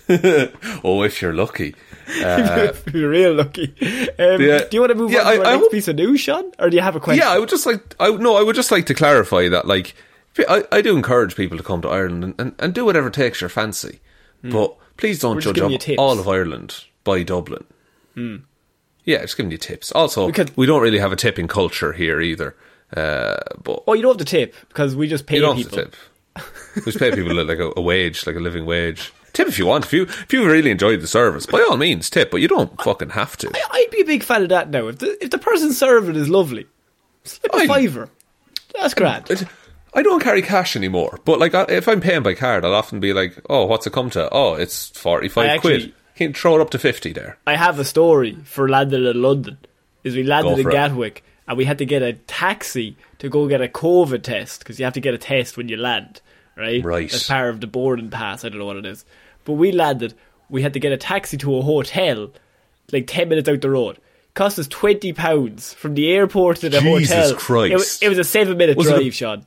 oh, 0.85 1.03
if 1.03 1.21
you're 1.23 1.35
lucky. 1.35 1.75
Uh, 2.23 2.75
You're 2.93 3.09
real 3.09 3.33
lucky. 3.33 3.75
Um, 4.19 4.39
Yeah. 4.43 4.59
Do 4.65 4.69
you 4.73 4.81
want 4.81 4.91
to 4.91 4.95
move 4.95 5.11
Yeah, 5.11 5.21
on 5.21 5.37
to 5.37 5.43
I- 5.43 5.55
our 5.57 5.65
I 5.65 5.69
piece 5.71 5.89
of 5.89 5.97
news, 5.97 6.21
Shaun? 6.21 6.53
Or 6.59 6.69
do 6.69 6.77
you 6.77 6.83
have 6.83 6.95
a 6.95 7.01
question? 7.01 7.25
Yeah, 7.27 7.33
I 7.33 7.39
would 7.39 7.49
just 7.49 7.65
like 7.65 7.97
I 7.99 8.11
no, 8.11 8.37
I 8.37 8.43
would 8.43 8.55
just 8.55 8.71
like 8.71 8.85
to 8.87 8.95
clarify 8.95 9.49
that 9.49 9.67
like 9.67 9.95
I, 10.47 10.65
I 10.71 10.83
do 10.83 10.97
encourage 10.99 11.35
people 11.35 11.57
to 11.57 11.65
come 11.65 11.81
to 11.81 11.89
Ireland 11.89 12.23
and, 12.25 12.35
and, 12.39 12.55
and 12.59 12.75
do 12.75 12.85
whatever 12.85 13.09
takes 13.09 13.41
your 13.41 13.49
fancy. 13.49 14.01
But 14.43 14.77
please 14.99 15.19
don't 15.21 15.41
judge 15.41 15.55
giving 15.55 15.71
you 15.71 15.77
up 15.77 15.81
tips. 15.83 15.99
All 15.99 16.19
of 16.21 16.29
Ireland 16.29 16.85
by 17.05 17.23
Dublin. 17.23 17.65
Yeah, 19.05 19.23
just 19.23 19.39
giving 19.39 19.51
you 19.53 19.59
tips. 19.59 19.91
Also, 19.93 20.27
Because- 20.27 20.55
we 20.57 20.67
don't 20.67 20.83
really 20.83 20.99
have 20.99 21.13
a 21.13 21.17
tipping 21.17 21.49
culture 21.49 21.93
here 21.95 22.21
either. 22.21 22.55
Uh, 22.95 23.37
but 23.63 23.83
Oh, 23.87 23.95
you 23.95 24.03
don't 24.03 24.13
have 24.19 24.27
to 24.27 24.31
tip 24.31 24.55
because 24.69 24.95
we 24.95 25.09
just 25.09 25.25
pay 25.27 25.37
you 25.37 25.41
don't 25.43 25.57
people. 25.57 25.79
have 25.79 25.91
to 25.91 25.97
tip. 26.37 26.77
We 26.77 26.83
just 26.93 26.99
pay 26.99 27.11
people 27.13 27.35
like 27.43 27.59
a, 27.59 27.73
a 27.77 27.81
wage, 27.81 28.27
like 28.27 28.37
a 28.37 28.41
living 28.41 28.67
wage. 28.67 29.11
Tip 29.35 29.49
if 29.49 29.59
you 29.59 29.67
want. 29.67 29.85
If 29.85 29.93
you 29.93 30.05
if 30.05 30.33
you 30.33 30.47
really 30.51 30.71
enjoyed 30.71 31.01
the 31.03 31.07
service, 31.07 31.45
by 31.45 31.61
all 31.69 31.77
means, 31.77 32.09
tip. 32.09 32.31
But 32.31 32.41
you 32.41 32.49
don't 32.49 32.81
fucking 32.83 33.11
have 33.11 33.37
to. 33.39 33.53
I'd 33.73 33.91
be 33.91 34.01
a 34.01 34.05
big 34.07 34.23
fan 34.23 34.43
of 34.45 34.49
that 34.49 34.71
now. 34.71 34.87
If 34.89 34.99
the 35.01 35.23
if 35.23 35.31
the 35.31 35.39
person 35.39 35.73
serving 35.73 36.17
is 36.17 36.29
lovely, 36.31 36.67
slip 37.25 37.53
a 37.55 37.67
fiver. 37.67 38.09
That's 38.81 38.95
grand. 38.95 39.31
It- 39.31 39.45
I 39.97 40.03
don't 40.03 40.21
carry 40.23 40.43
cash 40.43 40.75
anymore, 40.75 41.21
but 41.25 41.39
like 41.39 41.55
I- 41.55 41.67
if 41.69 41.87
I'm 41.87 42.01
paying 42.01 42.23
by 42.25 42.35
card, 42.35 42.65
I'll 42.65 42.75
often 42.75 42.99
be 42.99 43.13
like, 43.13 43.37
"Oh, 43.49 43.65
what's 43.67 43.87
it 43.87 43.93
come 43.93 44.11
to? 44.11 44.29
Oh, 44.33 44.55
it's 44.55 44.89
forty 44.89 45.29
five 45.29 45.51
I 45.51 45.59
quid. 45.59 45.93
Can 46.17 46.33
throw 46.33 46.57
it 46.57 46.61
up 46.61 46.71
to 46.71 46.79
fifty 46.81 47.13
there?" 47.13 47.39
I 47.47 47.55
have 47.57 47.79
a 47.79 47.85
story 47.85 48.37
for 48.45 48.69
landing 48.69 49.05
in 49.05 49.23
London. 49.23 49.59
Is 50.03 50.17
we 50.17 50.25
landed 50.25 50.59
in 50.59 50.63
for 50.65 50.71
it. 50.71 50.73
Gatwick 50.73 51.23
and 51.47 51.57
we 51.57 51.65
had 51.65 51.79
to 51.79 51.85
get 51.87 52.03
a 52.03 52.15
taxi 52.15 52.97
to 53.19 53.29
go 53.29 53.47
get 53.47 53.61
a 53.61 53.69
COVID 53.69 54.23
test 54.23 54.59
because 54.61 54.79
you 54.81 54.85
have 54.85 54.95
to 54.95 55.01
get 55.01 55.15
a 55.15 55.19
test 55.19 55.57
when 55.57 55.69
you 55.69 55.77
land, 55.77 56.21
right? 56.57 56.85
Right. 56.85 57.13
As 57.15 57.29
part 57.29 57.51
of 57.51 57.61
the 57.61 57.67
boarding 57.69 58.11
pass. 58.11 58.45
I 58.45 58.49
don't 58.49 58.59
know 58.59 58.67
what 58.67 58.77
it 58.77 58.87
is, 58.87 59.05
but 59.45 59.53
we 59.55 59.73
landed. 59.73 60.15
We 60.49 60.63
had 60.63 60.73
to 60.75 60.81
get 60.81 60.93
a 60.93 60.97
taxi 60.97 61.37
to 61.39 61.57
a 61.57 61.63
hotel, 61.63 62.31
like 62.93 63.07
ten 63.07 63.29
minutes 63.29 63.49
out 63.49 63.61
the 63.61 63.71
road. 63.71 63.99
Cost 64.35 64.59
us 64.59 64.67
twenty 64.69 65.13
pounds 65.13 65.73
from 65.75 65.95
the 65.95 66.11
airport 66.13 66.59
to 66.59 66.69
the 66.69 66.81
Jesus 66.81 67.11
hotel. 67.31 67.37
Christ. 67.39 67.73
It 67.73 67.77
was, 67.77 68.03
it 68.03 68.09
was 68.09 68.19
a 68.19 68.25
seven 68.25 68.57
minute 68.59 68.77
Was 68.77 68.89
it 68.89 69.01
a- 69.07 69.11
Shaun. 69.11 69.47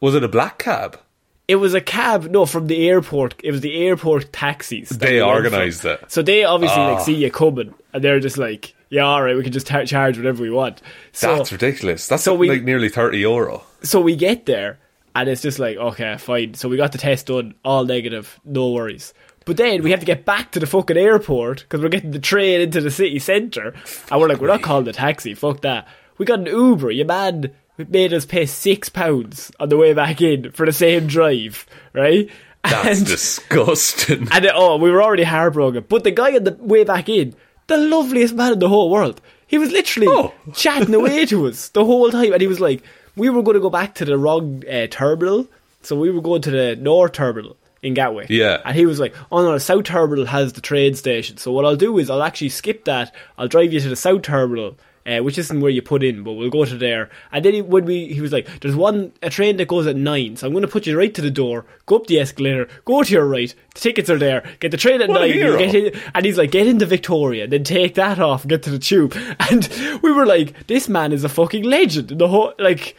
Was 0.00 0.14
it 0.14 0.24
a 0.24 0.28
black 0.28 0.58
cab? 0.58 0.98
It 1.46 1.56
was 1.56 1.74
a 1.74 1.80
cab, 1.82 2.24
no, 2.30 2.46
from 2.46 2.68
the 2.68 2.88
airport. 2.88 3.34
It 3.44 3.50
was 3.52 3.60
the 3.60 3.76
airport 3.86 4.32
taxis. 4.32 4.88
They 4.88 5.20
organised 5.20 5.84
it. 5.84 6.00
So 6.08 6.22
they 6.22 6.42
obviously 6.44 6.80
Ah. 6.80 6.94
like 6.94 7.04
see 7.04 7.14
you 7.14 7.30
coming, 7.30 7.74
and 7.92 8.02
they're 8.02 8.18
just 8.18 8.38
like, 8.38 8.74
"Yeah, 8.88 9.02
all 9.02 9.22
right, 9.22 9.36
we 9.36 9.42
can 9.42 9.52
just 9.52 9.66
charge 9.66 10.16
whatever 10.16 10.42
we 10.42 10.48
want." 10.50 10.80
So, 11.12 11.36
That's 11.36 11.52
ridiculous. 11.52 12.06
That's 12.08 12.22
so 12.22 12.34
we- 12.34 12.48
like 12.48 12.62
nearly 12.64 12.88
thirty 12.88 13.18
euro. 13.18 13.62
so 13.82 14.00
we 14.00 14.16
get 14.16 14.46
there, 14.46 14.78
and 15.14 15.28
it's 15.28 15.42
just 15.42 15.58
like, 15.58 15.76
okay, 15.76 16.16
fine. 16.18 16.54
So 16.54 16.68
we 16.68 16.76
got 16.76 16.92
the 16.92 16.98
test 16.98 17.26
done, 17.26 17.54
all 17.64 17.84
negative, 17.84 18.38
no 18.44 18.70
worries. 18.70 19.14
But 19.46 19.56
then 19.58 19.82
we 19.82 19.90
have 19.90 20.00
to 20.00 20.06
get 20.06 20.24
back 20.24 20.52
to 20.52 20.60
the 20.60 20.66
fucking 20.66 20.96
airport 20.96 21.60
because 21.60 21.80
we're 21.82 21.88
getting 21.90 22.12
the 22.12 22.18
train 22.18 22.62
into 22.62 22.80
the 22.80 22.90
city 22.90 23.18
centre, 23.18 23.74
and 24.10 24.20
we're 24.20 24.28
like, 24.28 24.40
we're 24.40 24.46
not 24.48 24.62
calling 24.62 24.84
the 24.86 24.92
taxi. 24.92 25.34
Fuck 25.34 25.60
that. 25.62 25.86
We 26.18 26.24
got 26.26 26.38
an 26.40 26.46
Uber. 26.46 26.90
You 26.92 27.04
man 27.04 27.52
made 27.88 28.14
us 28.14 28.24
pay 28.24 28.46
six 28.46 28.88
pounds 28.88 29.50
on 29.60 29.68
the 29.68 29.76
way 29.76 29.92
back 29.92 30.22
in 30.22 30.52
for 30.52 30.64
the 30.64 30.72
same 30.72 31.06
drive, 31.06 31.66
right? 31.92 32.30
That's 32.62 32.98
And- 33.00 33.06
disgusting. 33.58 34.28
and 34.32 34.46
uh, 34.46 34.52
oh, 34.54 34.76
we 34.78 34.90
were 34.90 35.02
already 35.02 35.24
heartbroken. 35.24 35.84
But 35.88 36.04
the 36.04 36.10
guy 36.10 36.34
on 36.36 36.44
the 36.44 36.56
way 36.60 36.84
back 36.84 37.08
in, 37.08 37.34
the 37.66 37.76
loveliest 37.76 38.34
man 38.34 38.54
in 38.54 38.58
the 38.58 38.68
whole 38.68 38.90
world. 38.90 39.20
He 39.46 39.58
was 39.58 39.70
literally 39.72 40.08
Oh. 40.10 40.32
chatting 40.54 40.94
away 40.94 41.26
to 41.26 41.46
us 41.46 41.68
the 41.68 41.84
whole 41.84 42.10
time, 42.10 42.32
and 42.32 42.40
he 42.40 42.46
was 42.48 42.60
like, 42.60 42.82
"We 43.16 43.30
were 43.30 43.42
going 43.42 43.54
to 43.54 43.60
go 43.60 43.70
back 43.70 43.94
to 43.96 44.04
the 44.04 44.18
wrong 44.18 44.62
uh, 44.70 44.86
terminal, 44.90 45.46
so 45.82 45.98
we 45.98 46.10
were 46.10 46.20
going 46.20 46.42
to 46.42 46.50
the 46.50 46.76
north 46.76 47.12
terminal 47.12 47.56
in 47.82 47.94
Gatwick." 47.94 48.30
Yeah. 48.30 48.60
and 48.64 48.76
he 48.76 48.86
was 48.86 49.00
like, 49.00 49.14
"Oh 49.30 49.42
no, 49.42 49.52
the 49.52 49.60
south 49.60 49.84
terminal 49.84 50.26
has 50.26 50.52
the 50.52 50.60
train 50.60 50.94
station. 50.94 51.36
So 51.36 51.52
what 51.52 51.64
I'll 51.64 51.76
do 51.76 51.98
is 51.98 52.10
I'll 52.10 52.22
actually 52.22 52.50
skip 52.50 52.84
that. 52.84 53.14
I'll 53.38 53.48
drive 53.48 53.72
you 53.72 53.80
to 53.80 53.88
the 53.88 53.96
south 53.96 54.22
terminal." 54.22 54.76
Uh, 55.06 55.18
which 55.18 55.36
isn't 55.36 55.60
where 55.60 55.70
you 55.70 55.82
put 55.82 56.02
in, 56.02 56.22
but 56.22 56.32
we'll 56.32 56.48
go 56.48 56.64
to 56.64 56.78
there. 56.78 57.10
And 57.30 57.44
then 57.44 57.52
he, 57.52 57.60
when 57.60 57.84
we, 57.84 58.06
he 58.06 58.22
was 58.22 58.32
like, 58.32 58.48
"There's 58.60 58.74
one 58.74 59.12
a 59.20 59.28
train 59.28 59.58
that 59.58 59.68
goes 59.68 59.86
at 59.86 59.96
nine, 59.96 60.36
so 60.36 60.46
I'm 60.46 60.54
going 60.54 60.62
to 60.62 60.68
put 60.68 60.86
you 60.86 60.96
right 60.96 61.12
to 61.12 61.20
the 61.20 61.30
door. 61.30 61.66
Go 61.84 61.96
up 61.96 62.06
the 62.06 62.18
escalator, 62.18 62.68
go 62.86 63.02
to 63.02 63.12
your 63.12 63.26
right. 63.26 63.54
The 63.74 63.80
tickets 63.80 64.08
are 64.08 64.16
there. 64.18 64.48
Get 64.60 64.70
the 64.70 64.78
train 64.78 65.02
at 65.02 65.10
What 65.10 65.20
nine. 65.20 65.32
Get 65.32 65.74
in, 65.74 66.00
and 66.14 66.24
he's 66.24 66.38
like, 66.38 66.52
get 66.52 66.66
into 66.66 66.86
Victoria, 66.86 67.46
then 67.46 67.64
take 67.64 67.96
that 67.96 68.18
off 68.18 68.46
get 68.46 68.62
to 68.62 68.70
the 68.70 68.78
tube. 68.78 69.14
And 69.50 69.68
we 70.02 70.10
were 70.10 70.24
like, 70.24 70.66
this 70.68 70.88
man 70.88 71.12
is 71.12 71.22
a 71.22 71.28
fucking 71.28 71.64
legend. 71.64 72.08
The 72.08 72.28
whole 72.28 72.54
like. 72.58 72.96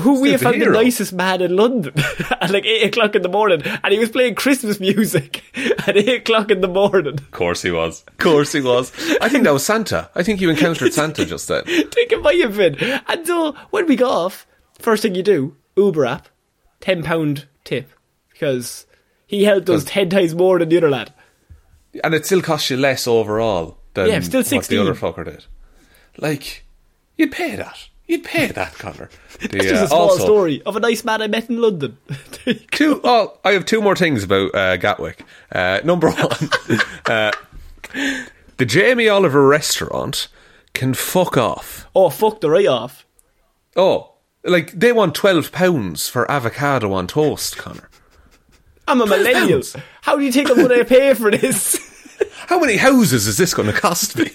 Who 0.00 0.20
we 0.20 0.32
have 0.32 0.40
found 0.42 0.60
the 0.60 0.66
nicest 0.66 1.12
man 1.12 1.40
in 1.42 1.56
London 1.56 1.92
at 2.40 2.50
like 2.50 2.64
eight 2.64 2.86
o'clock 2.88 3.14
in 3.14 3.22
the 3.22 3.28
morning, 3.28 3.62
and 3.64 3.92
he 3.92 3.98
was 3.98 4.10
playing 4.10 4.34
Christmas 4.34 4.80
music 4.80 5.42
at 5.86 5.96
eight 5.96 6.20
o'clock 6.22 6.50
in 6.50 6.60
the 6.60 6.68
morning. 6.68 7.14
Of 7.18 7.30
course 7.30 7.62
he 7.62 7.70
was. 7.70 8.04
Of 8.08 8.18
course 8.18 8.52
he 8.52 8.60
was. 8.60 8.92
I 9.20 9.28
think 9.28 9.44
that 9.44 9.52
was 9.52 9.64
Santa. 9.66 10.10
I 10.14 10.22
think 10.22 10.40
you 10.40 10.48
encountered 10.50 10.92
Santa 10.92 11.24
just 11.26 11.48
then. 11.48 11.64
think 11.64 12.12
it 12.12 12.22
might 12.22 12.40
have 12.40 12.56
been. 12.56 12.76
And 13.08 13.26
so 13.26 13.52
when 13.70 13.86
we 13.86 13.96
got 13.96 14.10
off, 14.12 14.46
first 14.78 15.02
thing 15.02 15.14
you 15.14 15.22
do, 15.22 15.56
Uber 15.76 16.06
app, 16.06 16.28
ten 16.80 17.02
pound 17.02 17.46
tip 17.64 17.90
because 18.32 18.86
he 19.26 19.44
helped 19.44 19.68
us 19.70 19.84
ten 19.84 20.08
times 20.10 20.34
more 20.34 20.58
than 20.58 20.68
the 20.68 20.76
other 20.76 20.90
lad. 20.90 21.12
And 22.04 22.14
it 22.14 22.24
still 22.26 22.42
costs 22.42 22.70
you 22.70 22.76
less 22.76 23.06
overall 23.06 23.78
than 23.94 24.08
Yeah, 24.08 24.20
still 24.20 24.42
16. 24.44 24.56
what 24.56 24.68
the 24.68 24.78
other 24.78 24.94
fucker 24.98 25.24
did. 25.24 25.44
Like, 26.16 26.64
you'd 27.16 27.32
pay 27.32 27.56
that. 27.56 27.88
You'd 28.06 28.24
pay 28.24 28.46
that, 28.48 28.74
Conor. 28.74 29.08
The, 29.38 29.56
It's 29.56 29.66
just 29.66 29.84
a 29.84 29.88
small 29.88 30.10
also, 30.10 30.24
story 30.24 30.62
of 30.66 30.76
a 30.76 30.80
nice 30.80 31.04
man 31.04 31.22
I 31.22 31.28
met 31.28 31.48
in 31.48 31.60
London. 31.60 31.96
Two, 32.70 33.00
oh, 33.04 33.38
I 33.44 33.52
have 33.52 33.64
two 33.64 33.80
more 33.80 33.96
things 33.96 34.24
about 34.24 34.54
uh, 34.54 34.76
Gatwick. 34.76 35.24
Uh, 35.50 35.80
number 35.84 36.10
one, 36.10 36.80
uh, 37.06 37.32
the 38.58 38.66
Jamie 38.66 39.08
Oliver 39.08 39.46
restaurant 39.46 40.28
can 40.74 40.94
fuck 40.94 41.36
off. 41.36 41.86
oh 41.94 42.10
fuck 42.10 42.40
the 42.40 42.50
right 42.50 42.66
off. 42.66 43.06
Oh, 43.76 44.14
like 44.44 44.72
they 44.72 44.92
want 44.92 45.14
twelve 45.14 45.52
pounds 45.52 46.08
for 46.08 46.30
avocado 46.30 46.92
on 46.92 47.06
toast, 47.06 47.56
Conor. 47.56 47.88
I'm 48.88 49.00
a 49.00 49.06
millennial. 49.06 49.62
How 50.02 50.16
do 50.16 50.24
you 50.24 50.32
think 50.32 50.50
I'm 50.50 50.56
going 50.56 50.76
to 50.76 50.84
pay 50.84 51.14
for 51.14 51.30
this? 51.30 51.88
How 52.48 52.58
many 52.58 52.76
houses 52.76 53.26
is 53.26 53.36
this 53.38 53.54
going 53.54 53.72
to 53.72 53.78
cost 53.78 54.16
me? 54.16 54.30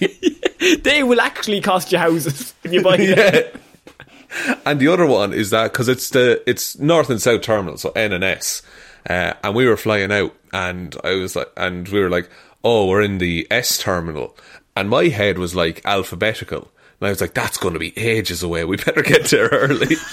they 0.82 1.02
will 1.02 1.20
actually 1.20 1.60
cost 1.60 1.92
you 1.92 1.98
houses 1.98 2.54
if 2.64 2.72
you 2.72 2.82
buy 2.82 2.96
them. 2.98 3.18
yeah. 3.18 3.42
And 4.66 4.78
the 4.80 4.88
other 4.88 5.06
one 5.06 5.32
is 5.32 5.50
that 5.50 5.72
because 5.72 5.88
it's 5.88 6.10
the 6.10 6.42
it's 6.46 6.78
North 6.78 7.08
and 7.10 7.20
South 7.20 7.40
terminal, 7.42 7.78
so 7.78 7.90
N 7.90 8.12
and 8.12 8.22
S, 8.24 8.62
uh, 9.08 9.32
and 9.42 9.54
we 9.54 9.66
were 9.66 9.76
flying 9.76 10.12
out, 10.12 10.34
and 10.52 10.94
I 11.02 11.14
was 11.14 11.34
like, 11.34 11.50
and 11.56 11.88
we 11.88 12.00
were 12.00 12.10
like, 12.10 12.28
oh, 12.62 12.86
we're 12.86 13.00
in 13.02 13.18
the 13.18 13.46
S 13.50 13.78
terminal, 13.78 14.36
and 14.76 14.90
my 14.90 15.04
head 15.04 15.38
was 15.38 15.54
like 15.54 15.80
alphabetical, 15.86 16.70
and 17.00 17.06
I 17.06 17.10
was 17.10 17.20
like, 17.22 17.32
that's 17.32 17.56
going 17.56 17.72
to 17.74 17.80
be 17.80 17.96
ages 17.98 18.42
away. 18.42 18.64
We 18.64 18.76
better 18.76 19.02
get 19.02 19.24
there 19.26 19.48
early. 19.48 19.96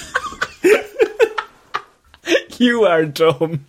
You 2.58 2.86
are 2.86 3.06
dumb. 3.06 3.66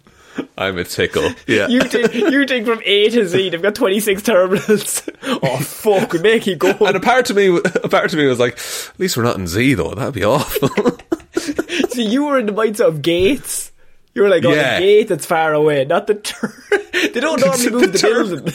I'm 0.58 0.78
a 0.78 0.84
tickle. 0.84 1.30
Yeah. 1.46 1.68
You 1.68 1.80
think 1.82 2.14
you 2.14 2.46
think 2.46 2.66
from 2.66 2.80
A 2.84 3.08
to 3.10 3.26
Z 3.26 3.50
they've 3.50 3.62
got 3.62 3.74
26 3.74 4.22
terminals. 4.22 5.08
Oh 5.22 5.58
fuck, 5.58 6.12
we 6.12 6.20
make 6.20 6.46
you 6.46 6.56
go. 6.56 6.70
and 6.80 6.96
a 6.96 7.00
part 7.00 7.28
of 7.30 7.36
me, 7.36 7.48
a 7.56 7.88
part 7.88 8.12
of 8.12 8.18
me 8.18 8.26
was 8.26 8.38
like, 8.38 8.54
at 8.54 8.94
least 8.98 9.16
we're 9.16 9.22
not 9.24 9.36
in 9.36 9.46
Z 9.46 9.74
though. 9.74 9.94
That'd 9.94 10.14
be 10.14 10.24
awful. 10.24 10.68
So 11.90 12.00
you 12.02 12.24
were 12.24 12.38
in 12.38 12.46
the 12.46 12.52
mindset 12.52 12.86
of 12.88 13.02
gates. 13.02 13.70
You 14.14 14.22
were 14.22 14.28
like, 14.28 14.44
oh, 14.44 14.52
Yeah. 14.52 14.78
the 14.80 14.84
gate 14.86 15.08
that's 15.08 15.26
far 15.26 15.52
away, 15.52 15.84
not 15.84 16.06
the 16.06 16.14
tur- 16.16 16.54
They 16.92 17.20
don't 17.20 17.40
normally 17.40 17.70
move 17.70 17.80
the, 17.80 17.86
The 17.88 17.98
tur- 17.98 18.24
building. 18.24 18.54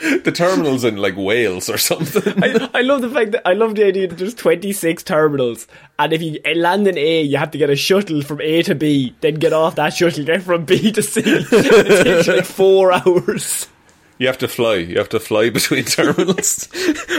the 0.24 0.32
terminals 0.32 0.82
in 0.82 0.96
like 0.96 1.14
Wales 1.14 1.68
or 1.68 1.76
something. 1.76 2.42
I, 2.42 2.70
I 2.72 2.80
love 2.80 3.02
the 3.02 3.10
fact 3.10 3.32
that 3.32 3.46
I 3.46 3.52
love 3.52 3.74
the 3.74 3.84
idea 3.84 4.08
that 4.08 4.16
there's 4.16 4.34
26 4.34 5.02
terminals, 5.02 5.66
and 5.98 6.14
if 6.14 6.22
you 6.22 6.40
land 6.54 6.88
in 6.88 6.96
A, 6.96 7.20
you 7.20 7.36
have 7.36 7.50
to 7.50 7.58
get 7.58 7.68
a 7.68 7.76
shuttle 7.76 8.22
from 8.22 8.40
A 8.40 8.62
to 8.62 8.74
B, 8.74 9.14
then 9.20 9.34
get 9.34 9.52
off 9.52 9.74
that 9.74 9.92
shuttle, 9.92 10.24
get 10.24 10.42
from 10.42 10.64
B 10.64 10.90
to 10.92 11.02
C. 11.02 11.20
it 11.26 12.04
takes 12.04 12.28
like 12.28 12.46
four 12.46 12.92
hours. 12.92 13.68
You 14.16 14.26
have 14.26 14.38
to 14.38 14.48
fly. 14.48 14.76
You 14.76 14.96
have 14.96 15.10
to 15.10 15.20
fly 15.20 15.50
between 15.50 15.84
terminals. 15.86 16.68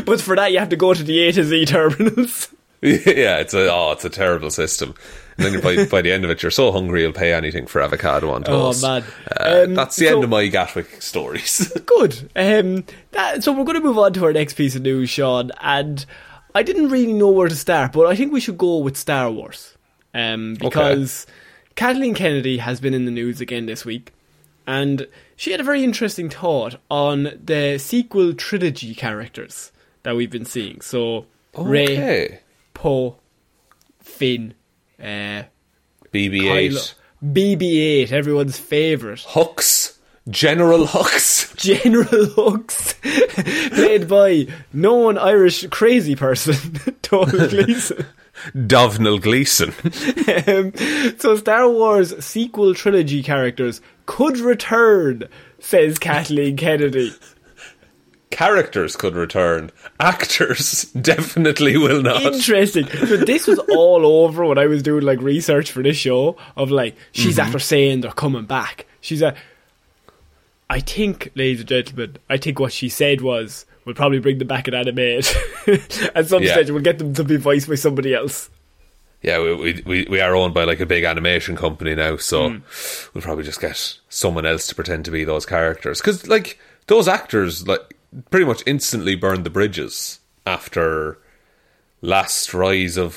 But 0.04 0.20
for 0.20 0.36
that, 0.36 0.52
you 0.52 0.58
have 0.58 0.70
to 0.70 0.76
go 0.76 0.96
to 0.96 1.04
the 1.04 1.20
A 1.20 1.32
to 1.34 1.44
Z 1.44 1.66
terminals. 1.66 2.50
yeah, 2.82 3.38
it's 3.38 3.54
a 3.54 3.72
oh, 3.72 3.92
it's 3.92 4.06
a 4.06 4.10
terrible 4.10 4.50
system. 4.50 4.96
And 5.46 5.46
then 5.46 5.54
you're 5.54 5.62
by, 5.86 5.86
by 5.90 6.02
the 6.02 6.12
end 6.12 6.24
of 6.24 6.30
it, 6.30 6.42
you're 6.44 6.52
so 6.52 6.72
hungry 6.72 7.02
you'll 7.02 7.14
pay 7.14 7.34
anything 7.34 7.66
for 7.68 7.82
avocado 7.82 8.32
on 8.32 8.44
toast. 8.44 8.84
Oh, 8.84 9.00
toast. 9.00 9.08
man. 9.08 9.14
Uh, 9.40 9.64
Um, 9.68 9.74
that's 9.76 9.96
the 9.96 10.08
so- 10.08 10.16
end 10.16 10.24
of 10.24 10.30
my 10.30 10.48
Gatwick 10.48 11.02
stories. 11.02 11.72
Good. 11.86 12.30
Um, 12.36 12.84
that, 13.12 13.44
so 13.44 13.52
we're 13.52 13.66
going 13.66 13.80
to 13.80 13.84
move 13.86 13.98
on 13.98 14.14
to 14.14 14.26
our 14.26 14.34
next 14.34 14.54
piece 14.54 14.76
of 14.76 14.82
news, 14.82 15.10
Shaun. 15.10 15.52
And 15.62 16.06
I 16.56 16.64
didn't 16.64 16.90
really 16.90 17.14
know 17.14 17.30
where 17.30 17.48
to 17.50 17.56
start, 17.56 17.94
but 17.94 18.08
I 18.08 18.16
think 18.16 18.32
we 18.34 18.40
should 18.40 18.58
go 18.58 18.78
with 18.78 18.98
Star 18.98 19.32
Wars. 19.32 19.76
Um, 20.14 20.56
because 20.60 21.26
Kathleen 21.76 22.14
Kennedy 22.14 22.58
has 22.58 22.82
been 22.82 22.94
in 22.94 23.06
the 23.06 23.12
news 23.12 23.40
again 23.42 23.66
this 23.66 23.86
week. 23.86 24.12
And 24.68 25.08
she 25.36 25.52
had 25.52 25.60
a 25.60 25.64
very 25.64 25.84
interesting 25.84 26.30
thought 26.30 26.76
on 26.90 27.40
the 27.44 27.78
sequel 27.80 28.34
trilogy 28.34 28.94
characters 28.94 29.72
that 30.04 30.16
we've 30.16 30.30
been 30.30 30.46
seeing. 30.46 30.82
So, 30.82 31.26
Rey, 31.58 31.84
okay, 31.84 32.40
Poe, 32.74 33.18
Finn, 34.00 34.54
uh, 35.02 35.44
BB-8, 36.14 36.72
Kylo, 36.72 36.94
BB-8, 37.24 38.12
everyone's 38.12 38.58
favourite. 38.60 39.20
Hux, 39.20 39.98
General 40.30 40.86
Hux. 40.86 41.56
General 41.62 42.06
Hux, 42.06 42.96
played 43.76 44.08
by 44.08 44.48
known 44.74 45.18
Irish 45.18 45.66
crazy 45.68 46.16
person, 46.16 46.80
Donald 47.02 47.50
Gleeson. 47.50 48.06
Domhnall 48.66 49.20
Gleeson. 49.20 49.74
um, 50.48 50.74
so 51.20 51.36
Star 51.36 51.70
Wars 51.70 52.24
sequel 52.24 52.74
trilogy 52.74 53.22
characters 53.22 53.82
could 54.06 54.38
return, 54.40 55.24
says 55.60 56.00
Kathleen 56.00 56.58
Kennedy. 56.58 57.14
Characters 58.32 58.96
could 58.96 59.14
return. 59.16 59.72
Actors 60.00 60.84
definitely 61.02 61.78
will 61.78 62.02
not. 62.02 62.22
Interesting. 62.24 62.88
So 62.88 63.18
this 63.18 63.46
was 63.46 63.60
all 63.70 64.06
over 64.06 64.46
when 64.46 64.58
I 64.58 64.66
was 64.66 64.82
doing 64.82 65.04
like 65.04 65.22
research 65.22 65.72
for 65.72 65.84
this 65.84 65.98
show 65.98 66.38
of 66.56 66.72
like 66.72 66.96
she's 67.12 67.36
Mm-hmm. 67.38 67.46
after 67.48 67.60
saying 67.60 68.02
they're 68.02 68.12
coming 68.12 68.46
back. 68.46 68.86
She's 69.02 69.22
a. 69.22 69.36
I 70.70 70.80
think, 70.80 71.32
ladies 71.36 71.60
and 71.60 71.68
gentlemen, 71.70 72.18
I 72.30 72.38
think 72.38 72.60
what 72.60 72.72
she 72.72 72.88
said 72.88 73.22
was 73.22 73.66
we'll 73.84 73.96
probably 73.96 74.20
bring 74.20 74.38
them 74.38 74.48
back 74.48 74.68
in 74.68 74.74
animated. 74.74 75.28
At 76.16 76.28
some 76.28 76.44
Yeah. 76.44 76.54
stage, 76.54 76.72
we'll 76.72 76.82
get 76.82 76.98
them 76.98 77.14
to 77.16 77.24
be 77.26 77.36
voiced 77.38 77.68
by 77.68 77.76
somebody 77.76 78.14
else. 78.16 78.50
Yeah, 79.22 79.40
we, 79.40 79.84
we 79.86 80.08
we 80.10 80.20
are 80.22 80.34
owned 80.36 80.54
by 80.54 80.64
like 80.64 80.80
a 80.80 80.86
big 80.86 81.04
animation 81.04 81.56
company 81.56 81.94
now, 81.94 82.18
so 82.18 82.50
Hmm. 82.50 82.58
we'll 83.14 83.22
probably 83.22 83.44
just 83.44 83.62
get 83.62 84.00
someone 84.10 84.46
else 84.46 84.66
to 84.68 84.76
pretend 84.76 85.06
to 85.06 85.12
be 85.12 85.26
those 85.26 85.46
characters. 85.46 86.00
Because 86.00 86.26
like 86.28 86.58
those 86.88 87.08
actors, 87.08 87.68
like 87.68 87.82
pretty 88.30 88.46
much 88.46 88.64
instantly 88.66 89.16
burned 89.16 89.44
the 89.44 89.50
bridges 89.50 90.20
after 90.46 91.18
Last 92.02 92.54
Rise 92.54 92.98
of 92.98 93.14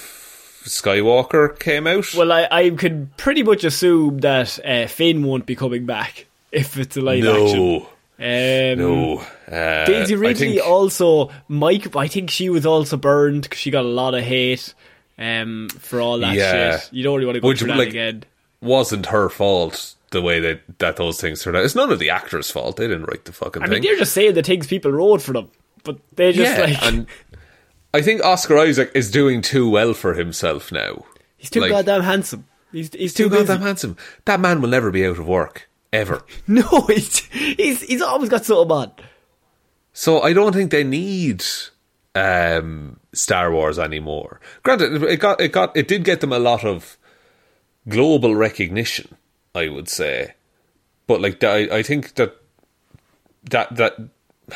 Skywalker 0.65 1.59
came 1.59 1.87
out. 1.87 2.15
Well, 2.15 2.33
I, 2.33 2.49
I 2.51 2.71
can 2.71 3.11
pretty 3.17 3.43
much 3.43 3.65
assume 3.65 4.19
that 4.19 4.59
uh, 4.65 4.87
Finn 4.87 5.23
won't 5.23 5.47
be 5.47 5.55
coming 5.57 5.87
back 5.87 6.27
if 6.53 6.77
it's 6.79 6.97
a 6.97 7.01
live 7.01 7.25
action. 7.25 7.57
no, 7.59 7.87
Um, 8.19 8.79
no. 8.79 9.19
Uh, 9.51 9.85
Daisy 9.85 10.15
Ridley 10.15 10.53
think- 10.55 10.67
also 10.67 11.31
Mike. 11.49 11.95
I 11.97 12.09
think 12.09 12.31
she 12.31 12.49
was 12.49 12.65
also 12.65 12.97
burned 12.97 13.43
because 13.43 13.59
she 13.59 13.71
got 13.71 13.85
a 13.85 13.89
lot 13.89 14.15
of 14.15 14.23
hate 14.25 14.73
um, 15.19 15.69
for 15.79 16.01
all 16.01 16.19
that 16.21 16.35
Yeah. 16.35 16.79
shit. 16.79 16.93
You 16.93 17.03
don't 17.03 17.15
really 17.15 17.27
want 17.27 17.37
to 17.37 17.41
go 17.41 17.49
Which, 17.49 17.59
through 17.59 17.69
that 17.69 17.79
like, 17.79 17.89
again. 17.89 18.25
wasn't 18.63 19.07
her 19.07 19.29
fault 19.29 19.95
the 20.15 20.23
way 20.23 20.41
that 20.41 20.79
that 20.79 20.97
those 20.97 21.21
things 21.21 21.43
turned 21.43 21.57
out. 21.59 21.65
It's 21.65 21.75
none 21.75 21.93
of 21.93 21.99
the 21.99 22.09
actors' 22.09 22.51
fault. 22.51 22.77
They 22.77 22.89
didn't 22.89 23.05
write 23.05 23.27
the 23.27 23.33
fucking 23.33 23.63
I 23.63 23.67
thing. 23.67 23.75
mean, 23.75 23.83
they're 23.83 23.99
just 23.99 24.15
saying 24.15 24.33
the 24.33 24.43
things 24.43 24.67
people 24.67 24.91
wrote 24.91 25.21
for 25.21 25.35
them, 25.35 25.51
but 25.83 25.99
they 26.17 26.33
just 26.33 26.57
yeah, 26.59 26.65
like 26.65 26.83
and 26.83 27.07
I 27.93 28.01
think 28.01 28.25
Oscar 28.25 28.57
Isaac 28.59 28.91
is 28.95 29.11
doing 29.11 29.43
too 29.43 29.69
well 29.69 29.93
for 29.93 30.15
himself 30.15 30.73
now. 30.73 31.05
he's 31.37 31.51
too 31.51 31.61
like- 31.61 31.71
goddamn 31.71 32.03
handsome. 32.03 32.47
He's 32.73 32.93
he's 32.93 33.15
too, 33.15 33.29
Too 33.29 33.37
goddamn 33.37 33.61
handsome. 33.61 33.97
That 34.25 34.41
man 34.41 34.61
will 34.61 34.69
never 34.71 34.91
be 34.91 35.07
out 35.07 35.19
of 35.19 35.29
work 35.29 35.69
ever. 35.93 36.25
No, 36.49 36.63
he's, 36.89 37.19
he's 37.27 37.83
he's 37.83 38.03
always 38.03 38.31
got 38.31 38.45
something 38.45 38.73
on. 38.73 38.93
So 39.93 40.23
I 40.23 40.33
don't 40.33 40.53
think 40.53 40.73
they 40.73 40.83
need 40.83 41.45
um, 42.17 42.99
Star 43.13 43.53
Wars 43.53 43.79
anymore. 43.79 44.41
Granted, 44.65 45.05
it 45.05 45.19
got 45.21 45.41
it 45.41 45.53
got 45.53 45.77
it 45.77 45.87
did 45.87 46.03
get 46.03 46.21
them 46.21 46.33
a 46.33 46.39
lot 46.41 46.65
of 46.65 46.99
global 47.89 48.35
recognition. 48.35 49.17
I 49.55 49.69
would 49.69 49.89
say, 49.89 50.35
but 51.07 51.21
like 51.21 51.43
I, 51.45 51.79
I 51.79 51.83
think 51.83 52.15
that 52.15 52.37
that 53.51 53.77
that 53.77 53.97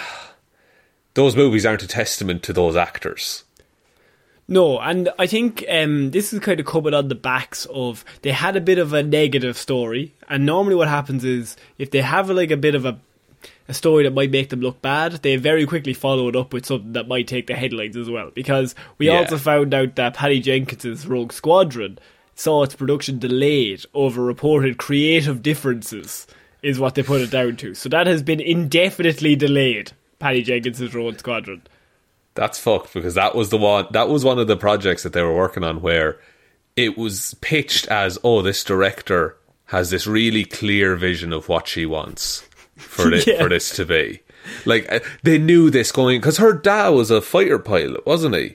those 1.14 1.36
movies 1.36 1.66
aren't 1.66 1.82
a 1.82 1.88
testament 1.88 2.42
to 2.44 2.52
those 2.52 2.76
actors. 2.76 3.44
No, 4.50 4.78
and 4.80 5.10
I 5.18 5.26
think 5.26 5.62
um, 5.68 6.10
this 6.12 6.32
is 6.32 6.40
kind 6.40 6.58
of 6.58 6.64
coming 6.64 6.94
on 6.94 7.08
the 7.08 7.14
backs 7.14 7.66
of 7.66 8.02
they 8.22 8.32
had 8.32 8.56
a 8.56 8.62
bit 8.62 8.78
of 8.78 8.94
a 8.94 9.02
negative 9.02 9.58
story, 9.58 10.14
and 10.28 10.46
normally 10.46 10.74
what 10.74 10.88
happens 10.88 11.22
is 11.22 11.56
if 11.76 11.90
they 11.90 12.00
have 12.00 12.30
like 12.30 12.50
a 12.50 12.56
bit 12.56 12.74
of 12.74 12.84
a 12.86 12.98
a 13.68 13.74
story 13.74 14.02
that 14.04 14.14
might 14.14 14.30
make 14.30 14.48
them 14.48 14.60
look 14.62 14.80
bad, 14.80 15.12
they 15.22 15.36
very 15.36 15.66
quickly 15.66 15.92
follow 15.92 16.26
it 16.28 16.34
up 16.34 16.54
with 16.54 16.64
something 16.64 16.92
that 16.94 17.06
might 17.06 17.28
take 17.28 17.46
the 17.46 17.54
headlines 17.54 17.96
as 17.98 18.08
well. 18.08 18.30
Because 18.34 18.74
we 18.96 19.06
Yeah. 19.08 19.18
also 19.18 19.36
found 19.36 19.74
out 19.74 19.94
that 19.96 20.14
Patty 20.14 20.40
Jenkins's 20.40 21.06
Rogue 21.06 21.32
Squadron 21.32 21.98
saw 22.38 22.62
its 22.62 22.76
production 22.76 23.18
delayed 23.18 23.84
over 23.94 24.22
reported 24.22 24.78
creative 24.78 25.42
differences, 25.42 26.24
is 26.62 26.78
what 26.78 26.94
they 26.94 27.02
put 27.02 27.20
it 27.20 27.30
down 27.32 27.56
to. 27.56 27.74
So 27.74 27.88
that 27.88 28.06
has 28.06 28.22
been 28.22 28.40
indefinitely 28.40 29.34
delayed. 29.34 29.90
Patty 30.20 30.42
Jenkins's 30.42 30.94
Rogue 30.94 31.18
Squadron. 31.18 31.62
That's 32.34 32.58
fucked 32.58 32.94
because 32.94 33.14
that 33.14 33.34
was 33.34 33.50
the 33.50 33.56
one 33.58 33.86
that 33.90 34.08
was 34.08 34.24
one 34.24 34.38
of 34.38 34.46
the 34.46 34.56
projects 34.56 35.02
that 35.02 35.12
they 35.12 35.22
were 35.22 35.34
working 35.34 35.64
on 35.64 35.80
where 35.82 36.20
it 36.76 36.96
was 36.96 37.34
pitched 37.40 37.88
as 37.88 38.16
oh 38.22 38.42
this 38.42 38.62
director 38.62 39.36
has 39.66 39.90
this 39.90 40.06
really 40.06 40.44
clear 40.44 40.94
vision 40.94 41.32
of 41.32 41.48
what 41.48 41.66
she 41.66 41.84
wants 41.86 42.48
for 42.76 43.10
this, 43.10 43.26
Yeah. 43.26 43.42
for 43.42 43.48
this 43.48 43.74
to 43.76 43.84
be. 43.84 44.20
Like 44.64 44.90
uh, 44.92 45.00
they 45.24 45.38
knew 45.38 45.70
this 45.70 45.90
going 45.90 46.20
because 46.20 46.36
her 46.38 46.52
dad 46.52 46.90
was 46.90 47.10
a 47.10 47.20
fighter 47.20 47.58
pilot, 47.58 48.06
wasn't 48.06 48.36
he? 48.36 48.46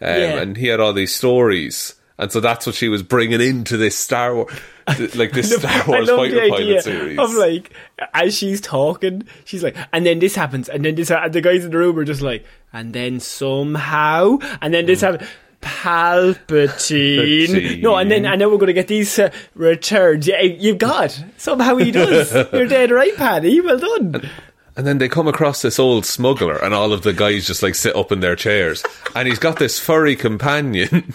Um, 0.00 0.20
Yeah. 0.20 0.40
And 0.40 0.56
he 0.56 0.68
had 0.68 0.78
all 0.78 0.92
these 0.92 1.14
stories, 1.14 1.94
and 2.18 2.30
so 2.30 2.40
that's 2.40 2.66
what 2.66 2.74
she 2.74 2.88
was 2.88 3.02
bringing 3.02 3.40
into 3.40 3.76
this 3.76 3.96
Star 3.96 4.34
Wars, 4.34 4.50
like 5.14 5.32
this 5.32 5.54
Star 5.54 5.84
Wars 5.86 6.08
fighter 6.08 6.48
pilot 6.48 6.82
series. 6.84 7.18
of 7.18 7.32
like 7.34 7.72
as 8.14 8.36
she's 8.36 8.60
talking, 8.60 9.26
she's 9.44 9.62
like, 9.62 9.76
and 9.92 10.04
then 10.04 10.18
this 10.18 10.34
happens, 10.34 10.68
and 10.68 10.84
then 10.84 10.94
this, 10.94 11.08
ha-, 11.08 11.24
and 11.24 11.32
the 11.32 11.40
guys 11.40 11.64
in 11.64 11.70
the 11.70 11.78
room 11.78 11.98
are 11.98 12.04
just 12.04 12.22
like, 12.22 12.44
and 12.72 12.92
then 12.92 13.20
somehow, 13.20 14.38
and 14.60 14.72
then 14.72 14.86
this 14.86 15.00
happens. 15.00 15.28
Palpatine. 15.62 17.46
Palpatine. 17.46 17.82
No, 17.82 17.96
and 17.96 18.10
then 18.10 18.26
I 18.26 18.34
know 18.34 18.48
we're 18.48 18.56
going 18.56 18.66
to 18.66 18.72
get 18.72 18.88
these 18.88 19.16
uh, 19.18 19.30
returns. 19.54 20.26
Yeah, 20.26 20.40
you 20.40 20.74
got 20.74 21.18
somehow 21.36 21.76
he 21.76 21.92
does. 21.92 22.32
You're 22.52 22.66
dead 22.66 22.90
right, 22.90 23.14
Paddy. 23.16 23.60
Well 23.60 23.78
done. 23.78 24.14
And 24.16 24.30
then 24.74 24.98
they 24.98 25.08
come 25.08 25.28
across 25.28 25.60
this 25.62 25.78
old 25.78 26.06
smuggler, 26.06 26.56
and 26.56 26.72
all 26.72 26.92
of 26.92 27.02
the 27.02 27.12
guys 27.12 27.46
just 27.46 27.62
like 27.62 27.74
sit 27.74 27.94
up 27.94 28.10
in 28.10 28.20
their 28.20 28.36
chairs, 28.36 28.82
and 29.14 29.28
he's 29.28 29.38
got 29.38 29.58
this 29.58 29.78
furry 29.78 30.16
companion. 30.16 30.88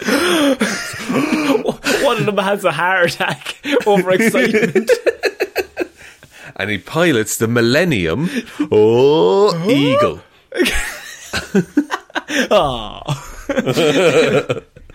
One 2.02 2.18
of 2.18 2.26
them 2.26 2.38
has 2.38 2.64
a 2.64 2.72
heart 2.72 3.14
attack 3.14 3.56
over 3.86 4.12
excitement. 4.12 4.90
and 6.56 6.70
he 6.70 6.78
pilots 6.78 7.38
the 7.38 7.48
Millennium 7.48 8.30
oh 8.70 9.68
Eagle. 9.68 10.20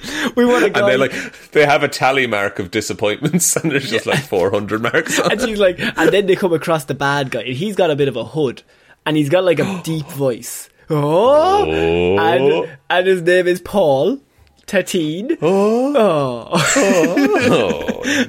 We 0.36 0.46
want 0.46 0.66
a 0.66 0.70
guy. 0.70 0.82
And 0.82 0.90
they 0.90 0.98
like 0.98 1.52
they 1.52 1.66
have 1.66 1.84
a 1.84 1.88
tally 1.88 2.28
mark 2.28 2.60
of 2.60 2.72
disappointments, 2.72 3.56
and 3.58 3.72
there's 3.72 3.90
just 3.90 4.06
like 4.06 4.20
400 4.20 4.82
marks 4.82 5.20
on 5.20 5.32
and 5.32 5.42
she's 5.42 5.60
like, 5.60 5.80
and 5.80 6.12
then 6.12 6.26
they 6.26 6.36
come 6.36 6.54
across 6.54 6.86
the 6.86 6.96
bad 6.96 7.32
guy, 7.32 7.42
and 7.42 7.56
he's 7.56 7.76
got 7.76 7.92
a 7.92 7.96
bit 7.96 8.08
of 8.08 8.16
a 8.16 8.24
hood, 8.24 8.64
and 9.06 9.18
he's 9.18 9.30
got 9.30 9.44
like 9.44 9.60
a 9.60 9.82
deep 9.84 10.08
voice. 10.08 10.70
Oh, 10.90 11.66
and 11.66 12.44
oh. 12.44 12.68
and 12.90 13.08
his 13.08 13.22
name 13.22 13.48
is 13.48 13.62
Paul 13.62 14.20
Tatine. 14.68 15.38
Oh, 15.42 15.94
oh, 15.96 16.50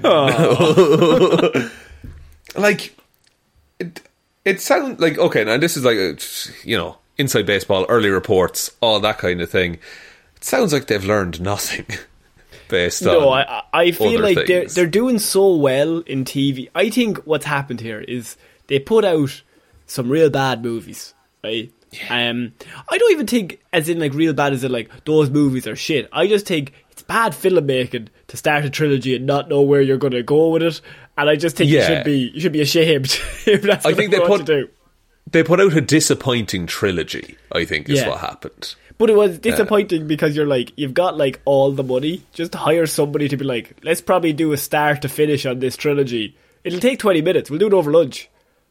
oh. 0.05 1.70
oh. 2.45 2.61
like 2.61 2.97
it, 3.79 4.03
it 4.45 4.61
sounds 4.61 5.01
like 5.01 5.18
okay 5.18 5.45
now 5.45 5.59
this 5.59 5.77
is 5.77 5.85
like 5.85 5.97
a, 5.97 6.16
you 6.64 6.77
know 6.77 6.97
inside 7.18 7.47
baseball 7.47 7.87
early 7.89 8.09
reports 8.09 8.70
all 8.81 9.01
that 9.01 9.18
kind 9.18 9.41
of 9.41 9.51
thing 9.51 9.79
sounds 10.45 10.72
like 10.72 10.86
they've 10.86 11.05
learned 11.05 11.40
nothing 11.40 11.86
based 12.68 13.03
no, 13.03 13.28
on 13.30 13.45
I 13.47 13.62
I 13.72 13.90
feel 13.92 14.20
like 14.20 14.47
they're 14.47 14.66
they're 14.66 14.86
doing 14.86 15.18
so 15.18 15.55
well 15.57 15.99
in 16.01 16.24
TV. 16.24 16.68
I 16.74 16.90
think 16.90 17.18
what's 17.26 17.45
happened 17.47 17.80
here 17.80 18.01
is 18.01 18.36
they 18.68 18.78
put 18.78 19.05
out 19.05 19.42
some 19.86 20.09
real 20.09 20.30
bad 20.30 20.62
movies, 20.62 21.14
right? 21.42 21.70
Um, 22.11 22.53
I 22.88 22.99
don't 22.99 23.12
even 23.12 23.26
think 23.28 23.61
as 23.72 23.88
in 23.88 24.01
like 24.01 24.14
real 24.14 24.32
bad 24.32 24.53
as 24.53 24.64
in 24.64 24.72
like 24.72 24.90
those 25.05 25.30
movies 25.30 25.66
are 25.66 25.76
shit. 25.76 26.09
I 26.12 26.26
just 26.26 26.47
think 26.47 26.72
it's 26.90 27.03
bad 27.03 27.32
filmmaking 27.32 28.09
to 28.28 28.36
start 28.36 28.64
a 28.64 28.70
trilogy 28.70 29.14
and 29.14 29.26
not 29.26 29.49
know 29.49 29.62
where 29.62 29.80
you're 29.80 29.99
going 29.99 30.12
to 30.14 30.22
go 30.24 30.49
with 30.49 30.62
it. 30.64 30.80
And 31.16 31.30
I 31.30 31.36
just 31.36 31.57
think 31.57 31.70
you 31.70 31.78
Yeah. 31.78 31.86
should 31.86 32.05
be 32.05 32.30
you 32.34 32.40
should 32.40 32.53
be 32.53 32.61
ashamed 32.62 33.07
if 33.47 33.62
that's 33.62 33.86
I 33.86 33.90
what 33.90 33.97
think 33.97 34.11
they 34.11 34.18
put- 34.20 34.45
to 34.47 34.62
do. 34.64 34.68
they 35.30 35.45
put 35.45 35.61
out 35.61 35.76
a 35.76 35.80
disappointing 35.80 36.66
trilogy 36.66 37.36
I 37.53 37.64
think 37.64 37.88
is 37.88 38.01
Yeah. 38.01 38.09
what 38.09 38.18
happened 38.20 38.74
But 38.97 39.11
it 39.11 39.16
was 39.16 39.38
disappointing 39.38 40.07
because 40.07 40.36
you're 40.36 40.47
like, 40.47 40.72
you've 40.76 40.95
got 40.95 41.16
like 41.16 41.40
all 41.45 41.72
the 41.72 41.82
money. 41.82 42.22
Just 42.32 42.55
hire 42.55 42.86
somebody 42.86 43.28
to 43.28 43.36
be 43.36 43.45
like, 43.45 43.76
let's 43.82 44.01
probably 44.01 44.32
do 44.32 44.53
a 44.53 44.57
start 44.57 45.03
to 45.03 45.09
finish 45.09 45.45
on 45.47 45.59
this 45.59 45.76
trilogy. 45.76 46.36
It'll 46.62 46.80
take 46.80 47.01
20 47.01 47.20
minutes. 47.20 47.51
We'll 47.51 47.59
do 47.59 47.66
it 47.66 47.72
over 47.72 47.90
lunch. 47.90 48.28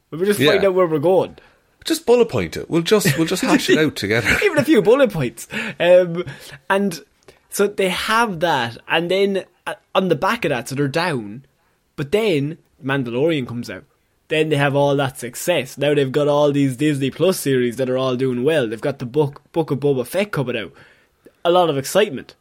We'll 0.09 0.25
just 0.25 0.39
find 0.39 0.63
out 0.63 0.73
where 0.73 0.87
we're 0.87 0.99
going. 0.99 1.37
just 1.83 2.05
bullet 2.05 2.29
point 2.29 2.55
it 2.55 2.69
we'll 2.69 2.83
just 2.83 3.17
we'll 3.17 3.27
just 3.27 3.41
hash 3.41 3.69
it 3.69 3.77
out 3.77 3.95
together 3.97 4.29
Even 4.43 4.57
a 4.57 4.63
few 4.63 4.81
bullet 4.81 5.11
points. 5.11 5.47
Um, 5.79 6.23
and 6.69 7.03
so 7.49 7.67
they 7.67 7.89
have 7.89 8.39
that. 8.39 8.77
And 8.87 9.11
then 9.11 9.43
uh, 9.67 9.75
on 9.93 10.07
the 10.07 10.15
back 10.15 10.45
of 10.45 10.49
that, 10.49 10.69
so 10.69 10.75
they're 10.75 10.87
down. 10.87 11.45
But 11.95 12.11
then 12.11 12.57
Mandalorian 12.83 13.47
comes 13.47 13.69
out. 13.69 13.83
Then 14.33 14.49
they 14.49 14.55
have 14.55 14.75
all 14.75 14.95
that 14.95 15.19
success. 15.19 15.77
Now 15.77 15.93
they've 15.93 16.11
got 16.11 16.27
all 16.27 16.51
these 16.51 16.75
Disney 16.75 17.11
Plus 17.11 17.39
series 17.39 17.75
that 17.75 17.87
are 17.87 17.99
all 17.99 18.15
doing 18.15 18.43
well. 18.43 18.67
They've 18.67 18.81
got 18.81 18.97
the 18.97 19.05
book 19.05 19.43
Book 19.51 19.69
of 19.69 19.79
Boba 19.79 20.07
Fett 20.07 20.31
coming 20.31 20.57
out. 20.57 20.73
A 21.45 21.51
lot 21.51 21.69
of 21.69 21.77
excitement. 21.77 22.33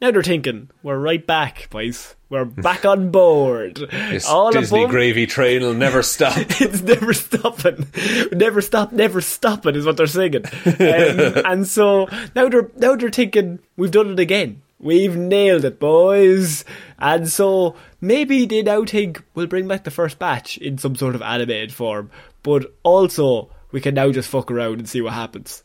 Now 0.00 0.12
they're 0.12 0.22
thinking, 0.22 0.70
we're 0.84 0.98
right 1.00 1.26
back, 1.26 1.68
boys. 1.68 2.14
We're 2.28 2.44
back 2.68 2.84
on 2.84 3.10
board. 3.10 3.74
this 3.90 4.28
all 4.28 4.52
Disney 4.52 4.82
above- 4.82 4.92
gravy 4.92 5.26
train 5.26 5.62
will 5.62 5.74
never 5.74 6.04
stop 6.04 6.36
it's 6.60 6.80
never 6.80 7.12
stopping. 7.12 7.88
Never 8.30 8.60
stop, 8.60 8.92
never 8.92 9.20
stopping 9.20 9.74
is 9.74 9.84
what 9.84 9.96
they're 9.96 10.06
singing. 10.06 10.44
Um, 10.64 11.42
and 11.44 11.66
so 11.66 12.06
now 12.36 12.48
they're 12.48 12.70
now 12.76 12.94
they're 12.94 13.10
thinking 13.10 13.58
we've 13.76 13.90
done 13.90 14.10
it 14.12 14.20
again. 14.20 14.62
We've 14.82 15.16
nailed 15.16 15.64
it, 15.64 15.78
boys. 15.78 16.64
And 16.98 17.28
so 17.28 17.76
maybe 18.00 18.44
they 18.46 18.62
now 18.62 18.84
think 18.84 19.22
we'll 19.34 19.46
bring 19.46 19.68
back 19.68 19.84
the 19.84 19.90
first 19.90 20.18
batch 20.18 20.58
in 20.58 20.76
some 20.76 20.96
sort 20.96 21.14
of 21.14 21.22
animated 21.22 21.72
form, 21.72 22.10
but 22.42 22.74
also 22.82 23.48
we 23.70 23.80
can 23.80 23.94
now 23.94 24.10
just 24.10 24.28
fuck 24.28 24.50
around 24.50 24.80
and 24.80 24.88
see 24.88 25.00
what 25.00 25.14
happens. 25.14 25.62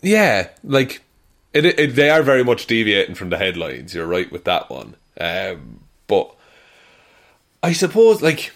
Yeah, 0.00 0.48
like 0.64 1.02
it, 1.52 1.66
it, 1.66 1.94
they 1.94 2.10
are 2.10 2.22
very 2.22 2.42
much 2.42 2.66
deviating 2.66 3.14
from 3.14 3.30
the 3.30 3.38
headlines. 3.38 3.94
You're 3.94 4.06
right 4.06 4.30
with 4.32 4.44
that 4.44 4.70
one. 4.70 4.96
Um, 5.20 5.80
but 6.06 6.34
I 7.62 7.72
suppose, 7.72 8.22
like 8.22 8.52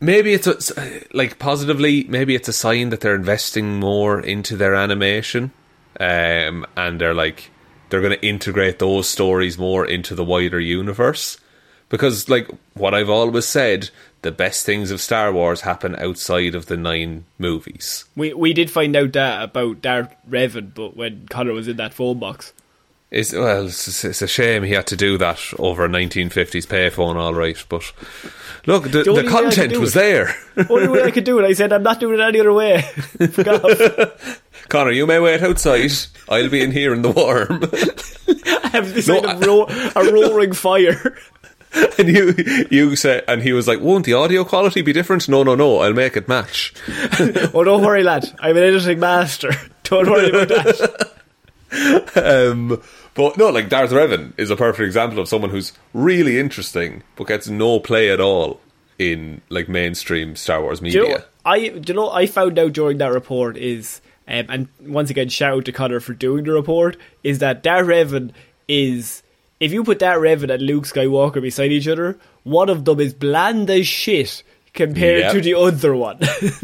maybe 0.00 0.34
it's 0.34 0.46
a, 0.46 1.02
like 1.12 1.38
positively, 1.38 2.04
maybe 2.04 2.34
it's 2.34 2.48
a 2.48 2.52
sign 2.52 2.90
that 2.90 3.00
they're 3.00 3.14
investing 3.14 3.80
more 3.80 4.20
into 4.20 4.56
their 4.56 4.74
animation, 4.74 5.52
um, 5.98 6.66
and 6.76 7.00
they're 7.00 7.14
like 7.14 7.50
they're 7.94 8.00
going 8.00 8.18
to 8.18 8.26
integrate 8.26 8.80
those 8.80 9.08
stories 9.08 9.56
more 9.56 9.86
into 9.86 10.16
the 10.16 10.24
wider 10.24 10.58
universe. 10.58 11.38
Because, 11.90 12.28
like 12.28 12.50
what 12.72 12.92
I've 12.92 13.08
always 13.08 13.44
said, 13.46 13.90
the 14.22 14.32
best 14.32 14.66
things 14.66 14.90
of 14.90 15.00
Star 15.00 15.32
Wars 15.32 15.60
happen 15.60 15.94
outside 15.94 16.56
of 16.56 16.66
the 16.66 16.76
nine 16.76 17.24
movies. 17.38 18.04
We 18.16 18.34
we 18.34 18.52
did 18.52 18.68
find 18.68 18.96
out 18.96 19.12
that 19.12 19.44
about 19.44 19.80
Darth 19.80 20.12
Revan, 20.28 20.74
but 20.74 20.96
when 20.96 21.28
Conor 21.28 21.52
was 21.52 21.68
in 21.68 21.76
that 21.76 21.94
phone 21.94 22.18
box. 22.18 22.52
It's, 23.12 23.32
well, 23.32 23.66
it's, 23.66 24.04
it's 24.04 24.22
a 24.22 24.26
shame 24.26 24.64
he 24.64 24.72
had 24.72 24.88
to 24.88 24.96
do 24.96 25.16
that 25.18 25.38
over 25.60 25.84
a 25.84 25.88
1950s 25.88 26.66
payphone, 26.66 27.14
all 27.14 27.32
right. 27.32 27.62
But 27.68 27.92
look, 28.66 28.84
the, 28.84 28.88
The 28.88 29.02
the 29.04 29.12
way 29.12 29.18
I 29.20 29.22
could 29.22 29.30
content 29.30 29.76
was 29.76 29.94
it- 29.94 30.00
there. 30.00 30.34
Only 30.68 30.88
way 30.88 31.04
I 31.04 31.12
could 31.12 31.22
do 31.22 31.38
it, 31.38 31.44
I 31.44 31.52
said 31.52 31.72
I'm 31.72 31.84
not 31.84 32.00
doing 32.00 32.18
it 32.18 32.22
any 32.24 32.40
other 32.40 32.52
way. 32.52 32.82
Conor, 34.68 34.90
you 34.92 35.06
may 35.06 35.18
wait 35.20 35.42
outside. 35.42 35.90
I'll 36.28 36.48
be 36.48 36.62
in 36.62 36.70
here 36.72 36.92
in 36.94 37.02
the 37.02 37.10
warm. 37.10 37.64
I 38.64 38.68
have 38.68 38.94
this 38.94 39.06
No, 39.08 39.20
kind 39.22 39.42
of 39.42 39.46
ro- 39.46 39.66
a 39.96 40.12
roaring 40.12 40.52
fire. 40.52 41.16
and 41.98 42.08
you, 42.08 42.34
you 42.70 42.96
say, 42.96 43.22
and 43.28 43.42
he 43.42 43.52
was 43.52 43.66
like, 43.68 43.80
"Won't 43.80 44.06
the 44.06 44.14
audio 44.14 44.44
quality 44.44 44.80
be 44.82 44.92
different?" 44.92 45.28
No, 45.28 45.42
no, 45.42 45.54
no. 45.54 45.78
I'll 45.78 45.92
make 45.92 46.16
it 46.16 46.28
match. 46.28 46.72
well, 47.52 47.64
don't 47.64 47.82
worry, 47.82 48.02
lad. 48.02 48.24
I'm 48.40 48.56
an 48.56 48.62
editing 48.62 49.00
master. 49.00 49.50
Don't 49.84 50.08
worry 50.08 50.28
about 50.30 50.48
that. 50.48 51.10
Um, 52.16 52.80
but 53.14 53.36
no, 53.36 53.48
like 53.50 53.68
Darth 53.68 53.90
Revan 53.90 54.32
is 54.38 54.50
a 54.50 54.56
perfect 54.56 54.86
example 54.86 55.18
of 55.18 55.28
someone 55.28 55.50
who's 55.50 55.72
really 55.92 56.38
interesting 56.38 57.02
but 57.16 57.26
gets 57.26 57.48
no 57.48 57.80
play 57.80 58.10
at 58.10 58.20
all 58.20 58.60
in 58.98 59.40
like 59.48 59.68
mainstream 59.68 60.36
Star 60.36 60.62
Wars 60.62 60.78
Do 60.78 60.84
media. 60.84 61.02
you 61.02 61.08
know, 61.08 61.24
I, 61.44 61.68
do 61.68 61.92
you 61.92 61.94
know, 61.94 62.10
I 62.10 62.26
found 62.26 62.58
out 62.58 62.72
during 62.72 62.98
that 62.98 63.12
report 63.12 63.56
is, 63.56 64.00
um, 64.28 64.46
and 64.48 64.68
once 64.80 65.10
again, 65.10 65.28
shout 65.28 65.52
out 65.58 65.64
to 65.66 65.72
Conor 65.72 66.00
for 66.00 66.14
doing 66.14 66.44
the 66.44 66.52
report, 66.52 66.96
is 67.22 67.38
that 67.40 67.62
Darth 67.62 67.86
Revan 67.86 68.32
is, 68.68 69.22
if 69.60 69.72
you 69.72 69.84
put 69.84 69.98
Darth 69.98 70.20
Revan 70.20 70.50
and 70.52 70.62
Luke 70.62 70.84
Skywalker 70.84 71.42
beside 71.42 71.72
each 71.72 71.88
other, 71.88 72.18
one 72.42 72.68
of 72.68 72.84
them 72.84 73.00
is 73.00 73.12
bland 73.14 73.68
as 73.70 73.86
shit 73.86 74.42
compared 74.72 75.20
Yep. 75.20 75.32
to 75.34 75.40
the 75.40 75.54
other 75.54 75.94
one. 75.94 76.18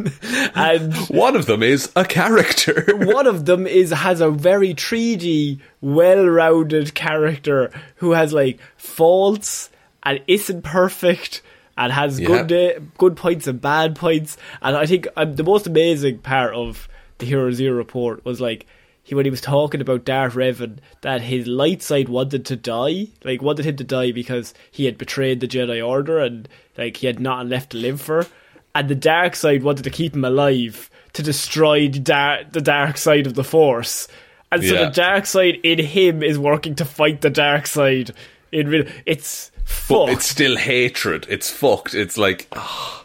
and 0.56 0.92
One 1.08 1.36
of 1.36 1.46
them 1.46 1.62
is 1.62 1.92
a 1.94 2.04
character. 2.04 2.84
one 2.96 3.26
of 3.28 3.44
them 3.46 3.66
is 3.68 3.90
has 3.90 4.20
a 4.20 4.30
very 4.30 4.74
3D, 4.74 5.60
well-rounded 5.80 6.94
character 6.94 7.70
who 7.96 8.12
has 8.12 8.32
like 8.32 8.58
faults 8.76 9.70
and 10.02 10.20
isn't 10.26 10.62
perfect 10.62 11.42
and 11.78 11.92
has 11.92 12.18
Yeah. 12.18 12.26
good 12.26 12.46
day, 12.48 12.78
good 12.98 13.16
points 13.16 13.46
and 13.46 13.60
bad 13.60 13.94
points. 13.96 14.36
And 14.60 14.76
I 14.76 14.86
think 14.86 15.06
um, 15.16 15.36
the 15.36 15.44
most 15.44 15.66
amazing 15.66 16.18
part 16.18 16.54
of 16.54 16.88
the 17.20 17.26
Hero 17.26 17.50
Zero 17.52 17.76
report 17.76 18.24
was 18.24 18.40
like 18.40 18.66
he 19.02 19.14
when 19.14 19.24
he 19.24 19.30
was 19.30 19.40
talking 19.40 19.80
about 19.80 20.04
Darth 20.04 20.34
Revan 20.34 20.78
that 21.00 21.22
his 21.22 21.46
light 21.46 21.82
side 21.82 22.08
wanted 22.08 22.44
to 22.46 22.56
die, 22.56 23.08
like 23.24 23.40
wanted 23.42 23.64
him 23.64 23.76
to 23.76 23.84
die 23.84 24.12
because 24.12 24.52
he 24.70 24.84
had 24.84 24.98
betrayed 24.98 25.40
the 25.40 25.48
Jedi 25.48 25.86
Order 25.86 26.18
and 26.18 26.48
like 26.76 26.98
he 26.98 27.06
had 27.06 27.20
nothing 27.20 27.48
left 27.48 27.70
to 27.70 27.76
live 27.78 28.00
for, 28.00 28.26
and 28.74 28.88
the 28.88 28.94
dark 28.94 29.34
side 29.36 29.62
wanted 29.62 29.84
to 29.84 29.90
keep 29.90 30.14
him 30.14 30.24
alive 30.24 30.90
to 31.14 31.22
destroy 31.22 31.88
the 31.88 31.98
dark, 31.98 32.52
the 32.52 32.60
dark 32.60 32.96
side 32.96 33.26
of 33.26 33.34
the 33.34 33.44
Force, 33.44 34.06
and 34.52 34.62
so 34.62 34.74
Yeah. 34.74 34.84
the 34.84 34.90
dark 34.90 35.26
side 35.26 35.58
in 35.62 35.78
him 35.78 36.22
is 36.22 36.38
working 36.38 36.74
to 36.76 36.84
fight 36.84 37.20
the 37.20 37.30
dark 37.30 37.66
side. 37.66 38.12
In 38.52 38.68
real, 38.68 38.84
it's 39.06 39.50
But 39.88 40.08
it's 40.10 40.26
still 40.26 40.56
hatred. 40.56 41.26
It's 41.28 41.50
fucked. 41.50 41.94
It's 41.94 42.18
like 42.18 42.48
ah. 42.52 43.04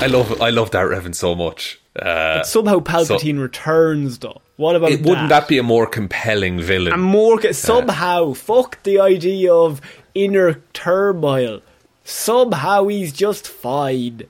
I 0.00 0.06
love 0.08 0.40
I 0.42 0.50
love 0.50 0.70
Darth 0.72 0.90
Revan 0.90 1.14
so 1.14 1.34
much. 1.34 1.80
Uh, 1.98 2.42
Somehow 2.42 2.78
Palpatine 2.80 3.40
returns 3.40 4.18
though. 4.18 4.40
What 4.56 4.76
about 4.76 4.90
it, 4.92 5.02
wouldn't 5.04 5.28
that 5.28 5.48
be 5.48 5.58
a 5.58 5.62
more 5.62 5.86
compelling 5.86 6.60
villain? 6.60 6.92
and 6.92 7.02
more 7.02 7.38
ca- 7.38 7.52
somehow 7.52 8.32
fuck 8.32 8.82
the 8.84 8.98
idea 9.00 9.52
of 9.52 9.80
inner 10.14 10.62
turmoil. 10.72 11.60
Somehow 12.04 12.86
he's 12.86 13.12
just 13.12 13.46
fine. 13.48 14.22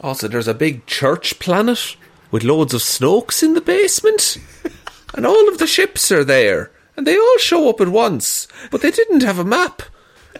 also, 0.00 0.28
there's 0.28 0.48
a 0.48 0.54
big 0.54 0.86
church 0.86 1.38
planet 1.38 1.96
with 2.30 2.44
loads 2.44 2.72
of 2.74 2.80
Snokes 2.80 3.42
in 3.42 3.54
the 3.54 3.60
basement, 3.60 4.38
and 5.14 5.26
all 5.26 5.48
of 5.48 5.58
the 5.58 5.66
ships 5.66 6.10
are 6.12 6.24
there, 6.24 6.70
and 6.96 7.06
they 7.06 7.16
all 7.18 7.38
show 7.38 7.68
up 7.68 7.80
at 7.80 7.88
once, 7.88 8.46
but 8.70 8.80
they 8.80 8.90
didn't 8.90 9.22
have 9.22 9.38
a 9.38 9.44
map. 9.44 9.82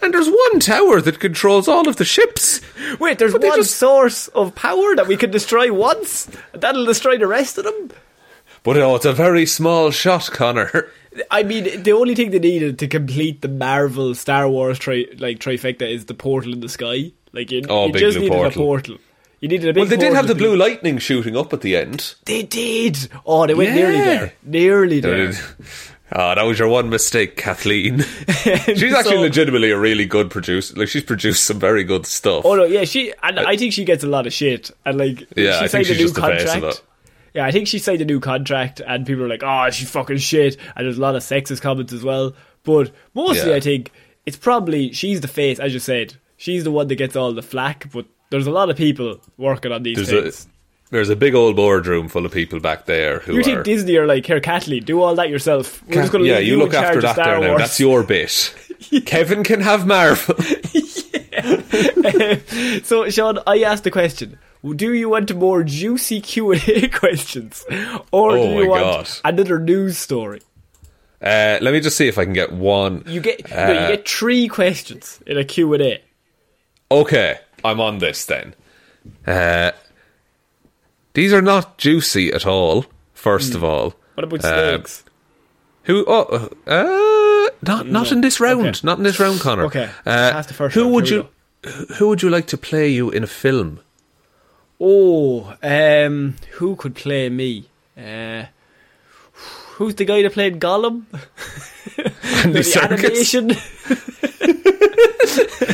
And 0.01 0.13
there's 0.13 0.29
one 0.29 0.59
tower 0.59 1.01
that 1.01 1.19
controls 1.19 1.67
all 1.67 1.87
of 1.87 1.95
the 1.97 2.05
ships. 2.05 2.61
Wait, 2.99 3.19
there's 3.19 3.33
But 3.33 3.43
one 3.43 3.57
just- 3.59 3.75
source 3.77 4.27
of 4.29 4.55
power 4.55 4.95
that 4.95 5.07
we 5.07 5.17
can 5.17 5.31
destroy 5.31 5.71
once. 5.73 6.27
That'll 6.53 6.85
destroy 6.85 7.17
the 7.17 7.27
rest 7.27 7.57
of 7.57 7.63
them. 7.65 7.91
But 8.63 8.77
oh, 8.77 8.95
it's 8.95 9.05
a 9.05 9.13
very 9.13 9.45
small 9.45 9.91
shot, 9.91 10.29
Conor. 10.31 10.89
I 11.31 11.43
mean, 11.43 11.83
the 11.83 11.93
only 11.93 12.13
thing 12.15 12.31
they 12.31 12.39
needed 12.39 12.77
to 12.79 12.87
complete 12.87 13.41
the 13.41 13.47
Marvel 13.47 14.13
Star 14.13 14.47
Wars 14.49 14.77
tri- 14.77 15.07
like 15.17 15.39
trifecta 15.39 15.89
is 15.89 16.05
the 16.05 16.13
portal 16.13 16.53
in 16.53 16.59
the 16.59 16.69
sky. 16.69 17.11
Like 17.33 17.49
you, 17.51 17.63
Oh, 17.69 17.87
you 17.87 17.93
big 17.93 18.01
just 18.01 18.17
needed 18.19 18.31
portal. 18.33 18.51
a 18.61 18.65
portal. 18.65 18.97
You 19.39 19.47
needed 19.49 19.69
a 19.69 19.73
big. 19.73 19.81
Well, 19.81 19.89
they 19.89 19.97
did 19.97 20.13
have 20.13 20.27
the 20.27 20.35
blue 20.35 20.53
people. 20.53 20.67
lightning 20.67 20.97
shooting 20.97 21.37
up 21.37 21.53
at 21.53 21.61
the 21.61 21.75
end. 21.75 22.15
They 22.25 22.43
did. 22.43 23.07
Oh, 23.25 23.45
they 23.47 23.53
went 23.53 23.73
nearly 23.75 23.97
there. 23.99 24.33
Nearly 24.43 24.99
there. 24.99 25.33
Ah, 26.11 26.35
that 26.35 26.43
was 26.43 26.57
your 26.57 26.69
one 26.69 26.89
mistake, 26.89 27.35
Kathleen. 27.35 27.99
she's 28.27 28.93
actually 28.93 29.15
So- 29.17 29.21
legitimately 29.21 29.71
a 29.71 29.77
really 29.77 30.05
good 30.05 30.29
producer. 30.31 30.73
Like 30.77 30.87
she's 30.87 31.03
produced 31.03 31.43
some 31.43 31.59
very 31.59 31.83
good 31.83 32.05
stuff. 32.05 32.45
Oh 32.45 32.55
no, 32.55 32.63
yeah, 32.63 32.85
she 32.85 33.13
and 33.23 33.39
I 33.39 33.57
think 33.57 33.73
she 33.73 33.83
gets 33.83 34.03
a 34.03 34.07
lot 34.07 34.25
of 34.25 34.31
shit. 34.33 34.71
And 34.85 34.97
like, 34.97 35.21
Yeah, 35.35 35.59
she 35.59 35.63
I 35.65 35.67
signed 35.67 35.87
a 35.87 35.89
new 35.89 35.95
just 35.97 36.15
the 36.15 36.21
face 36.21 36.41
of 36.43 36.47
contract. 36.49 36.83
Yeah, 37.33 37.45
I 37.45 37.51
think 37.51 37.67
she 37.67 37.77
signed 37.79 38.01
a 38.01 38.05
new 38.05 38.19
contract, 38.21 38.79
and 38.79 39.05
people 39.05 39.23
are 39.23 39.27
like, 39.27 39.43
"Oh, 39.43 39.69
she's 39.69 39.89
fucking 39.91 40.17
shit." 40.17 40.57
And 40.75 40.85
there's 40.85 40.97
a 40.97 41.01
lot 41.01 41.15
of 41.15 41.21
sexist 41.23 41.61
comments 41.61 41.91
as 41.93 42.03
well. 42.03 42.33
But 42.63 42.91
mostly, 43.13 43.49
Yeah. 43.51 43.57
I 43.57 43.59
think 43.59 43.91
it's 44.25 44.37
probably 44.37 44.93
she's 44.93 45.21
the 45.21 45.27
face, 45.27 45.59
as 45.59 45.73
you 45.73 45.79
said. 45.79 46.15
She's 46.37 46.63
the 46.63 46.71
one 46.71 46.87
that 46.87 46.95
gets 46.95 47.15
all 47.15 47.33
the 47.33 47.41
flack. 47.43 47.91
But 47.91 48.05
there's 48.29 48.47
a 48.47 48.51
lot 48.51 48.69
of 48.69 48.77
people 48.77 49.19
working 49.37 49.71
on 49.71 49.83
these 49.83 49.97
There's 49.97 50.09
things. 50.09 50.45
a 50.45 50.56
there's 50.89 51.09
a 51.09 51.15
big 51.15 51.35
old 51.35 51.55
boardroom 51.55 52.07
full 52.07 52.25
of 52.25 52.31
people 52.31 52.59
back 52.59 52.85
there 52.85 53.19
who 53.19 53.33
you 53.33 53.39
are. 53.39 53.43
think 53.43 53.63
Disney 53.63 53.95
are 53.97 54.05
like, 54.05 54.25
"Here, 54.25 54.39
Kathleen, 54.39 54.83
do 54.83 55.01
all 55.01 55.15
that 55.15 55.29
yourself." 55.29 55.83
We're 55.87 55.95
just 55.95 56.11
gonna 56.11 56.25
yeah, 56.25 56.37
leave 56.37 56.47
you 56.47 56.57
look 56.57 56.73
after 56.73 57.01
that 57.01 57.15
there 57.15 57.39
now. 57.39 57.49
Wars." 57.49 57.59
That's 57.59 57.79
your 57.79 58.03
bit. 58.03 58.55
Kevin 59.05 59.43
can 59.43 59.61
have 59.61 59.85
Marvel. 59.87 60.35
Yeah. 61.37 62.37
so, 62.83 63.09
Shaun, 63.09 63.39
I 63.45 63.59
asked 63.61 63.83
the 63.83 63.91
question: 63.91 64.39
Do 64.75 64.93
you 64.93 65.09
want 65.09 65.33
more 65.35 65.63
juicy 65.63 66.19
Q 66.19 66.53
and 66.53 66.67
A 66.69 66.87
questions, 66.87 67.63
or 68.11 68.31
do 68.31 68.37
Oh 68.41 68.59
you 68.61 68.67
want 68.69 68.81
God. 68.83 69.09
another 69.23 69.59
news 69.59 69.97
story? 69.99 70.41
Uh, 71.21 71.57
let 71.61 71.73
me 71.73 71.79
just 71.79 71.95
see 71.97 72.07
if 72.07 72.17
I 72.17 72.23
can 72.25 72.33
get 72.33 72.51
one. 72.51 73.03
You 73.07 73.21
get 73.21 73.49
no, 73.49 73.55
Uh, 73.55 73.67
you 73.67 73.95
get 73.95 74.07
three 74.07 74.47
questions 74.47 75.19
in 75.27 75.37
a 75.37 75.43
Q 75.43 75.73
and 75.73 75.83
A. 75.83 76.01
Okay, 76.89 77.37
I'm 77.63 77.79
on 77.79 77.99
this 77.99 78.25
then. 78.25 78.55
Uh, 79.25 79.71
these 81.17 81.33
are 81.33 81.41
not 81.41 81.77
juicy 81.81 82.31
at 82.31 82.45
all. 82.45 82.85
First 83.13 83.55
of 83.55 83.63
all, 83.63 83.93
What 84.15 84.23
about 84.23 84.41
snakes? 84.41 85.03
who? 85.83 86.05
Oh, 86.07 86.49
uh, 86.67 87.49
not 87.61 87.87
not 87.87 88.11
in 88.11 88.21
this 88.21 88.39
round. 88.39 88.67
Okay. 88.67 88.79
Not 88.83 88.97
in 88.99 89.03
this 89.03 89.19
round, 89.19 89.39
Conor. 89.41 89.65
Okay, 89.65 89.89
Uh, 90.05 90.31
that's 90.33 90.47
the 90.47 90.53
first 90.53 90.75
who 90.75 90.81
round. 90.81 90.93
would 90.93 91.07
Here 91.09 91.17
you? 91.17 91.27
Who 91.97 92.07
would 92.09 92.21
you 92.21 92.29
like 92.29 92.45
to 92.47 92.57
play 92.57 92.87
you 92.89 93.09
in 93.11 93.23
a 93.23 93.27
film? 93.27 93.79
Oh, 94.79 95.55
um, 95.63 96.35
who 96.59 96.75
could 96.75 96.93
play 96.93 97.29
me? 97.29 97.65
Uh, 97.97 98.45
who's 99.77 99.95
the 99.95 100.05
guy 100.05 100.21
that 100.21 100.33
played 100.33 100.59
Gollum? 100.59 101.05
Andy 102.43 102.53
the 102.53 102.59
Serkis? 102.73 103.33
animation. 103.33 103.51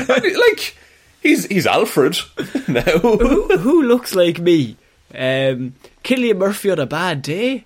Like 0.07 0.75
he's 1.21 1.45
he's 1.45 1.65
Alfred 1.67 2.17
now. 2.67 2.81
who, 2.99 3.57
who 3.57 3.83
looks 3.83 4.13
like 4.15 4.39
me? 4.39 4.75
Um, 5.13 5.75
Cillian 6.03 6.37
Murphy 6.37 6.71
on 6.71 6.79
a 6.79 6.85
bad 6.85 7.21
day. 7.21 7.65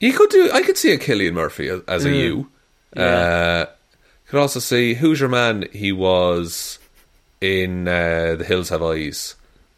You 0.00 0.12
could 0.12 0.30
do. 0.30 0.50
I 0.52 0.62
could 0.62 0.76
see 0.78 0.92
a 0.92 0.98
Cillian 0.98 1.32
Murphy 1.34 1.68
as, 1.68 1.80
as 1.88 2.04
a 2.04 2.10
you. 2.12 2.48
Uh, 2.96 3.66
could 4.28 4.38
also 4.40 4.60
see 4.60 4.94
who's 4.94 5.20
your 5.20 5.28
man. 5.28 5.66
He 5.72 5.92
was 5.92 6.78
in 7.40 7.88
uh, 7.88 8.36
The 8.38 8.44
Hills 8.44 8.68
Have 8.68 8.82
Eyes. 8.82 9.34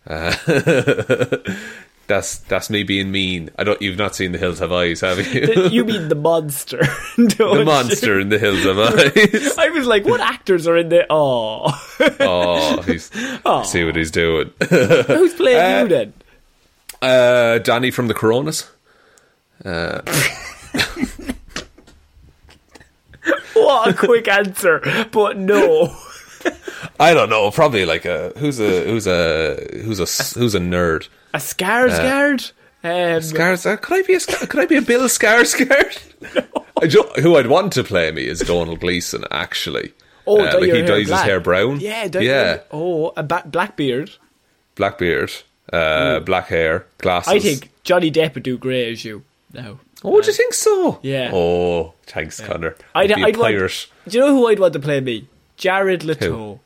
Uh, 0.07 0.35
that's 2.07 2.39
that's 2.39 2.71
me 2.71 2.83
being 2.83 3.11
mean. 3.11 3.51
I 3.59 3.65
don't. 3.65 3.81
You've 3.83 3.99
not 3.99 4.15
seen 4.15 4.33
The 4.33 4.39
Hills 4.39 4.59
Have 4.61 4.73
Eyes, 4.73 5.01
have 5.01 5.19
you? 5.35 5.69
you 5.69 5.85
mean 5.87 6.09
the 6.09 6.15
monster? 6.15 6.79
the 7.17 7.35
Don't 7.39 7.59
you? 7.61 7.65
monster 7.65 8.21
in 8.21 8.29
The 8.29 8.39
Hills 8.39 8.63
Have 8.65 8.79
Eyes. 8.79 9.59
I 9.59 9.71
was 9.71 9.87
like, 9.87 10.05
what 10.05 10.21
actors 10.21 10.67
are 10.67 10.77
in 10.77 10.89
there? 10.91 11.07
Oh, 11.11 11.73
oh, 12.21 12.83
he's 12.83 13.11
see 13.71 13.85
what 13.85 13.97
he's 13.97 14.11
doing. 14.11 14.53
who's 14.69 15.35
playing 15.35 15.59
Uh, 15.59 15.83
you 15.83 15.89
then? 15.89 16.13
Uh, 17.07 17.59
Danny 17.59 17.91
from 17.91 18.09
The 18.09 18.15
Coronas. 18.15 18.71
What 23.55 23.89
a 23.89 23.95
quick 23.95 24.29
answer, 24.29 24.81
but 25.11 25.37
no. 25.39 25.95
I 27.01 27.15
don't 27.15 27.31
know. 27.31 27.51
Probably 27.51 27.85
like 27.87 28.05
a 28.05 28.33
who's 28.37 28.61
a 28.61 28.85
who's 28.85 29.07
a 29.07 29.57
who's 29.83 29.99
a 29.99 30.39
who's 30.39 30.55
a 30.55 30.61
nerd. 30.61 31.09
A 31.35 31.39
Skarsgård? 31.39 32.53
Um, 32.85 33.23
Scars. 33.23 33.67
Uh, 33.67 33.77
could 33.77 33.97
I 33.99 34.03
be 34.07 34.15
a 34.15 34.21
could 34.21 34.61
I 34.61 34.67
be 34.67 34.77
a 34.77 34.83
Bill 34.83 35.03
Skarsgård? 35.09 36.47
I 36.81 36.87
jo- 36.87 37.11
who 37.21 37.37
I'd 37.37 37.49
want 37.49 37.73
to 37.73 37.83
play 37.83 38.13
me 38.13 38.27
is 38.27 38.41
Donald 38.41 38.79
Gleeson. 38.81 39.25
Actually, 39.31 39.93
oh, 40.27 40.41
Uh, 40.41 40.61
like 40.61 40.71
he 40.71 40.83
dyes 40.83 41.09
black. 41.09 41.23
his 41.25 41.29
hair 41.31 41.41
brown. 41.41 41.81
Yeah, 41.81 42.09
yeah. 42.21 42.61
Oh, 42.71 43.13
a 43.17 43.23
ba- 43.23 43.45
Blackbeard. 43.47 44.13
Black 44.77 44.99
beard, 44.99 45.33
uh, 45.73 46.21
black 46.21 46.49
hair, 46.49 46.87
glasses. 46.99 47.33
I 47.33 47.39
think 47.39 47.71
Johnny 47.85 48.11
Depp 48.11 48.35
would 48.35 48.43
do 48.43 48.59
great 48.59 48.93
as 48.93 49.05
you. 49.05 49.23
No. 49.53 49.79
Oh, 50.05 50.11
would 50.11 50.27
you 50.27 50.33
think 50.33 50.53
so? 50.55 50.99
Yeah. 51.03 51.31
Oh, 51.33 51.95
thanks, 52.05 52.39
Conor. 52.41 52.77
I'd, 52.95 53.11
I'd 53.11 53.17
be 53.17 53.23
a 53.23 53.27
I'd 53.27 53.37
want, 53.37 53.53
do 54.09 54.19
you 54.19 54.25
know 54.25 54.33
who 54.33 54.49
I'd 54.49 54.59
want 54.59 54.73
to 54.75 54.79
play 54.81 55.01
me? 55.01 55.27
Jared 55.57 56.05
Leto. 56.05 56.61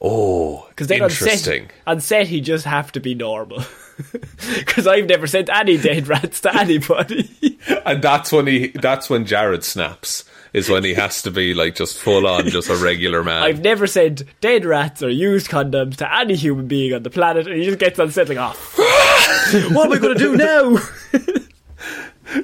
Oh, 0.00 0.66
Because 0.68 0.86
then 0.86 1.02
on 1.02 1.10
interesting. 1.10 1.66
set, 1.68 1.72
on 1.86 2.00
set 2.00 2.28
he 2.28 2.40
just 2.40 2.64
have 2.64 2.92
to 2.92 3.00
be 3.00 3.14
normal. 3.14 3.64
Because 4.58 4.86
I've 4.86 5.06
never 5.06 5.26
sent 5.26 5.48
any 5.50 5.76
dead 5.76 6.08
rats 6.08 6.40
to 6.42 6.54
anybody. 6.56 7.58
and 7.86 8.02
that's 8.02 8.30
when 8.32 8.46
he. 8.46 8.68
That's 8.68 9.10
when 9.10 9.24
Jared 9.26 9.64
snaps. 9.64 10.24
Is 10.54 10.70
when 10.70 10.82
he 10.82 10.94
has 10.94 11.20
to 11.22 11.30
be 11.30 11.52
like 11.52 11.74
just 11.74 11.98
full 11.98 12.26
on, 12.26 12.48
just 12.48 12.70
a 12.70 12.76
regular 12.76 13.22
man. 13.22 13.42
I've 13.42 13.60
never 13.60 13.86
sent 13.86 14.22
dead 14.40 14.64
rats 14.64 15.02
or 15.02 15.10
used 15.10 15.48
condoms 15.48 15.96
to 15.96 16.16
any 16.18 16.36
human 16.36 16.66
being 16.66 16.94
on 16.94 17.02
the 17.02 17.10
planet, 17.10 17.46
and 17.46 17.56
he 17.56 17.64
just 17.66 17.78
gets 17.78 17.98
on 17.98 18.10
set 18.10 18.30
like, 18.30 18.38
oh, 18.40 19.68
what 19.74 19.86
am 19.86 19.92
I 19.92 19.98
going 19.98 20.16
to 20.16 20.18
do 20.18 20.36
now? 20.36 20.78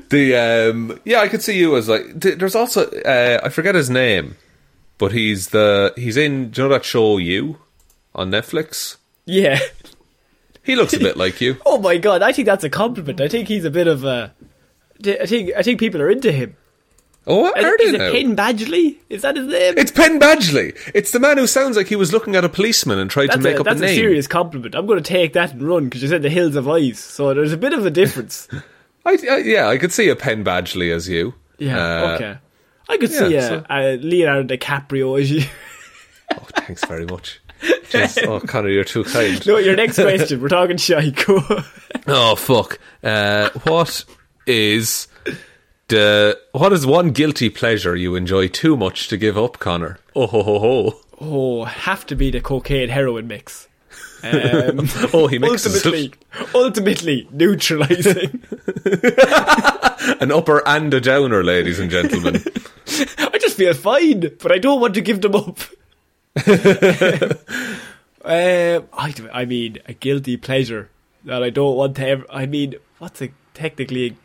The 0.09 0.35
um, 0.71 0.99
yeah, 1.05 1.21
I 1.21 1.29
could 1.29 1.43
see 1.43 1.59
you 1.59 1.77
as 1.77 1.89
like. 1.91 2.05
There's 2.15 2.55
also 2.55 2.89
uh, 2.91 3.41
I 3.45 3.49
forget 3.51 3.75
his 3.75 3.91
name, 3.91 4.37
but 4.97 5.13
he's 5.13 5.49
the 5.49 5.93
he's 5.97 6.17
in. 6.17 6.51
Do 6.51 6.63
you 6.63 6.69
know 6.69 6.75
that 6.75 6.85
show 6.87 7.19
You 7.19 7.59
on 8.15 8.31
Netflix? 8.31 8.97
yeah. 9.27 9.59
He 10.65 10.77
looks 10.77 10.93
a 10.95 10.99
bit 10.99 11.17
like 11.17 11.41
you. 11.41 11.57
Oh 11.67 11.79
my 11.79 11.99
god, 11.99 12.23
I 12.23 12.33
think 12.33 12.47
that's 12.47 12.65
a 12.65 12.71
compliment. 12.71 13.21
I 13.21 13.29
think 13.29 13.49
he's 13.49 13.65
a 13.65 13.71
bit 13.71 13.87
of 13.87 14.05
a. 14.05 14.33
I 15.07 15.27
think 15.27 15.51
I 15.57 15.63
think 15.63 15.79
people 15.81 16.01
are 16.01 16.11
into 16.11 16.33
him. 16.33 16.57
Oh, 17.27 17.41
what 17.43 17.59
are 17.59 17.79
they 17.79 17.85
is 17.85 17.95
it 17.95 17.99
now? 17.99 18.13
Penn 18.13 18.37
Badgley? 18.37 18.97
Is 19.09 19.23
that 19.23 19.37
his 19.37 19.47
name? 19.47 19.75
It's 19.79 19.91
Penn 19.91 20.21
Badgley. 20.21 20.77
It's 20.95 21.11
the 21.11 21.19
man 21.21 21.39
who 21.39 21.47
sounds 21.47 21.75
like 21.77 21.87
he 21.87 21.97
was 21.97 22.13
looking 22.13 22.37
at 22.37 22.45
a 22.45 22.51
policeman 22.51 22.99
and 22.99 23.11
tried 23.11 23.29
that's 23.31 23.39
to 23.39 23.43
make 23.43 23.57
a, 23.57 23.61
up 23.61 23.65
that's 23.65 23.81
a 23.81 23.87
a 23.87 23.95
serious 23.95 24.27
compliment. 24.27 24.75
I'm 24.75 24.85
going 24.87 25.03
to 25.03 25.09
take 25.09 25.33
that 25.33 25.53
and 25.53 25.63
run 25.63 25.85
because 25.85 26.03
you 26.03 26.09
said 26.09 26.21
the 26.23 26.29
hills 26.29 26.55
of 26.55 26.69
eyes, 26.69 26.99
so 26.99 27.33
there's 27.33 27.53
a 27.53 27.57
bit 27.57 27.73
of 27.73 27.87
a 27.87 27.91
difference. 27.91 28.47
I, 29.07 29.19
I, 29.31 29.37
yeah, 29.39 29.69
I 29.69 29.79
could 29.79 29.91
see 29.93 30.09
a 30.11 30.17
Penn 30.17 30.45
Badgley 30.45 30.95
as 30.95 31.09
you. 31.09 31.33
Yeah, 31.59 31.79
Uh, 31.79 32.07
okay. 32.15 32.39
I 32.91 32.97
could 32.99 33.11
see 33.11 33.33
yeah, 33.35 33.39
uh, 33.41 33.49
so- 33.49 33.67
uh, 33.71 33.97
Leonardo 34.01 34.57
DiCaprio 34.57 35.21
as 35.21 35.31
you. 35.31 35.43
Oh, 36.37 36.47
thanks 36.57 36.85
very 36.87 37.05
much. 37.07 37.39
Jeez, 37.91 38.27
oh, 38.27 38.41
Conor, 38.41 38.69
you're 38.71 38.85
too 38.85 39.05
kind. 39.05 39.45
no, 39.47 39.59
your 39.59 39.77
next 39.77 39.97
question. 39.97 40.41
We're 40.41 40.49
talking 40.49 40.77
Shaiko. 40.77 41.65
Oh 42.07 42.35
fuck! 42.37 42.79
Uh, 43.03 43.49
what 43.63 44.05
is 44.47 45.09
the 45.89 46.39
what 46.53 46.71
is 46.75 46.85
one 46.87 47.13
guilty 47.13 47.49
pleasure 47.49 47.97
you 47.97 48.15
enjoy 48.15 48.49
too 48.49 48.77
much 48.77 49.09
to 49.09 49.17
give 49.17 49.39
up, 49.39 49.59
Conor? 49.59 49.99
Oh 50.15 50.27
ho 50.27 50.43
ho 50.43 50.59
ho! 50.59 51.01
oh, 51.21 51.65
have 51.65 52.05
to 52.07 52.15
be 52.15 52.31
the 52.31 52.41
cocaine 52.43 52.89
heroin 52.91 53.27
mix. 53.27 53.69
Um, 54.25 54.89
Oh, 55.13 55.27
he 55.27 55.39
mixes 55.39 55.77
ultimately, 55.85 56.07
it. 56.07 56.55
ultimately 56.55 57.29
neutralizing. 57.31 58.43
An 60.21 60.33
upper 60.33 60.67
and 60.67 60.93
a 60.95 61.01
downer, 61.01 61.45
ladies 61.45 61.79
and 61.79 61.91
gentlemen. 61.91 62.43
I 63.19 63.39
just 63.39 63.57
feel 63.59 63.75
fine, 63.75 64.31
but 64.41 64.51
I 64.51 64.59
don't 64.59 64.81
want 64.81 64.95
to 64.95 65.01
give 65.03 65.21
them 65.21 65.35
up. 65.35 65.59
um, 68.25 68.89
I, 68.93 69.15
I 69.33 69.45
mean, 69.45 69.79
a 69.87 69.93
guilty 69.93 70.37
pleasure 70.37 70.91
that 71.25 71.43
I 71.43 71.51
don't 71.51 71.77
want 71.77 71.97
to 71.97 72.07
ever. 72.07 72.27
I 72.31 72.47
mean, 72.47 72.75
what's 72.99 73.23
a 73.23 73.31
technically? 73.55 74.17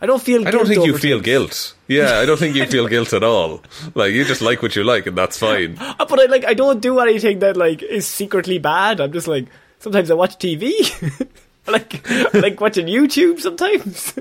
I 0.00 0.06
don't 0.06 0.20
feel. 0.22 0.46
I 0.46 0.50
don't 0.50 0.66
think 0.66 0.84
you 0.84 0.98
feel 0.98 1.18
things. 1.18 1.24
guilt. 1.24 1.74
Yeah, 1.88 2.18
I 2.18 2.26
don't 2.26 2.38
think 2.38 2.54
you 2.54 2.66
feel 2.66 2.88
guilt 2.88 3.12
at 3.12 3.22
all. 3.22 3.62
Like 3.94 4.12
you 4.12 4.24
just 4.24 4.42
like 4.42 4.60
what 4.62 4.76
you 4.76 4.84
like, 4.84 5.06
and 5.06 5.16
that's 5.16 5.38
fine. 5.38 5.78
Uh, 5.78 5.94
But 6.08 6.20
I 6.20 6.24
like. 6.26 6.44
I 6.44 6.54
don't 6.54 6.80
do 6.80 6.98
anything 7.00 7.38
that 7.38 7.56
like 7.56 7.82
is 7.82 8.06
secretly 8.06 8.58
bad. 8.58 9.00
I'm 9.00 9.12
just 9.12 9.28
like. 9.28 9.46
Sometimes 9.78 10.10
I 10.10 10.14
watch 10.14 10.38
TV. 10.38 11.28
Like 11.66 12.10
I 12.10 12.28
like 12.34 12.60
watching 12.60 12.86
YouTube 12.86 13.40
sometimes. 13.40 14.14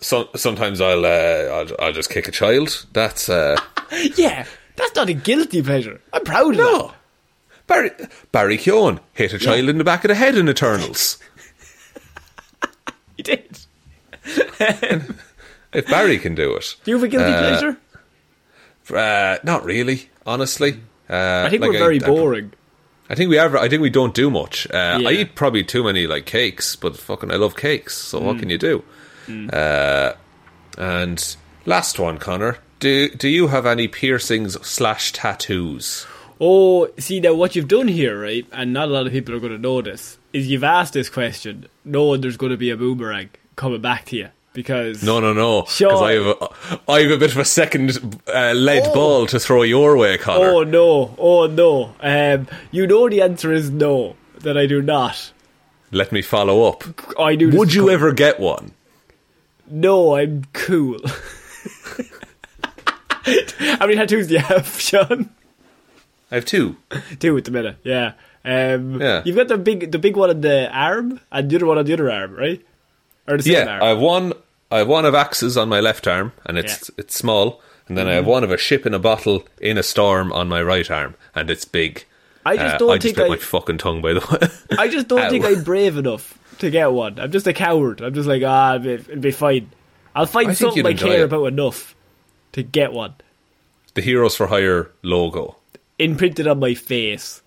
So, 0.00 0.28
sometimes 0.36 0.80
I'll, 0.80 1.04
uh, 1.04 1.08
I'll 1.08 1.86
I'll 1.86 1.92
just 1.92 2.10
kick 2.10 2.28
a 2.28 2.30
child. 2.30 2.86
That's 2.92 3.28
uh, 3.28 3.56
yeah, 4.16 4.46
that's 4.76 4.94
not 4.94 5.08
a 5.08 5.14
guilty 5.14 5.62
pleasure. 5.62 6.00
I'm 6.12 6.24
proud 6.24 6.52
of 6.54 6.58
no. 6.58 6.86
that. 6.88 6.94
Barry 7.66 7.90
Barry 8.32 8.58
Keoghan 8.58 9.00
hit 9.12 9.32
a 9.32 9.38
child 9.38 9.68
in 9.68 9.78
the 9.78 9.84
back 9.84 10.04
of 10.04 10.08
the 10.08 10.14
head 10.14 10.36
in 10.36 10.48
Eternals. 10.48 11.18
He 13.16 13.22
did. 13.22 13.58
If 15.72 15.86
Barry 15.88 16.18
can 16.18 16.34
do 16.34 16.54
it, 16.54 16.76
Do 16.84 16.90
you 16.90 16.96
have 16.96 17.04
a 17.04 17.08
guilty 17.08 17.32
Uh, 17.32 17.38
pleasure? 17.48 17.76
uh, 18.94 19.38
not 19.42 19.64
really. 19.64 20.10
Honestly, 20.26 20.80
uh, 21.08 21.44
I 21.46 21.48
think 21.50 21.62
like 21.62 21.70
we're 21.72 21.78
very 21.78 22.02
I- 22.02 22.06
boring. 22.06 22.52
I 23.08 23.14
think 23.14 23.30
we 23.30 23.38
ever. 23.38 23.56
I 23.56 23.68
think 23.68 23.80
we 23.82 23.88
don't 23.90 24.14
do 24.14 24.30
much. 24.30 24.66
Uh, 24.70 25.00
I 25.06 25.12
eat 25.12 25.34
probably 25.34 25.62
too 25.64 25.84
many 25.84 26.06
like 26.06 26.26
cakes, 26.26 26.76
but 26.76 26.96
fucking 26.98 27.30
I 27.30 27.36
love 27.36 27.56
cakes. 27.56 27.96
So 27.96 28.18
Mm. 28.20 28.22
what 28.24 28.38
can 28.38 28.50
you 28.50 28.58
do? 28.58 28.84
Uh, 29.52 30.12
and 30.76 31.36
last 31.64 31.98
one, 31.98 32.18
Conor. 32.18 32.58
Do 32.78 33.08
do 33.10 33.28
you 33.28 33.48
have 33.48 33.66
any 33.66 33.88
piercings 33.88 34.54
slash 34.66 35.12
tattoos? 35.12 36.06
Oh, 36.40 36.88
see 36.98 37.20
now 37.20 37.32
what 37.34 37.56
you've 37.56 37.68
done 37.68 37.88
here, 37.88 38.20
right? 38.20 38.46
And 38.52 38.72
not 38.74 38.88
a 38.88 38.92
lot 38.92 39.06
of 39.06 39.12
people 39.12 39.34
are 39.34 39.40
going 39.40 39.52
to 39.52 39.58
know 39.58 39.80
this. 39.80 40.18
Is 40.34 40.48
you've 40.48 40.64
asked 40.64 40.92
this 40.92 41.08
question, 41.08 41.66
knowing 41.84 42.20
there's 42.20 42.36
going 42.36 42.50
to 42.52 42.58
be 42.58 42.68
a 42.70 42.76
boomerang 42.76 43.30
coming 43.56 43.80
back 43.80 44.04
to 44.06 44.16
you 44.16 44.28
because 44.52 45.02
No, 45.02 45.18
no, 45.20 45.32
no. 45.32 45.62
Because 45.62 45.74
Sure. 45.76 46.04
I 46.04 46.12
have 46.12 46.26
a, 46.26 46.90
I 46.90 47.00
have 47.00 47.10
a 47.12 47.16
bit 47.16 47.30
of 47.30 47.38
a 47.38 47.44
second 47.46 48.20
uh, 48.28 48.52
lead 48.52 48.84
ball 48.92 49.26
to 49.28 49.40
throw 49.40 49.62
your 49.62 49.96
way, 49.96 50.18
Conor. 50.18 50.46
Oh 50.50 50.62
no! 50.62 51.14
Oh 51.18 51.46
no! 51.46 51.94
Um, 52.00 52.46
you 52.70 52.86
know 52.86 53.08
the 53.08 53.22
answer 53.22 53.52
is 53.52 53.70
no. 53.70 54.16
That 54.40 54.58
I 54.58 54.66
do 54.66 54.82
not. 54.82 55.32
Let 55.92 56.12
me 56.12 56.20
follow 56.20 56.68
up. 56.68 56.84
I 57.18 57.36
do. 57.36 57.50
Would 57.56 57.72
you 57.72 57.84
co- 57.86 57.88
ever 57.88 58.12
get 58.12 58.38
one? 58.38 58.72
No, 59.66 60.14
I'm 60.16 60.44
cool. 60.52 60.98
How 63.26 63.86
many 63.86 63.96
tattoos 63.96 64.28
do 64.28 64.34
you 64.34 64.40
have, 64.40 64.66
Shaun? 64.80 65.30
I 66.30 66.36
have 66.36 66.44
two. 66.44 66.76
Two 67.18 67.36
at 67.36 67.44
the 67.44 67.50
minute. 67.50 67.76
Yeah. 67.84 68.12
Um, 68.44 69.00
Yeah. 69.00 69.22
You've 69.24 69.36
got 69.36 69.48
the 69.48 69.58
big, 69.58 69.90
the 69.92 69.98
big 69.98 70.16
one 70.16 70.30
on 70.30 70.40
the 70.40 70.70
arm, 70.72 71.20
and 71.32 71.50
the 71.50 71.56
other 71.56 71.66
one 71.66 71.78
on 71.78 71.84
the 71.84 71.92
other 71.92 72.10
arm, 72.10 72.34
right? 72.34 72.64
Or 73.28 73.36
the 73.36 73.42
same 73.42 73.52
Yeah, 73.54 73.66
arm. 73.74 73.82
I 73.82 73.86
have 73.88 73.98
one. 74.00 74.32
I 74.70 74.78
have 74.78 74.88
one 74.88 75.04
of 75.04 75.14
axes 75.14 75.56
on 75.56 75.68
my 75.68 75.80
left 75.80 76.06
arm, 76.08 76.32
and 76.44 76.58
it's 76.58 76.90
it's 76.98 77.14
small. 77.16 77.60
And 77.88 77.96
then 77.96 78.06
I 78.06 78.10
Mm-hmm. 78.10 78.16
have 78.16 78.26
one 78.26 78.44
of 78.44 78.50
a 78.50 78.56
ship 78.58 78.84
in 78.86 78.94
a 78.94 78.98
bottle 78.98 79.44
in 79.60 79.78
a 79.78 79.82
storm 79.82 80.32
on 80.32 80.48
my 80.48 80.60
right 80.62 80.88
arm, 80.90 81.14
and 81.34 81.48
it's 81.50 81.64
big. 81.64 82.04
I 82.44 82.56
just 82.56 82.74
Uh, 82.74 82.78
don't 82.78 82.90
I 82.90 82.98
just 82.98 83.14
think 83.16 83.24
I. 83.26 83.28
my 83.28 83.36
fucking 83.36 83.78
tongue, 83.78 84.02
by 84.02 84.12
the 84.14 84.20
way. 84.20 84.76
I 84.78 84.88
just 84.88 85.08
don't 85.08 85.20
Ow. 85.26 85.30
think 85.30 85.44
I'm 85.44 85.62
brave 85.64 85.96
enough 85.96 86.36
to 86.58 86.70
get 86.70 86.92
one. 86.92 87.18
I'm 87.18 87.30
just 87.32 87.46
a 87.48 87.52
coward. 87.52 88.00
I'm 88.00 88.14
just 88.14 88.28
like, 88.28 88.42
ah, 88.44 88.74
it'll 88.76 88.82
be, 88.84 88.92
it'll 88.94 89.16
be 89.20 89.30
fine. 89.32 89.70
I'll 90.14 90.26
find 90.26 90.50
I 90.50 90.54
something 90.54 90.86
I 90.86 90.94
care 90.94 91.20
it. 91.20 91.24
about 91.24 91.46
enough 91.46 91.94
to 92.56 92.62
get 92.62 92.92
one 92.92 93.14
the 93.94 94.02
Heroes 94.02 94.34
for 94.36 94.48
Hire 94.48 94.90
logo, 95.02 95.56
imprinted 95.98 96.46
on 96.46 96.58
my 96.58 96.74
face. 96.74 97.40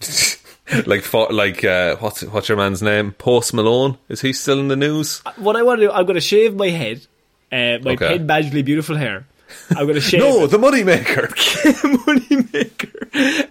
like 0.86 1.02
fo- 1.02 1.28
like 1.32 1.64
uh, 1.64 1.96
what's 1.96 2.22
what's 2.22 2.48
your 2.48 2.56
man's 2.56 2.80
name? 2.82 3.12
Post 3.12 3.52
Malone. 3.52 3.98
Is 4.08 4.20
he 4.22 4.32
still 4.32 4.58
in 4.60 4.68
the 4.68 4.76
news? 4.76 5.20
What 5.36 5.56
I 5.56 5.62
want 5.62 5.80
to 5.80 5.86
do, 5.88 5.92
I'm 5.92 6.06
going 6.06 6.14
to 6.14 6.20
shave 6.20 6.54
my 6.56 6.68
head, 6.70 7.06
uh, 7.52 7.78
my 7.84 7.92
Okay. 7.92 8.16
Penn 8.18 8.26
Badgley 8.26 8.64
beautiful 8.64 8.96
hair. 8.96 9.26
I'm 9.70 9.84
going 9.86 9.94
to 9.96 10.00
shave 10.00 10.20
No, 10.20 10.46
the 10.46 10.56
Moneymaker. 10.58 11.28
moneymaker, 12.06 13.04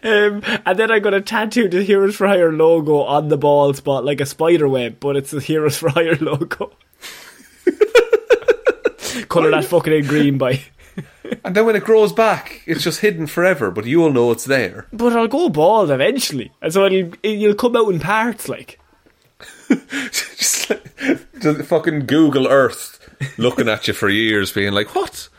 um, 0.05 0.61
and 0.65 0.79
then 0.79 0.89
I'm 0.91 1.01
going 1.03 1.13
to 1.13 1.21
tattoo 1.21 1.67
the 1.69 1.83
Heroes 1.83 2.15
for 2.15 2.25
Hire 2.27 2.51
logo 2.53 3.01
on 3.01 3.27
the 3.27 3.37
ball 3.37 3.73
spot 3.73 4.03
like 4.05 4.21
a 4.21 4.25
spider 4.25 4.67
web, 4.67 4.99
but 4.99 5.15
it's 5.17 5.31
the 5.31 5.41
Heroes 5.41 5.77
for 5.77 5.89
Hire 5.89 6.15
logo. 6.15 6.71
Color 9.29 9.51
that 9.51 9.65
fucking 9.65 9.93
in 9.93 10.05
green 10.05 10.37
by. 10.37 10.61
and 11.43 11.55
then 11.55 11.65
when 11.65 11.75
it 11.75 11.83
grows 11.83 12.11
back, 12.11 12.61
it's 12.65 12.83
just 12.83 13.01
hidden 13.01 13.27
forever. 13.27 13.71
But 13.71 13.85
you'll 13.85 14.11
know 14.11 14.31
it's 14.31 14.45
there. 14.45 14.87
But 14.91 15.13
I'll 15.13 15.27
go 15.27 15.49
bald 15.49 15.91
eventually, 15.91 16.51
and 16.61 16.73
so 16.73 16.85
it'll, 16.85 17.13
it'll 17.23 17.55
come 17.55 17.75
out 17.75 17.93
in 17.93 17.99
parts 17.99 18.49
like. 18.49 18.79
just 19.69 20.69
like, 20.69 20.83
just 21.39 21.61
fucking 21.63 22.05
Google 22.07 22.47
Earth 22.47 22.99
looking 23.37 23.69
at 23.69 23.87
you 23.87 23.93
for 23.93 24.09
years, 24.09 24.51
being 24.51 24.73
like, 24.73 24.95
"What? 24.95 25.29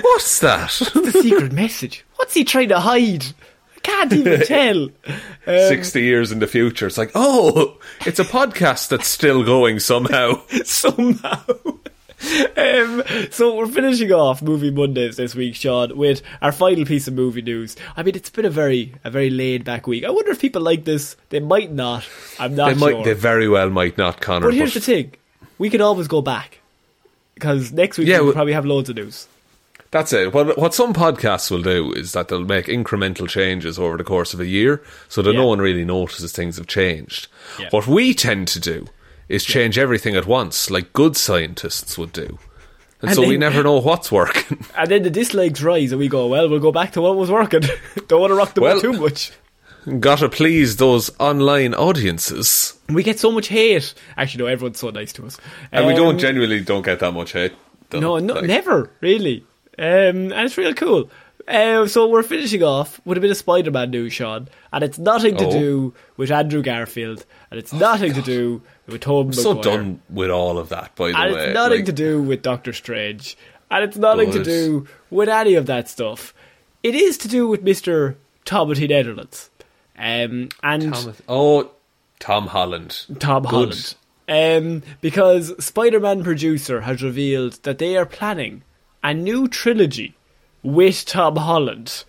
What's 0.00 0.40
that?" 0.40 0.70
The 0.94 1.12
secret 1.22 1.52
message. 1.52 2.04
What's 2.16 2.34
he 2.34 2.44
trying 2.44 2.70
to 2.70 2.80
hide? 2.80 3.24
I 3.76 3.80
can't 3.82 4.12
even 4.12 4.40
tell. 4.40 4.88
Um, 5.46 5.68
Sixty 5.68 6.02
years 6.02 6.32
in 6.32 6.40
the 6.40 6.46
future, 6.46 6.86
it's 6.86 6.98
like, 6.98 7.12
"Oh, 7.14 7.78
it's 8.04 8.18
a 8.18 8.24
podcast 8.24 8.88
that's 8.88 9.06
still 9.08 9.44
going 9.44 9.78
somehow." 9.78 10.42
somehow. 10.64 11.44
Um, 12.56 13.02
so 13.30 13.54
we're 13.56 13.66
finishing 13.66 14.10
off 14.12 14.40
movie 14.42 14.70
Mondays 14.70 15.16
this 15.16 15.34
week, 15.34 15.54
Shaun, 15.54 15.96
with 15.96 16.22
our 16.40 16.50
final 16.52 16.84
piece 16.84 17.06
of 17.06 17.14
movie 17.14 17.42
news. 17.42 17.76
I 17.96 18.02
mean, 18.02 18.16
it's 18.16 18.30
been 18.30 18.44
a 18.46 18.50
very, 18.50 18.94
a 19.04 19.10
very 19.10 19.30
laid 19.30 19.64
back 19.64 19.86
week. 19.86 20.04
I 20.04 20.10
wonder 20.10 20.30
if 20.30 20.40
people 20.40 20.62
like 20.62 20.84
this. 20.84 21.16
They 21.28 21.40
might 21.40 21.70
not. 21.72 22.06
I'm 22.38 22.54
not 22.54 22.72
They 22.74 22.78
sure. 22.78 22.94
might, 22.96 23.04
they 23.04 23.12
very 23.12 23.48
well 23.48 23.70
might 23.70 23.98
not, 23.98 24.20
Conor. 24.20 24.46
but 24.48 24.54
here's 24.54 24.74
the 24.74 24.80
thing: 24.80 25.12
we 25.58 25.68
can 25.70 25.80
always 25.80 26.08
go 26.08 26.22
back 26.22 26.60
because 27.34 27.70
next 27.72 27.98
week 27.98 28.08
Yeah, 28.08 28.16
we'll 28.18 28.26
well- 28.26 28.34
probably 28.34 28.54
have 28.54 28.64
loads 28.66 28.88
of 28.88 28.96
news. 28.96 29.28
That's 29.92 30.12
it. 30.12 30.32
What 30.34 30.58
what 30.58 30.74
some 30.74 30.92
podcasts 30.92 31.50
will 31.50 31.62
do 31.62 31.92
is 31.92 32.12
that 32.12 32.28
they'll 32.28 32.44
make 32.44 32.66
incremental 32.66 33.28
changes 33.28 33.78
over 33.78 33.96
the 33.96 34.04
course 34.04 34.34
of 34.34 34.40
a 34.40 34.46
year, 34.46 34.82
so 35.08 35.22
that 35.22 35.32
Yeah. 35.32 35.40
no 35.40 35.46
one 35.46 35.60
really 35.60 35.84
notices 35.84 36.32
things 36.32 36.56
have 36.56 36.66
changed. 36.66 37.28
Yeah. 37.58 37.68
What 37.70 37.86
we 37.86 38.12
tend 38.12 38.48
to 38.48 38.60
do 38.60 38.88
is 39.28 39.44
change 39.44 39.78
everything 39.78 40.16
at 40.16 40.26
once, 40.26 40.70
like 40.70 40.92
good 40.92 41.16
scientists 41.16 41.96
would 41.98 42.12
do, 42.12 42.38
and, 43.02 43.10
And 43.10 43.14
so 43.14 43.26
we 43.26 43.36
never 43.36 43.62
know 43.62 43.78
what's 43.80 44.10
working. 44.12 44.64
And 44.76 44.90
then 44.90 45.02
the 45.02 45.10
dislikes 45.10 45.62
rise, 45.62 45.92
and 45.92 45.98
we 45.98 46.08
go, 46.08 46.26
"Well, 46.28 46.48
we'll 46.48 46.60
go 46.60 46.72
back 46.72 46.92
to 46.92 47.00
what 47.02 47.16
was 47.16 47.30
working. 47.30 47.62
Don't 48.08 48.20
want 48.20 48.30
to 48.30 48.34
rock 48.36 48.54
the 48.54 48.60
boat 48.60 48.82
Well- 48.82 48.92
too 48.92 49.00
much." 49.00 49.32
Gotta 50.00 50.28
please 50.28 50.76
those 50.78 51.10
online 51.20 51.72
audiences, 51.72 52.74
We 52.88 53.04
get 53.04 53.20
so 53.20 53.30
much 53.30 53.46
hate. 53.46 53.94
Actually, 54.16 54.42
no, 54.42 54.46
everyone's 54.50 54.80
so 54.80 54.90
nice 54.90 55.12
to 55.12 55.24
us, 55.26 55.38
and 55.70 55.86
we 55.86 55.92
Um, 55.92 55.98
don't 55.98 56.18
genuinely 56.18 56.60
don't 56.60 56.84
get 56.84 56.98
that 56.98 57.12
much 57.12 57.32
hate. 57.34 57.52
No, 57.92 58.18
no 58.18 58.34
Like, 58.34 58.44
never 58.46 58.90
really. 59.00 59.44
Um, 59.78 60.32
and 60.32 60.32
it's 60.32 60.58
real 60.58 60.74
cool. 60.74 61.08
Uh, 61.48 61.86
so 61.86 62.08
we're 62.08 62.24
finishing 62.24 62.62
off 62.62 63.00
with 63.04 63.16
a 63.16 63.20
bit 63.20 63.30
of 63.30 63.36
Spider-Man 63.36 63.90
news, 63.90 64.12
Shaun, 64.12 64.48
and 64.72 64.82
it's 64.82 64.98
nothing 64.98 65.36
to 65.36 65.46
Oh. 65.46 65.50
do 65.50 65.94
with 66.16 66.30
Andrew 66.32 66.60
Garfield, 66.60 67.24
and 67.50 67.58
it's 67.60 67.72
nothing 67.72 68.14
to 68.14 68.22
do 68.22 68.62
with 68.88 69.02
Tom 69.02 69.26
I'm 69.26 69.32
so 69.32 69.62
done 69.62 70.00
with 70.10 70.28
all 70.30 70.58
of 70.58 70.70
that. 70.70 70.96
By 70.96 71.12
the 71.12 71.16
and 71.18 71.34
way, 71.34 71.44
it's 71.44 71.54
nothing 71.54 71.78
Like, 71.78 71.86
to 71.86 71.92
do 71.92 72.20
with 72.20 72.42
Doctor 72.42 72.72
Strange, 72.72 73.36
and 73.70 73.84
it's 73.84 73.96
nothing 73.96 74.32
to 74.32 74.42
do 74.42 74.88
with 75.10 75.28
any 75.28 75.54
of 75.54 75.66
that 75.66 75.88
stuff. 75.88 76.34
It 76.82 76.96
is 76.96 77.16
to 77.18 77.28
do 77.28 77.46
with 77.46 77.62
Mister 77.62 78.16
Tommy 78.44 78.86
Netherlands, 78.88 79.50
um, 79.96 80.48
and 80.64 80.92
Thomas- 80.92 81.22
oh, 81.28 81.70
Tom 82.18 82.48
Holland. 82.48 83.06
Tom 83.20 83.42
Good. 83.44 83.50
Holland. 83.50 83.94
Um, 84.28 84.82
because 85.00 85.54
Spider 85.64 86.00
Man 86.00 86.24
producer 86.24 86.80
has 86.80 87.00
revealed 87.04 87.62
that 87.62 87.78
they 87.78 87.96
are 87.96 88.04
planning 88.06 88.62
a 89.04 89.14
new 89.14 89.46
trilogy 89.46 90.14
with 90.66 91.04
Tom 91.06 91.36
Holland 91.36 92.04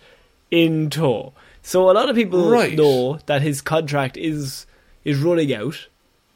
in 0.50 0.90
tow. 0.90 1.32
So 1.62 1.90
a 1.90 1.92
lot 1.92 2.08
of 2.08 2.16
people 2.16 2.50
Right. 2.50 2.76
know 2.76 3.18
that 3.26 3.42
his 3.42 3.60
contract 3.60 4.16
is 4.16 4.66
is 5.04 5.18
running 5.18 5.52
out. 5.54 5.86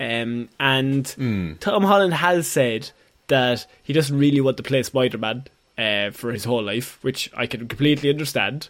Um, 0.00 0.48
and 0.58 1.06
Hmm. 1.08 1.52
Tom 1.60 1.82
Holland 1.84 2.14
has 2.14 2.46
said 2.46 2.90
that 3.28 3.66
he 3.82 3.92
doesn't 3.92 4.18
really 4.18 4.40
want 4.40 4.56
to 4.58 4.62
play 4.62 4.82
Spider 4.82 5.18
Man 5.18 5.44
uh, 5.78 6.10
for 6.10 6.32
his 6.32 6.44
whole 6.44 6.62
life, 6.62 6.98
which 7.02 7.30
I 7.36 7.46
can 7.46 7.66
completely 7.68 8.10
understand. 8.10 8.68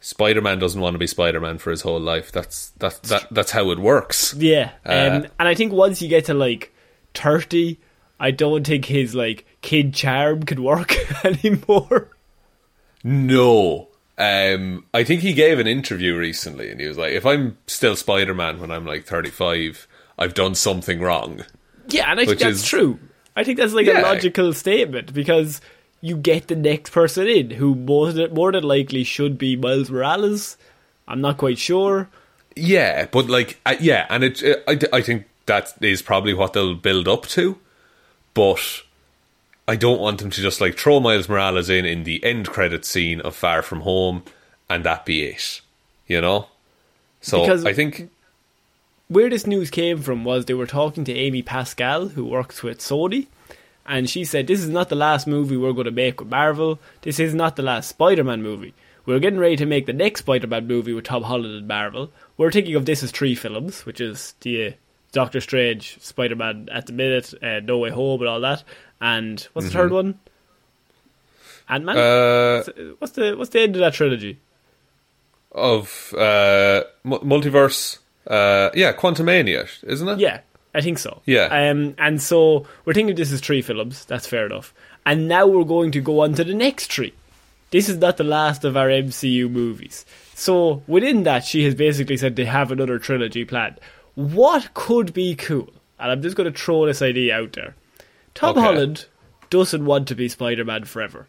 Spider 0.00 0.40
Man 0.40 0.58
doesn't 0.58 0.80
want 0.80 0.94
to 0.94 0.98
be 0.98 1.06
Spider 1.06 1.40
Man 1.40 1.58
for 1.58 1.70
his 1.70 1.82
whole 1.82 2.00
life. 2.00 2.32
That's 2.32 2.70
that, 2.78 3.02
that 3.04 3.26
that's 3.30 3.50
how 3.52 3.70
it 3.70 3.78
works. 3.78 4.34
Yeah, 4.34 4.70
um, 4.86 5.22
Uh, 5.24 5.26
and 5.38 5.48
I 5.48 5.54
think 5.54 5.72
once 5.72 6.00
you 6.00 6.08
get 6.08 6.24
to 6.26 6.34
like 6.34 6.72
thirty, 7.14 7.78
I 8.18 8.30
don't 8.30 8.66
think 8.66 8.86
his 8.86 9.14
like 9.14 9.44
kid 9.62 9.92
charm 9.94 10.42
could 10.44 10.60
work 10.60 10.96
anymore. 11.24 12.08
No. 13.04 13.88
Um, 14.18 14.84
I 14.92 15.02
think 15.04 15.22
he 15.22 15.32
gave 15.32 15.58
an 15.58 15.66
interview 15.66 16.16
recently, 16.16 16.70
and 16.70 16.78
he 16.78 16.86
was 16.86 16.98
like, 16.98 17.12
"If 17.12 17.24
I'm 17.24 17.56
still 17.66 17.96
Spider 17.96 18.34
Man 18.34 18.60
when 18.60 18.70
I'm 18.70 18.84
like 18.84 19.06
35, 19.06 19.88
I've 20.18 20.34
done 20.34 20.54
something 20.54 21.00
wrong." 21.00 21.44
Yeah, 21.88 22.10
and 22.10 22.20
I 22.20 22.26
think 22.26 22.38
that's 22.38 22.58
is- 22.58 22.66
true. 22.66 22.98
I 23.36 23.44
think 23.44 23.58
that's 23.58 23.72
like 23.72 23.86
a 23.86 24.02
logical 24.02 24.52
statement 24.52 25.14
because 25.14 25.60
you 26.02 26.16
get 26.16 26.48
the 26.48 26.56
next 26.56 26.90
person 26.90 27.26
in 27.26 27.50
who 27.50 27.74
more 27.74 28.12
than, 28.12 28.34
more 28.34 28.52
than 28.52 28.64
likely 28.64 29.04
should 29.04 29.38
be 29.38 29.56
Miles 29.56 29.90
Morales. 29.90 30.56
I'm 31.08 31.20
not 31.20 31.38
quite 31.38 31.58
sure. 31.58 32.08
Yeah, 32.56 33.06
but 33.06 33.30
like, 33.30 33.60
uh, 33.64 33.76
yeah, 33.80 34.06
and 34.10 34.24
it, 34.24 34.42
uh, 34.42 34.56
I, 34.68 34.98
I 34.98 35.00
think 35.00 35.26
that 35.46 35.72
is 35.80 36.02
probably 36.02 36.34
what 36.34 36.52
they'll 36.52 36.74
build 36.74 37.08
up 37.08 37.26
to, 37.28 37.58
but 38.34 38.82
I 39.68 39.76
don't 39.76 40.00
want 40.00 40.18
them 40.20 40.30
to 40.30 40.40
just 40.40 40.60
like 40.60 40.76
throw 40.76 41.00
Miles 41.00 41.28
Morales 41.28 41.70
in 41.70 41.84
in 41.84 42.04
the 42.04 42.22
end 42.24 42.48
credit 42.48 42.84
scene 42.84 43.20
of 43.20 43.36
Far 43.36 43.62
From 43.62 43.80
Home, 43.80 44.24
and 44.68 44.84
that 44.84 45.04
be 45.04 45.22
it, 45.24 45.60
you 46.06 46.20
know. 46.20 46.46
So 47.20 47.42
Because- 47.42 47.64
I 47.66 47.72
think 47.72 48.10
where 49.08 49.28
this 49.30 49.46
news 49.46 49.70
came 49.70 49.98
from 49.98 50.24
was 50.24 50.44
they 50.46 50.54
were 50.54 50.66
talking 50.66 51.04
to 51.04 51.12
Amy 51.12 51.42
Pascal, 51.42 52.08
who 52.08 52.24
works 52.24 52.62
with 52.62 52.78
Sony, 52.78 53.26
and 53.86 54.08
she 54.08 54.24
said, 54.24 54.46
This 54.46 54.60
is 54.60 54.68
not 54.68 54.88
the 54.88 54.94
last 54.96 55.26
movie 55.26 55.56
we're 55.56 55.72
going 55.72 55.84
to 55.86 55.90
make 55.90 56.20
with 56.20 56.28
Marvel. 56.30 56.78
This 57.02 57.18
is 57.18 57.34
not 57.34 57.56
the 57.56 57.62
last 57.62 57.88
Spider 57.88 58.24
Man 58.24 58.42
movie. 58.42 58.72
We're 59.06 59.18
getting 59.18 59.38
ready 59.40 59.56
to 59.56 59.66
make 59.66 59.86
the 59.86 59.92
next 59.92 60.20
Spider 60.20 60.46
Man 60.46 60.66
movie 60.66 60.92
with 60.92 61.04
Tom 61.04 61.24
Holland 61.24 61.54
and 61.54 61.66
Marvel. 61.68 62.10
We're 62.36 62.52
thinking 62.52 62.74
of 62.76 62.86
this 62.86 63.02
as 63.02 63.10
three 63.10 63.34
films, 63.34 63.84
which 63.84 64.00
is 64.00 64.34
the 64.42 64.74
Doctor 65.12 65.40
Strange, 65.40 65.98
Spider 66.00 66.36
Man 66.36 66.68
at 66.72 66.86
the 66.86 66.92
minute, 66.92 67.34
uh, 67.42 67.60
No 67.60 67.78
Way 67.78 67.90
Home, 67.90 68.20
and 68.20 68.28
all 68.28 68.40
that. 68.40 68.62
And 69.00 69.40
what's 69.52 69.68
the 69.68 69.72
third 69.72 69.92
one? 69.92 70.18
Ant 71.68 71.84
Man? 71.84 71.96
uh, 71.96 72.62
what's 72.98 73.14
the 73.14 73.34
what's 73.36 73.50
the 73.50 73.60
end 73.60 73.76
of 73.76 73.80
that 73.80 73.94
trilogy? 73.94 74.38
of 75.52 76.14
uh, 76.16 76.82
multiverse. 77.04 77.98
Uh, 78.26 78.70
yeah, 78.74 78.92
Quantumania, 78.92 79.68
isn't 79.84 80.08
it? 80.08 80.18
Yeah, 80.18 80.40
I 80.74 80.80
think 80.80 80.98
so. 80.98 81.22
Yeah. 81.26 81.46
Um, 81.46 81.94
and 81.98 82.22
so 82.22 82.66
we're 82.84 82.92
thinking 82.92 83.16
this 83.16 83.32
is 83.32 83.40
three 83.40 83.62
films. 83.62 84.04
That's 84.04 84.26
fair 84.26 84.46
enough. 84.46 84.72
And 85.04 85.28
now 85.28 85.46
we're 85.46 85.64
going 85.64 85.92
to 85.92 86.00
go 86.00 86.20
on 86.20 86.34
to 86.34 86.44
the 86.44 86.54
next 86.54 86.92
three. 86.92 87.14
This 87.70 87.88
is 87.88 87.98
not 87.98 88.16
the 88.16 88.24
last 88.24 88.64
of 88.64 88.76
our 88.76 88.88
MCU 88.88 89.50
movies. 89.50 90.04
So 90.34 90.82
within 90.86 91.22
that, 91.24 91.44
she 91.44 91.64
has 91.64 91.74
basically 91.74 92.16
said 92.16 92.36
they 92.36 92.44
have 92.44 92.70
another 92.70 92.98
trilogy 92.98 93.44
planned. 93.44 93.78
What 94.14 94.74
could 94.74 95.12
be 95.12 95.34
cool? 95.34 95.72
And 95.98 96.10
I'm 96.10 96.22
just 96.22 96.36
going 96.36 96.52
to 96.52 96.58
throw 96.58 96.86
this 96.86 97.02
idea 97.02 97.36
out 97.36 97.52
there. 97.52 97.74
Tom 98.34 98.50
Okay. 98.50 98.60
Holland 98.60 99.06
doesn't 99.50 99.84
want 99.84 100.08
to 100.08 100.14
be 100.14 100.28
Spider-Man 100.28 100.84
forever. 100.84 101.26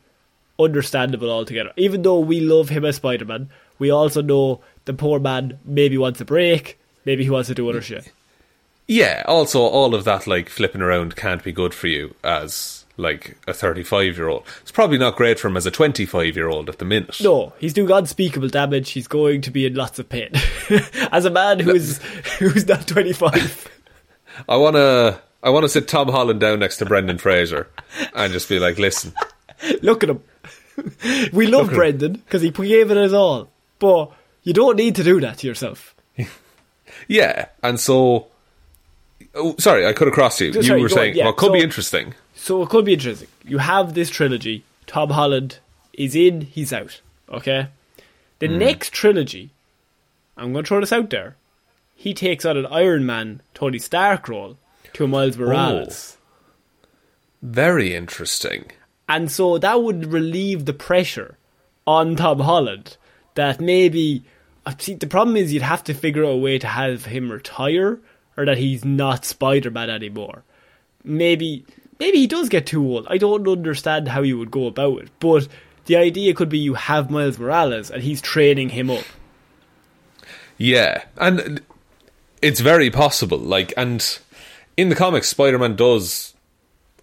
Understandable 0.60 1.30
altogether. 1.32 1.72
Even 1.78 2.04
though 2.04 2.20
we 2.20 2.40
love 2.40 2.70
him 2.70 2.86
as 2.86 2.98
Spider-Man, 2.98 3.50
we 3.80 3.90
also 3.90 4.22
know 4.22 4.62
the 4.86 4.94
poor 4.94 5.20
man 5.20 5.58
maybe 5.66 5.98
wants 5.98 6.22
a 6.22 6.26
break. 6.26 6.80
Maybe 7.06 7.24
he 7.24 7.30
wants 7.32 7.48
to 7.50 7.56
do 7.56 7.68
other 7.70 7.82
shit. 7.82 8.12
Yeah. 8.88 9.24
Also, 9.26 9.60
all 9.62 9.96
of 9.96 10.04
that 10.04 10.28
like 10.28 10.50
flipping 10.50 10.82
around 10.82 11.16
can't 11.16 11.44
be 11.44 11.52
good 11.52 11.74
for 11.74 11.88
you 11.88 12.14
as 12.24 12.86
like 12.98 13.38
a 13.48 13.54
thirty-five-year-old. 13.54 14.44
It's 14.62 14.72
probably 14.72 15.00
not 15.00 15.16
great 15.16 15.40
for 15.40 15.48
him 15.48 15.58
as 15.58 15.66
a 15.66 15.72
twenty-five-year-old 15.72 16.70
at 16.70 16.78
the 16.78 16.86
minute. 16.86 17.20
No, 17.22 17.54
he's 17.58 17.74
doing 17.74 17.90
unspeakable 17.90 18.50
damage. 18.50 18.92
He's 18.92 19.08
going 19.08 19.42
to 19.42 19.50
be 19.52 19.66
in 19.66 19.74
lots 19.74 19.98
of 19.98 20.10
pain. 20.10 20.30
As 21.12 21.26
a 21.26 21.32
man 21.32 21.60
who's 21.60 21.98
who's 22.40 22.68
not 22.68 22.86
twenty 22.88 23.14
five. 23.14 23.68
I 24.50 24.58
wanna. 24.58 25.22
I 25.44 25.50
want 25.50 25.64
to 25.64 25.70
sit 25.70 25.88
Tom 25.88 26.10
Holland 26.10 26.40
down 26.40 26.60
next 26.60 26.78
to 26.78 26.86
Brendan 26.86 27.18
Fraser 27.18 27.68
and 28.14 28.32
just 28.32 28.48
be 28.48 28.60
like, 28.60 28.78
listen, 28.78 29.14
Look 29.82 30.04
at 30.04 30.10
him. 30.10 30.24
We 31.34 31.48
love 31.48 31.70
Brendan 31.70 32.14
because 32.14 32.42
he 32.42 32.50
gave 32.50 32.90
it 32.90 32.98
his 32.98 33.14
all, 33.14 33.50
but 33.78 34.12
you 34.42 34.54
don't 34.54 34.78
need 34.78 34.96
to 34.96 35.04
do 35.04 35.20
that 35.20 35.40
to 35.40 35.48
yourself. 35.48 35.94
yeah. 37.08 37.48
And 37.62 37.80
so, 37.80 38.28
oh, 39.36 39.56
sorry, 39.60 39.86
I 39.86 39.94
cut 39.94 40.08
across 40.08 40.42
you. 40.42 40.54
Sorry, 40.54 40.66
you 40.66 40.74
were 40.84 40.90
go 40.90 40.96
on, 40.96 41.00
saying, 41.00 41.16
yeah, 41.16 41.26
well, 41.26 41.34
it 41.34 41.38
could 41.38 41.54
be 41.54 41.62
interesting. 41.62 42.16
So 42.34 42.64
it 42.64 42.70
could 42.70 42.86
be 42.86 42.94
interesting. 42.94 43.28
You 43.44 43.60
have 43.60 43.94
this 43.94 44.10
trilogy. 44.10 44.64
Tom 44.88 45.12
Holland 45.12 45.60
is 45.94 46.16
in, 46.16 46.42
he's 46.42 46.74
out. 46.74 47.02
Okay? 47.30 47.68
The 48.40 48.48
hmm. 48.48 48.58
next 48.58 48.94
trilogy, 48.94 49.52
I'm 50.38 50.54
going 50.54 50.64
to 50.64 50.68
throw 50.68 50.80
this 50.80 50.94
out 50.94 51.10
there. 51.10 51.36
He 51.96 52.14
takes 52.16 52.46
on 52.46 52.58
an 52.58 52.66
Iron 52.68 53.06
Man, 53.06 53.42
Tony 53.54 53.78
Stark 53.78 54.28
role 54.30 54.58
to 54.94 55.08
Miles 55.08 55.38
Morales. 55.38 56.18
Very 57.42 57.96
interesting. 57.96 58.72
And 59.10 59.32
so 59.32 59.58
that 59.58 59.82
would 59.82 60.12
relieve 60.12 60.66
the 60.66 60.74
pressure 60.74 61.38
on 61.86 62.16
Tom 62.16 62.40
Holland 62.40 62.98
that 63.36 63.60
maybe. 63.60 64.24
uh, 64.66 64.74
See, 64.78 64.94
the 64.96 65.08
problem 65.08 65.36
is 65.36 65.52
you'd 65.52 65.64
have 65.64 65.84
to 65.86 65.94
figure 65.94 66.24
out 66.24 66.32
a 66.32 66.38
way 66.38 66.60
to 66.60 66.68
have 66.68 67.06
him 67.06 67.32
retire 67.32 68.00
or 68.38 68.46
that 68.46 68.58
he's 68.58 68.86
not 68.86 69.26
Spider 69.26 69.72
Man 69.72 69.90
anymore. 69.90 70.44
Maybe. 71.04 71.66
Maybe 72.00 72.20
he 72.20 72.28
does 72.28 72.50
get 72.50 72.66
too 72.66 72.84
old. 72.84 73.06
I 73.10 73.18
don't 73.18 73.48
understand 73.48 74.08
how 74.08 74.22
you 74.22 74.38
would 74.40 74.50
go 74.50 74.66
about 74.66 75.02
it. 75.04 75.10
But 75.20 75.48
the 75.86 75.98
idea 75.98 76.34
could 76.34 76.50
be 76.50 76.58
you 76.58 76.74
have 76.74 77.12
Miles 77.12 77.38
Morales 77.38 77.92
and 77.92 78.02
he's 78.02 78.22
training 78.22 78.70
him 78.70 78.90
up. 78.90 79.06
Yeah, 80.58 81.04
and 81.18 81.62
it's 82.42 82.60
very 82.60 82.90
possible. 82.90 83.38
Like, 83.38 83.74
and 83.78 84.20
in 84.82 84.90
the 84.90 84.96
comics, 84.96 85.28
Spider-Man 85.28 85.76
does 85.76 86.34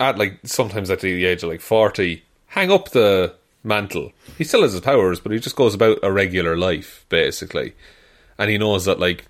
at 0.00 0.18
like 0.18 0.38
sometimes 0.44 0.90
at 0.90 1.00
the 1.00 1.24
age 1.24 1.42
of 1.42 1.48
like 1.48 1.60
forty 1.60 2.24
hang 2.48 2.72
up 2.72 2.90
the 2.90 3.34
mantle. 3.62 4.12
He 4.36 4.44
still 4.44 4.62
has 4.62 4.72
his 4.72 4.80
powers, 4.80 5.20
but 5.20 5.32
he 5.32 5.38
just 5.38 5.56
goes 5.56 5.74
about 5.74 5.98
a 6.02 6.10
regular 6.10 6.56
life 6.56 7.06
basically, 7.08 7.74
and 8.36 8.50
he 8.50 8.58
knows 8.58 8.84
that 8.84 8.98
like 8.98 9.26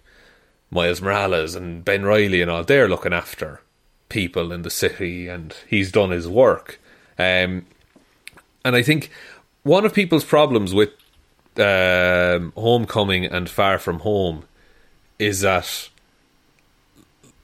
Miles 0.70 1.02
Morales 1.02 1.54
and 1.54 1.84
Ben 1.84 2.04
Reilly 2.04 2.40
and 2.40 2.50
all 2.50 2.64
they're 2.64 2.88
looking 2.88 3.12
after 3.12 3.60
people 4.08 4.50
in 4.50 4.62
the 4.62 4.70
city, 4.70 5.28
and 5.28 5.54
he's 5.68 5.92
done 5.92 6.10
his 6.10 6.26
work. 6.26 6.80
Um, 7.18 7.66
and 8.64 8.74
I 8.76 8.82
think 8.82 9.10
one 9.62 9.84
of 9.84 9.92
people's 9.92 10.24
problems 10.24 10.72
with 10.72 10.90
um, 11.58 12.52
Homecoming 12.56 13.26
and 13.26 13.50
Far 13.50 13.78
From 13.78 14.00
Home 14.00 14.44
is 15.18 15.40
that 15.40 15.90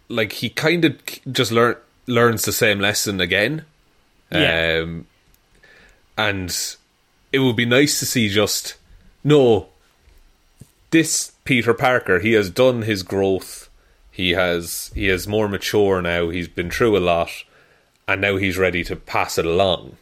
like 0.09 0.33
he 0.33 0.51
kind 0.51 0.85
of 0.85 0.99
just 1.31 1.53
learn 1.53 1.77
learns 2.07 2.45
the 2.45 2.53
same 2.53 2.81
lesson 2.81 3.21
again. 3.21 3.65
Yeah. 4.31 4.81
Um, 4.83 5.07
and 6.17 6.77
it 7.33 7.41
would 7.41 7.57
be 7.57 7.67
nice 7.67 7.99
to 7.99 8.07
see 8.07 8.29
just 8.29 8.77
no 9.23 9.69
this 10.91 11.33
Peter 11.45 11.75
Parker 11.75 12.21
he 12.21 12.33
has 12.33 12.51
done 12.51 12.83
his 12.83 13.03
growth 13.03 13.69
he 14.11 14.31
has 14.31 14.93
he 14.95 15.09
is 15.09 15.27
more 15.27 15.49
mature 15.49 16.01
now 16.01 16.29
he's 16.29 16.49
been 16.49 16.71
through 16.71 16.97
a 16.97 17.01
lot 17.01 17.31
and 18.07 18.21
now 18.21 18.37
he's 18.37 18.57
ready 18.57 18.85
to 18.85 18.95
pass 18.95 19.39
it 19.39 19.47
along 19.47 19.97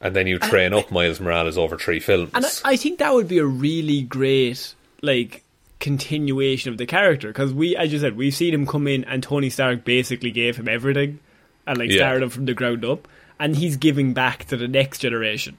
and 0.00 0.14
then 0.14 0.28
you 0.28 0.38
train 0.38 0.72
up 0.72 0.92
Miles 0.92 1.18
Morales 1.18 1.58
over 1.58 1.76
three 1.76 2.00
films 2.00 2.30
And 2.34 2.46
I, 2.46 2.50
I 2.64 2.76
think 2.76 3.00
that 3.00 3.12
would 3.12 3.28
be 3.28 3.38
a 3.38 3.46
really 3.46 4.02
great 4.02 4.74
like 5.02 5.42
continuation 5.80 6.70
of 6.72 6.78
the 6.78 6.86
character 6.86 7.28
because 7.28 7.52
we, 7.52 7.76
as 7.76 7.92
you 7.92 7.98
said, 7.98 8.16
we've 8.16 8.34
seen 8.34 8.52
him 8.54 8.66
come 8.66 8.86
in 8.86 9.04
and 9.04 9.22
Tony 9.22 9.50
Stark 9.50 9.84
basically 9.84 10.30
gave 10.30 10.56
him 10.56 10.68
everything 10.68 11.20
and 11.66 11.78
like 11.78 11.90
Yeah. 11.90 11.98
started 11.98 12.22
him 12.24 12.30
from 12.30 12.44
the 12.46 12.54
ground 12.54 12.84
up, 12.84 13.06
and 13.38 13.56
he's 13.56 13.76
giving 13.76 14.12
back 14.14 14.44
to 14.46 14.56
the 14.56 14.68
next 14.68 14.98
generation 14.98 15.56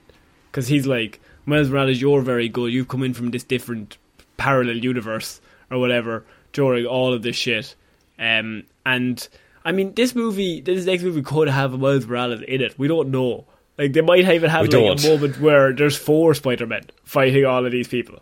because 0.51 0.67
he's 0.67 0.85
like 0.87 1.19
Miles 1.45 1.69
Morales, 1.69 2.01
you're 2.01 2.21
very 2.21 2.49
good. 2.49 2.71
You've 2.73 2.87
come 2.87 3.03
in 3.03 3.13
from 3.13 3.31
this 3.31 3.43
different 3.43 3.97
parallel 4.37 4.77
universe 4.77 5.41
or 5.71 5.79
whatever 5.79 6.23
during 6.53 6.85
all 6.85 7.13
of 7.13 7.21
this 7.23 7.35
shit, 7.35 7.75
um, 8.17 8.63
and. 8.85 9.27
I 9.65 9.73
mean, 9.73 9.93
this 9.93 10.15
movie, 10.15 10.61
this 10.61 10.85
next 10.85 11.03
movie 11.03 11.21
could 11.21 11.49
have 11.49 11.73
a 11.73 11.77
Miles 11.77 12.07
Morales 12.07 12.41
in 12.47 12.61
it. 12.61 12.79
We 12.79 12.87
don't 12.87 13.09
know. 13.09 13.45
Like, 13.77 13.91
they 13.91 13.99
might 14.01 14.19
even 14.27 14.49
have 14.49 14.61
We 14.61 14.67
like 14.69 14.71
don't. 14.71 15.03
a 15.05 15.09
moment 15.09 15.39
where 15.41 15.73
there's 15.73 15.97
four 15.97 16.33
Spider-Men 16.33 16.85
fighting 17.03 17.43
all 17.45 17.65
of 17.65 17.71
these 17.73 17.87
people. 17.89 18.19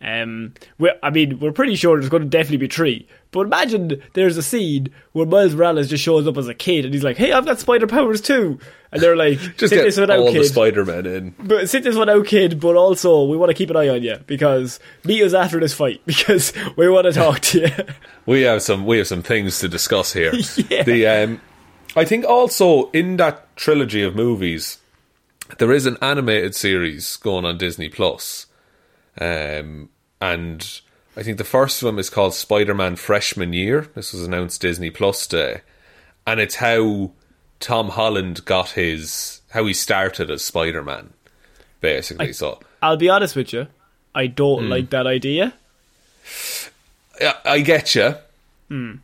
Um, 0.00 0.54
we 0.78 0.92
I 1.02 1.10
mean, 1.10 1.40
we're 1.40 1.52
pretty 1.52 1.74
sure 1.74 1.98
there's 1.98 2.10
going 2.10 2.22
to 2.22 2.28
definitely 2.28 2.58
be 2.58 2.68
three. 2.68 3.08
But 3.30 3.40
imagine 3.40 4.00
there's 4.14 4.36
a 4.36 4.42
scene 4.42 4.88
where 5.12 5.26
Miles 5.26 5.54
Morales 5.54 5.88
just 5.88 6.02
shows 6.02 6.26
up 6.26 6.38
as 6.38 6.48
a 6.48 6.54
kid 6.54 6.84
and 6.84 6.94
he's 6.94 7.02
like, 7.02 7.16
"Hey, 7.16 7.32
I've 7.32 7.44
got 7.44 7.58
spider 7.58 7.86
powers 7.86 8.20
too," 8.20 8.58
and 8.92 9.02
they're 9.02 9.16
like, 9.16 9.38
just 9.56 9.58
"Sit 9.58 9.70
get 9.70 9.82
this 9.82 9.98
one 9.98 10.10
out, 10.10 10.18
all 10.20 10.32
the. 10.32 10.44
Spider-Men 10.44 11.06
in 11.06 11.34
but 11.38 11.68
sit 11.68 11.82
this 11.82 11.96
one 11.96 12.08
out, 12.08 12.26
kid. 12.26 12.60
But 12.60 12.76
also, 12.76 13.24
we 13.24 13.36
want 13.36 13.50
to 13.50 13.54
keep 13.54 13.70
an 13.70 13.76
eye 13.76 13.88
on 13.88 14.02
you 14.02 14.18
because 14.26 14.78
meet 15.04 15.22
us 15.22 15.34
after 15.34 15.58
this 15.58 15.74
fight 15.74 16.00
because 16.06 16.52
we 16.76 16.88
want 16.88 17.06
to 17.06 17.12
talk 17.12 17.40
to 17.40 17.60
you. 17.60 17.84
we 18.26 18.42
have 18.42 18.62
some 18.62 18.86
we 18.86 18.98
have 18.98 19.08
some 19.08 19.22
things 19.22 19.58
to 19.60 19.68
discuss 19.68 20.12
here. 20.12 20.32
Yeah. 20.70 20.84
The 20.84 21.06
um, 21.06 21.40
I 21.96 22.04
think 22.04 22.24
also 22.24 22.90
in 22.92 23.16
that 23.16 23.56
trilogy 23.56 24.02
of 24.02 24.14
movies, 24.14 24.78
there 25.58 25.72
is 25.72 25.86
an 25.86 25.96
animated 26.00 26.54
series 26.54 27.16
going 27.16 27.44
on 27.44 27.58
Disney 27.58 27.88
Plus, 27.88 28.46
um, 29.20 29.88
and 30.20 30.80
I 31.16 31.22
think 31.22 31.38
the 31.38 31.44
first 31.44 31.82
of 31.82 31.86
them 31.86 31.98
is 31.98 32.10
called 32.10 32.34
Spider-Man 32.34 32.96
Freshman 32.96 33.52
Year. 33.52 33.88
This 33.94 34.12
was 34.12 34.22
announced 34.24 34.60
Disney 34.60 34.90
Plus 34.90 35.26
Day, 35.26 35.62
and 36.26 36.40
it's 36.40 36.56
how 36.56 37.10
Tom 37.60 37.88
Holland 37.90 38.44
got 38.44 38.70
his 38.70 39.40
how 39.50 39.64
he 39.66 39.72
started 39.74 40.30
as 40.30 40.44
Spider-Man, 40.44 41.12
basically. 41.80 42.32
so 42.32 42.60
I'll 42.82 42.96
be 42.96 43.08
honest 43.08 43.34
with 43.36 43.52
you, 43.52 43.66
I 44.14 44.26
don't 44.26 44.64
Hmm. 44.64 44.70
like 44.70 44.90
that 44.90 45.06
idea. 45.06 45.54
I, 47.20 47.34
I 47.44 47.60
get 47.60 47.94
you. 47.94 48.14
Hmm. 48.68 48.94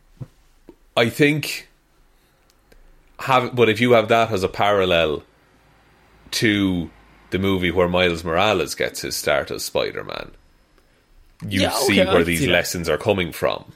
I 0.96 1.08
think 1.08 1.68
have, 3.20 3.56
but 3.56 3.68
if 3.68 3.80
you 3.80 3.92
have 3.92 4.08
that 4.08 4.30
as 4.30 4.42
a 4.44 4.48
parallel 4.48 5.22
to 6.32 6.90
the 7.35 7.39
movie 7.41 7.72
where 7.72 7.89
Miles 7.89 8.22
Morales 8.22 8.74
gets 8.76 9.01
his 9.03 9.16
start 9.16 9.51
as 9.51 9.64
Spider-Man, 9.64 10.30
you 11.49 11.62
Yeah, 11.62 11.70
see 11.70 11.99
where 12.05 12.22
these 12.22 12.43
that. 12.43 12.49
lessons 12.51 12.89
are 12.89 12.97
coming 12.97 13.32
from. 13.32 13.72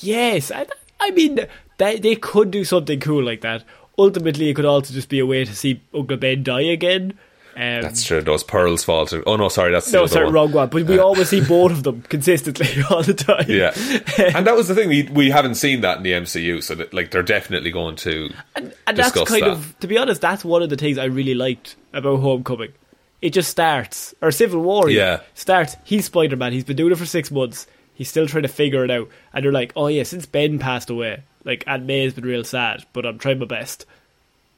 Yes, 0.00 0.52
I, 0.52 0.66
I 1.00 1.10
mean 1.12 1.40
they 1.78 1.98
they 1.98 2.14
could 2.16 2.50
do 2.50 2.64
something 2.64 3.00
cool 3.00 3.24
like 3.24 3.40
that. 3.40 3.64
Ultimately, 3.98 4.50
it 4.50 4.54
could 4.54 4.66
also 4.66 4.92
just 4.94 5.08
be 5.08 5.18
a 5.18 5.26
way 5.26 5.44
to 5.44 5.56
see 5.56 5.80
Uncle 5.94 6.18
Ben 6.18 6.42
die 6.44 6.60
again. 6.60 7.14
Um, 7.56 7.82
That's 7.82 8.04
true. 8.04 8.20
Those 8.20 8.44
pearls 8.44 8.84
fall 8.84 9.06
to. 9.06 9.24
Oh 9.26 9.34
no, 9.34 9.48
sorry, 9.48 9.72
that's 9.72 9.90
the 9.90 9.98
no, 9.98 10.06
sorry, 10.06 10.26
one. 10.26 10.34
wrong 10.34 10.52
one. 10.52 10.68
But 10.68 10.84
we 10.84 11.00
always 11.00 11.28
see 11.30 11.40
both 11.48 11.72
of 11.72 11.82
them 11.82 12.02
consistently 12.02 12.68
all 12.90 13.02
the 13.02 13.14
time. 13.14 13.46
Yeah, 13.48 13.72
and 14.36 14.46
that 14.46 14.54
was 14.54 14.68
the 14.68 14.76
thing. 14.76 14.88
We 14.88 15.08
we 15.10 15.30
haven't 15.30 15.56
seen 15.56 15.80
that 15.80 15.96
in 15.96 16.02
the 16.04 16.12
MCU, 16.12 16.62
so 16.62 16.76
that, 16.76 16.94
like 16.94 17.10
they're 17.10 17.24
definitely 17.24 17.72
going 17.72 17.96
to 17.96 18.30
and, 18.54 18.72
and 18.86 18.96
that's 18.96 19.10
kind 19.10 19.42
that. 19.42 19.50
of, 19.50 19.76
to 19.80 19.88
be 19.88 19.98
honest, 19.98 20.20
that's 20.20 20.44
one 20.44 20.62
of 20.62 20.68
the 20.70 20.76
things 20.76 20.98
I 20.98 21.06
really 21.06 21.34
liked 21.34 21.74
about 21.92 22.20
Homecoming. 22.20 22.72
It 23.20 23.30
just 23.30 23.50
starts, 23.50 24.14
or 24.22 24.30
Civil 24.30 24.60
War, 24.60 24.88
Yeah. 24.88 25.20
starts. 25.34 25.76
He's 25.84 26.04
Spider 26.06 26.36
Man. 26.36 26.52
He's 26.52 26.64
been 26.64 26.76
doing 26.76 26.92
it 26.92 26.98
for 26.98 27.06
six 27.06 27.30
months. 27.30 27.66
He's 27.94 28.08
still 28.08 28.28
trying 28.28 28.44
to 28.44 28.48
figure 28.48 28.84
it 28.84 28.90
out, 28.92 29.08
and 29.32 29.44
they're 29.44 29.50
like, 29.52 29.72
"Oh 29.74 29.88
yeah, 29.88 30.04
since 30.04 30.24
Ben 30.24 30.58
passed 30.60 30.88
away, 30.88 31.24
like 31.44 31.64
Aunt 31.66 31.84
May 31.84 32.04
has 32.04 32.14
been 32.14 32.24
real 32.24 32.44
sad, 32.44 32.84
but 32.92 33.04
I'm 33.04 33.18
trying 33.18 33.40
my 33.40 33.46
best." 33.46 33.86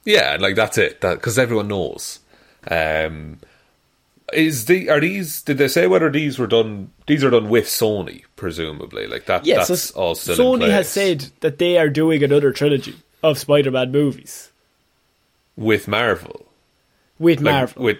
Yeah, 0.05 0.37
like 0.39 0.57
that's 0.57 0.77
it. 0.77 1.01
That 1.01 1.15
because 1.15 1.39
everyone 1.39 1.69
knows. 1.69 2.19
Um, 2.71 3.39
is 4.35 4.67
the 4.67 4.91
are 4.91 5.01
these? 5.01 5.41
Did 5.41 5.57
they 5.57 5.69
say 5.69 5.87
whether 5.87 6.11
these 6.11 6.39
were 6.39 6.47
done? 6.47 6.91
These 7.07 7.25
are 7.25 7.31
done 7.31 7.49
with 7.49 7.65
Sony, 7.65 8.25
presumably. 8.37 9.07
Like 9.07 9.25
that. 9.25 9.47
Yeah, 9.47 9.65
that's 9.65 9.81
so 9.85 9.99
all 9.99 10.15
still. 10.15 10.37
Sony 10.37 10.69
has 10.71 10.89
said 10.89 11.27
that 11.41 11.57
they 11.59 11.79
are 11.79 11.89
doing 11.89 12.23
another 12.23 12.53
trilogy 12.53 12.97
of 13.23 13.39
Spider-Man 13.39 13.91
movies 13.91 14.51
with 15.57 15.89
Marvel. 15.89 16.47
with 17.19 17.41
Like, 17.41 17.53
Marvel. 17.55 17.83
With 17.85 17.99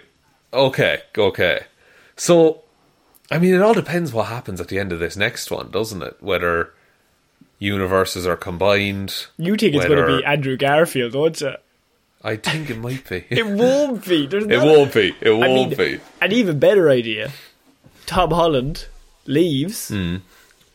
okay, 0.53 1.01
okay. 1.17 1.65
So, 2.15 2.61
I 3.29 3.39
mean, 3.39 3.53
it 3.53 3.61
all 3.61 3.73
depends 3.73 4.13
what 4.13 4.27
happens 4.27 4.59
at 4.61 4.67
the 4.67 4.79
end 4.79 4.91
of 4.91 4.99
this 4.99 5.15
next 5.17 5.49
one, 5.51 5.71
doesn't 5.71 6.01
it? 6.01 6.17
Whether 6.19 6.73
universes 7.59 8.25
are 8.27 8.35
combined. 8.35 9.27
you 9.37 9.55
think 9.55 9.75
it's 9.75 9.85
going 9.85 10.05
to 10.05 10.17
be 10.17 10.25
Andrew 10.25 10.57
Garfield, 10.57 11.13
don't 11.13 11.39
you? 11.39 11.53
I 12.23 12.35
think 12.35 12.69
it 12.69 12.77
might 12.77 13.07
be. 13.09 13.25
It 13.29 13.45
won't 13.47 14.05
be. 14.05 14.27
There's 14.27 14.45
It 14.45 14.57
won't 14.59 14.93
be. 14.93 15.15
It 15.21 15.31
won't 15.31 15.43
I 15.43 15.47
mean, 15.47 15.69
be. 15.75 15.99
An 16.21 16.31
even 16.31 16.59
better 16.59 16.89
idea. 16.89 17.31
Tom 18.05 18.31
Holland 18.31 18.85
leaves. 19.25 19.91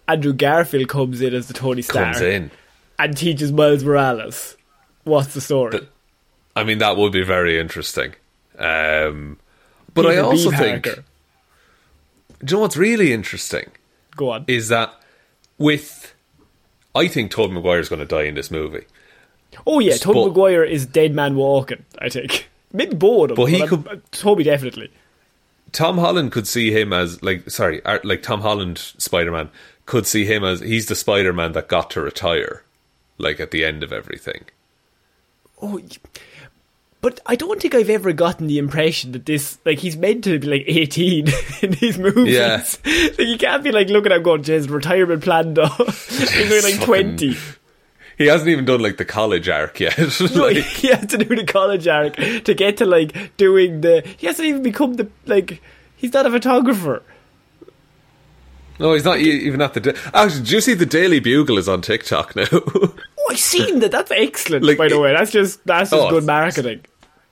Andrew 0.09 0.33
Garfield 0.33 0.89
comes 0.89 1.21
in 1.21 1.35
as 1.35 1.47
the 1.49 1.55
Tony 1.55 1.83
Stark. 1.83 2.15
Comes 2.15 2.21
in. 2.21 2.51
and 2.99 3.17
teaches 3.17 3.53
Miles 3.53 3.85
Morales. 3.85 4.57
What's 5.05 5.35
the 5.35 5.41
story? 5.41 5.73
That- 5.73 5.89
I 6.57 6.65
mean, 6.65 6.79
that 6.79 6.97
would 6.97 7.13
be 7.13 7.23
very 7.23 7.61
interesting. 7.61 8.15
Um, 8.59 9.39
but 9.97 10.07
I 10.07 10.11
Peter 10.11 10.23
B. 10.23 10.27
also 10.29 10.51
think. 10.53 10.85
Parker. 10.85 11.05
Do 12.45 12.53
you 12.53 12.57
know 12.57 12.61
what's 12.63 12.77
really 12.77 13.13
interesting? 13.13 13.71
Go 14.17 14.31
on. 14.31 14.45
Is 14.47 14.69
that 14.69 14.95
with. 15.59 16.15
I 16.95 17.09
think 17.09 17.31
Tobey 17.31 17.53
Maguire's 17.55 17.89
going 17.91 17.99
to 17.99 18.07
die 18.07 18.23
in 18.23 18.35
this 18.35 18.51
movie. 18.51 18.85
oh 19.67 19.81
yeah, 19.81 19.97
but- 20.05 20.15
Maguire 20.15 20.65
is 20.65 20.87
Dead 20.87 21.13
Man 21.15 21.35
Walking. 21.37 21.85
I 21.99 22.09
think 22.09 22.49
maybe 22.73 22.95
bored 22.95 23.33
of 23.33 23.37
But 23.37 23.47
he 23.47 23.61
I'm- 23.61 23.69
could- 23.69 23.89
uh, 23.89 23.97
Tobey 24.13 24.45
definitely. 24.45 24.91
Tom 25.73 25.99
Holland 25.99 26.33
could 26.33 26.47
see 26.47 26.71
him 26.71 26.93
as 26.93 27.23
like 27.23 27.51
sorry, 27.51 27.83
like 28.05 28.23
Tom 28.23 28.41
Holland 28.41 28.79
Spider 28.79 29.33
Man 29.33 29.51
could 29.85 30.07
see 30.07 30.25
him 30.25 30.43
as 30.45 30.61
he's 30.61 30.87
the 30.87 30.95
Spider 30.95 31.33
Man 31.35 31.53
that 31.53 31.69
got 31.69 31.91
to 31.91 32.01
retire, 32.01 32.63
like 33.19 33.41
at 33.41 33.51
the 33.51 33.65
end 33.65 33.83
of 33.83 33.93
everything. 33.93 34.45
Oh, 35.61 35.81
but 37.07 37.21
I 37.25 37.37
don't 37.37 37.63
think 37.63 37.73
I've 37.73 37.89
ever 37.89 38.13
gotten 38.13 38.49
the 38.49 38.59
impression 38.59 39.13
that 39.13 39.27
this 39.27 39.59
like 39.65 39.79
he's 39.79 39.97
meant 39.97 40.25
to 40.25 40.41
be 40.41 40.47
like 40.49 40.65
eighteen 40.67 41.29
in 41.63 41.71
these 41.71 41.99
movies. 41.99 42.35
Yeah. 42.35 42.65
like 42.85 43.29
you 43.29 43.39
can't 43.39 43.63
be 43.63 43.71
like 43.71 43.89
looking 43.91 44.11
at 44.11 44.17
him 44.17 44.23
going, 44.25 44.43
"His 44.43 44.69
retirement 44.69 45.23
planned 45.23 45.57
off." 45.57 46.09
he's 46.09 46.51
only 46.53 46.73
like 46.73 46.83
twenty. 46.83 47.37
He 48.19 48.27
hasn't 48.27 48.49
even 48.51 48.65
done 48.65 48.81
like 48.81 48.97
the 48.97 49.05
college 49.05 49.49
arc 49.49 49.79
yet. 49.79 49.97
No, 49.99 50.43
Like, 50.47 50.57
he 50.57 50.89
has 50.89 51.07
to 51.07 51.19
do 51.19 51.37
the 51.37 51.45
college 51.45 51.87
arc 51.87 52.17
to 52.17 52.55
get 52.55 52.79
to 52.79 52.87
like 52.87 53.37
doing 53.37 53.83
the. 53.83 54.03
He 54.19 54.27
hasn't 54.27 54.49
even 54.49 54.65
become 54.65 54.95
the 54.95 55.09
like. 55.27 55.63
He's 55.95 56.13
not 56.13 56.27
a 56.27 56.31
photographer. 56.33 57.05
no, 58.81 58.95
he's 58.95 59.05
not 59.05 59.19
even 59.21 59.63
at 59.63 59.75
the. 59.75 59.81
Da- 59.81 60.01
Actually, 60.13 60.43
do 60.43 60.55
you 60.57 60.61
see 60.61 60.75
the 60.75 60.87
Daily 60.87 61.21
Bugle 61.21 61.57
is 61.57 61.69
on 61.69 61.83
TikTok 61.83 62.35
now? 62.35 62.47
Oh, 62.53 63.31
I've 63.31 63.39
seen 63.39 63.79
that. 63.81 63.93
That's 63.93 64.11
excellent. 64.11 64.65
Like, 64.65 64.79
by 64.79 64.89
the 64.89 64.99
way, 64.99 65.13
that's 65.13 65.31
just 65.31 65.65
that's 65.67 65.91
just 65.91 66.03
Oh, 66.03 66.11
good 66.11 66.25
marketing. 66.25 66.85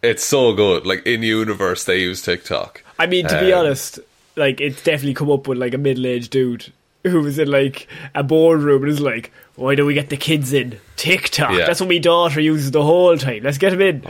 It's 0.05 0.25
so 0.25 0.53
good. 0.55 0.87
Like 0.87 1.07
in 1.07 1.23
universe, 1.23 1.85
they 1.85 1.99
use 2.01 2.23
TikTok. 2.23 2.83
I 2.99 3.07
mean, 3.07 3.27
to 3.29 3.41
be 3.41 3.53
Um, 3.53 3.61
honest, 3.67 3.99
like 4.37 4.61
it's 4.61 4.83
definitely 4.83 5.15
come 5.15 5.31
up 5.31 5.47
with 5.49 5.59
like 5.59 5.75
a 5.75 5.79
middle-aged 5.79 6.31
dude 6.31 6.73
who 7.03 7.21
was 7.21 7.39
in 7.39 7.51
like 7.51 7.87
a 8.15 8.23
boardroom 8.23 8.83
and 8.83 8.91
is 8.93 9.01
like, 9.01 9.33
"Why 9.57 9.75
do 9.75 9.85
we 9.85 9.95
get 9.95 10.09
the 10.11 10.17
kids 10.17 10.53
in 10.53 10.79
TikTok? 10.97 11.53
Yeah. 11.53 11.67
That's 11.67 11.81
what 11.81 11.89
my 11.89 11.99
daughter 11.99 12.41
uses 12.41 12.71
the 12.71 12.83
whole 12.83 13.17
time. 13.19 13.43
Let's 13.43 13.59
get 13.59 13.71
them 13.71 13.81
in." 13.81 14.03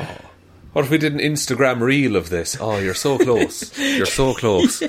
What 0.72 0.84
if 0.86 0.90
we 0.90 0.98
did 0.98 1.12
an 1.12 1.20
Instagram 1.20 1.80
reel 1.80 2.16
of 2.16 2.30
this? 2.30 2.56
Oh, 2.60 2.78
you're 2.78 2.94
so 2.94 3.16
close. 3.16 3.78
you're 3.78 4.06
so 4.06 4.34
close. 4.42 4.82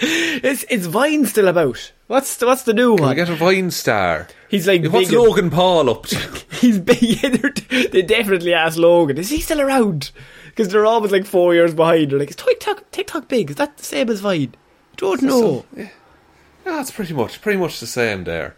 It's 0.00 0.64
it's 0.68 0.86
Vine 0.86 1.26
still 1.26 1.48
about. 1.48 1.92
What's 2.06 2.36
the, 2.36 2.46
what's 2.46 2.64
the 2.64 2.74
new 2.74 2.96
Can 2.96 3.04
one? 3.06 3.16
get 3.16 3.30
a 3.30 3.34
Vine 3.34 3.70
star? 3.70 4.28
He's 4.50 4.66
like 4.66 4.84
What's 4.86 5.08
big 5.08 5.18
Logan 5.18 5.48
Paul 5.50 5.88
up 5.88 6.04
to? 6.06 6.18
He's 6.60 6.78
big. 6.78 7.00
yeah, 7.02 7.28
they 7.90 8.02
definitely 8.02 8.52
asked 8.52 8.76
Logan, 8.76 9.16
"Is 9.18 9.30
he 9.30 9.40
still 9.40 9.60
around?" 9.62 10.10
Because 10.54 10.68
they're 10.68 10.84
always 10.86 11.12
like 11.12 11.24
four 11.24 11.54
years 11.54 11.74
behind. 11.74 12.10
They're 12.10 12.18
like, 12.18 12.30
"Is 12.30 12.36
TikTok 12.36 12.90
TikTok 12.90 13.28
big? 13.28 13.50
Is 13.50 13.56
that 13.56 13.76
the 13.78 13.84
same 13.84 14.10
as 14.10 14.20
Vine?" 14.20 14.54
I 14.92 14.96
don't 14.96 15.22
know. 15.22 15.64
Yeah, 15.76 16.80
it's 16.80 16.90
pretty 16.90 17.14
much 17.14 17.40
pretty 17.40 17.58
much 17.58 17.80
the 17.80 17.86
same 17.86 18.24
there. 18.24 18.54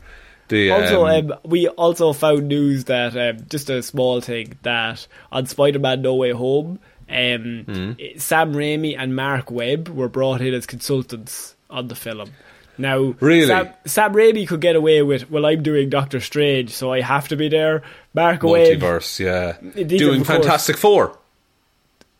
The 0.48 0.70
Also, 0.70 1.06
um, 1.06 1.32
um, 1.32 1.38
we 1.44 1.68
also 1.68 2.12
found 2.12 2.48
news 2.48 2.84
that 2.84 3.16
um, 3.16 3.46
just 3.48 3.70
a 3.70 3.82
small 3.82 4.20
thing 4.20 4.58
that 4.62 5.06
on 5.32 5.46
Spider-Man: 5.46 6.02
No 6.02 6.14
Way 6.16 6.32
Home, 6.32 6.78
um, 7.08 7.64
Hmm. 7.66 7.92
Sam 8.18 8.52
Raimi 8.52 8.94
and 8.98 9.16
Marc 9.16 9.50
Webb 9.50 9.88
were 9.88 10.08
brought 10.08 10.40
in 10.42 10.52
as 10.52 10.66
consultants 10.66 11.54
on 11.70 11.88
the 11.88 11.94
film. 11.94 12.30
Now, 12.76 13.14
Really? 13.20 13.46
Sam, 13.46 13.68
Sam 13.86 14.12
Raimi 14.12 14.46
could 14.48 14.60
get 14.60 14.74
away 14.76 15.00
with, 15.02 15.30
"Well, 15.30 15.46
I'm 15.46 15.62
doing 15.62 15.88
Doctor 15.90 16.18
Strange, 16.20 16.70
so 16.70 16.92
I 16.92 17.00
have 17.00 17.28
to 17.28 17.36
be 17.36 17.48
there." 17.48 17.82
Marc 18.14 18.42
Webb, 18.42 18.80
multiverse, 18.80 19.20
yeah, 19.20 19.56
doing 19.96 20.24
Fantastic 20.24 20.76
Four. 20.76 21.16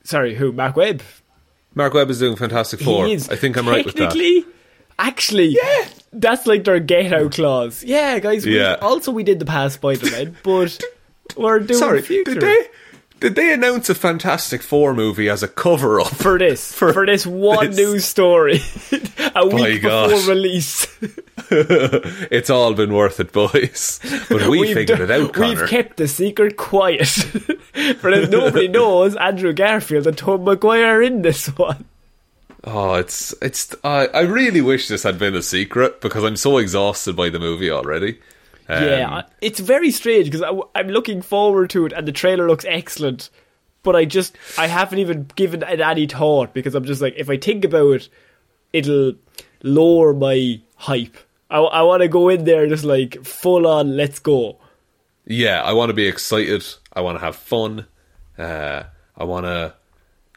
Sorry, 0.05 0.35
who? 0.35 0.53
Marc 0.53 0.77
Webb. 0.77 1.03
Marc 1.75 1.93
Webb 1.95 2.11
is 2.11 2.21
doing 2.21 2.37
Fantastic 2.37 2.81
Four. 2.81 3.07
He 3.07 3.15
is 3.15 3.29
I 3.29 3.37
think 3.37 3.57
I'm 3.57 3.69
right 3.69 3.85
with 3.85 3.95
that. 3.97 4.11
Technically, 4.13 4.45
actually, 4.99 5.47
yeah, 5.47 5.89
that's 6.13 6.47
like 6.47 6.65
their 6.65 6.79
get 6.81 7.13
out 7.13 7.33
clause. 7.33 7.83
Yeah, 7.83 8.19
guys. 8.21 8.47
We, 8.47 8.57
Yeah. 8.59 8.77
Also, 8.81 9.11
we 9.11 9.25
did 9.25 9.39
the 9.41 9.45
past 9.47 9.77
Spider-Man, 9.77 10.37
but 10.45 10.81
we're 11.37 11.59
doing 11.61 11.79
Sorry, 11.79 12.03
future. 12.03 12.35
did 12.35 12.43
they 12.43 12.67
did 13.21 13.35
they 13.35 13.53
announce 13.55 13.89
a 13.89 13.95
Fantastic 13.95 14.63
Four 14.63 14.95
movie 14.95 15.29
as 15.29 15.43
a 15.43 15.49
cover 15.49 16.01
up 16.01 16.09
for 16.15 16.39
this 16.39 16.73
for, 16.79 17.05
this 17.07 17.27
one 17.27 17.69
this. 17.71 17.77
news 17.79 18.05
story 18.05 18.61
a 19.35 19.47
week 19.47 19.83
before 19.83 20.29
release. 20.31 20.87
it's 22.31 22.51
all 22.51 22.75
been 22.75 22.93
worth 22.93 23.21
it, 23.21 23.33
boys. 23.33 24.01
But 24.29 24.49
we 24.49 24.61
We've 24.61 24.75
figured 24.75 24.99
done- 24.99 25.11
it 25.11 25.23
out, 25.23 25.33
Conor. 25.33 25.61
We've 25.63 25.69
kept 25.71 25.97
the 25.97 26.09
secret 26.09 26.57
quiet, 26.57 27.07
for 27.99 28.11
as 28.11 28.29
nobody 28.29 28.69
knows, 28.69 29.17
Andrew 29.17 29.53
Garfield 29.53 30.07
and 30.07 30.17
Tom 30.17 30.45
Maguire 30.45 30.99
are 30.99 31.03
in 31.03 31.23
this 31.23 31.47
one. 31.59 31.85
Oh, 32.65 32.95
it's 32.95 33.35
it's. 33.43 33.75
I 33.85 34.07
I 34.07 34.21
really 34.23 34.61
wish 34.63 34.89
this 34.89 35.03
had 35.03 35.19
been 35.19 35.35
a 35.35 35.43
secret 35.43 36.01
because 36.01 36.25
I'm 36.25 36.37
so 36.37 36.57
exhausted 36.59 37.15
by 37.15 37.29
the 37.29 37.39
movie 37.39 37.71
already. 37.71 38.19
Um, 38.69 38.83
yeah, 38.83 39.23
it's 39.43 39.61
very 39.61 39.91
strange 39.91 40.31
because 40.31 40.65
I'm 40.75 40.89
looking 40.89 41.21
forward 41.21 41.69
to 41.71 41.85
it, 41.85 41.93
and 41.93 42.09
the 42.09 42.13
trailer 42.13 42.49
looks 42.49 42.65
excellent. 42.67 43.29
But 43.83 43.97
I 43.97 44.07
just 44.07 44.35
I 44.57 44.67
haven't 44.67 44.99
even 45.01 45.31
given 45.37 45.63
it 45.63 45.81
any 45.81 46.07
thought 46.07 46.55
because 46.55 46.75
I'm 46.75 46.87
just 46.87 47.03
like 47.03 47.15
if 47.19 47.29
I 47.29 47.37
think 47.37 47.67
about 47.67 47.93
it, 47.97 48.09
it'll 48.73 49.13
lower 49.63 50.15
my 50.15 50.59
hype. 50.77 51.19
I, 51.55 51.59
I 51.61 51.83
want 51.83 52.03
to 52.03 52.09
go 52.09 52.29
in 52.29 52.45
there 52.45 52.67
just 52.67 52.85
like 52.85 53.25
full 53.25 53.67
on. 53.67 53.97
Let's 53.97 54.19
go. 54.19 54.59
yeah. 55.27 55.63
I 55.63 55.73
want 55.73 55.91
to 55.91 55.95
be 55.95 56.07
excited. 56.07 56.65
I 56.93 57.01
want 57.01 57.19
to 57.19 57.25
have 57.25 57.37
fun. 57.37 57.87
Uh, 58.37 58.83
I 59.17 59.25
want 59.25 59.47
to. 59.47 59.75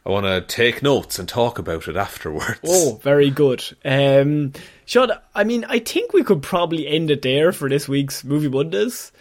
I 0.06 0.10
want 0.10 0.24
to 0.26 0.40
take 0.40 0.82
notes 0.82 1.18
and 1.18 1.28
talk 1.28 1.58
about 1.58 1.86
it 1.88 1.96
afterwards. 1.96 2.60
Oh, 2.66 2.98
very 3.02 3.28
good. 3.30 3.62
Um, 3.84 4.52
Shaun, 4.86 5.10
I 5.34 5.44
mean, 5.44 5.66
I 5.68 5.80
think 5.80 6.14
we 6.14 6.22
could 6.24 6.42
probably 6.42 6.86
end 6.88 7.10
it 7.10 7.20
there 7.20 7.52
for 7.52 7.68
this 7.68 7.86
week's 7.88 8.24
Movie 8.24 8.48
Mondays. 8.48 9.12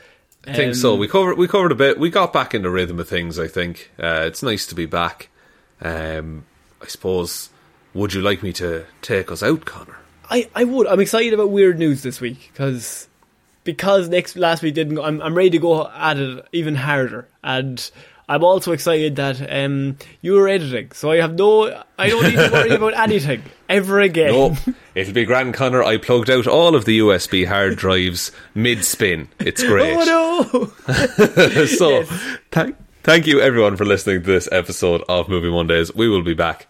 I 0.45 0.53
think 0.53 0.75
so. 0.75 0.93
Um, 0.93 0.99
We 0.99 1.07
covered 1.09 1.37
we 1.37 1.47
covered 1.47 1.73
a 1.73 1.75
bit. 1.75 1.99
We 1.99 2.09
got 2.09 2.31
back 2.31 2.53
in 2.53 2.61
the 2.61 2.69
rhythm 2.69 2.99
of 3.01 3.09
things. 3.09 3.37
I 3.37 3.47
think 3.49 3.91
uh, 3.99 4.23
it's 4.27 4.41
nice 4.41 4.65
to 4.67 4.75
be 4.75 4.85
back. 4.85 5.27
Um, 5.81 6.45
I 6.81 6.85
suppose. 6.87 7.49
Would 7.93 8.13
you 8.13 8.21
like 8.21 8.41
me 8.43 8.53
to 8.53 8.85
take 9.01 9.31
us 9.31 9.41
out, 9.43 9.65
Conor? 9.65 9.97
I, 10.29 10.49
I 10.55 10.63
would. 10.63 10.87
I'm 10.87 10.99
excited 10.99 11.33
about 11.33 11.51
weird 11.51 11.79
news 11.79 12.03
this 12.03 12.19
week 12.19 12.49
because 12.51 13.07
because 13.63 14.09
next 14.09 14.35
last 14.35 14.63
week 14.63 14.73
didn't. 14.73 14.95
Go, 14.95 15.03
I'm 15.03 15.21
I'm 15.21 15.35
ready 15.35 15.51
to 15.51 15.59
go 15.59 15.87
at 15.87 16.17
it 16.17 16.45
even 16.51 16.75
harder, 16.75 17.27
and 17.43 17.89
I'm 18.29 18.43
also 18.43 18.73
excited 18.73 19.15
that 19.15 19.41
um 19.51 19.97
you 20.21 20.33
were 20.33 20.49
editing, 20.49 20.91
so 20.91 21.11
I 21.11 21.17
have 21.17 21.35
no. 21.35 21.83
I 21.97 22.09
don't 22.09 22.23
need 22.23 22.35
to 22.35 22.49
worry 22.51 22.69
about 22.75 22.93
anything 22.95 23.43
ever 23.69 24.01
again. 24.01 24.31
No, 24.31 24.57
it'll 24.95 25.13
be 25.13 25.23
grand, 25.25 25.53
Conor. 25.53 25.83
I 25.83 25.97
plugged 25.97 26.29
out 26.29 26.45
all 26.45 26.75
of 26.75 26.85
the 26.85 26.99
USB 26.99 27.47
hard 27.47 27.77
drives 27.77 28.31
mid 28.53 28.83
spin. 28.83 29.29
It's 29.39 29.63
great. 29.67 29.95
Oh 29.97 30.73
no! 30.87 31.65
so, 31.65 32.03
thank, 32.51 32.75
thank 33.03 33.27
you 33.27 33.39
everyone 33.39 33.77
for 33.77 33.85
listening 33.85 34.23
to 34.23 34.27
this 34.27 34.49
episode 34.51 35.03
of 35.07 35.29
Movie 35.29 35.51
Mondays. 35.51 35.95
We 35.95 36.09
will 36.09 36.23
be 36.23 36.33
back 36.33 36.67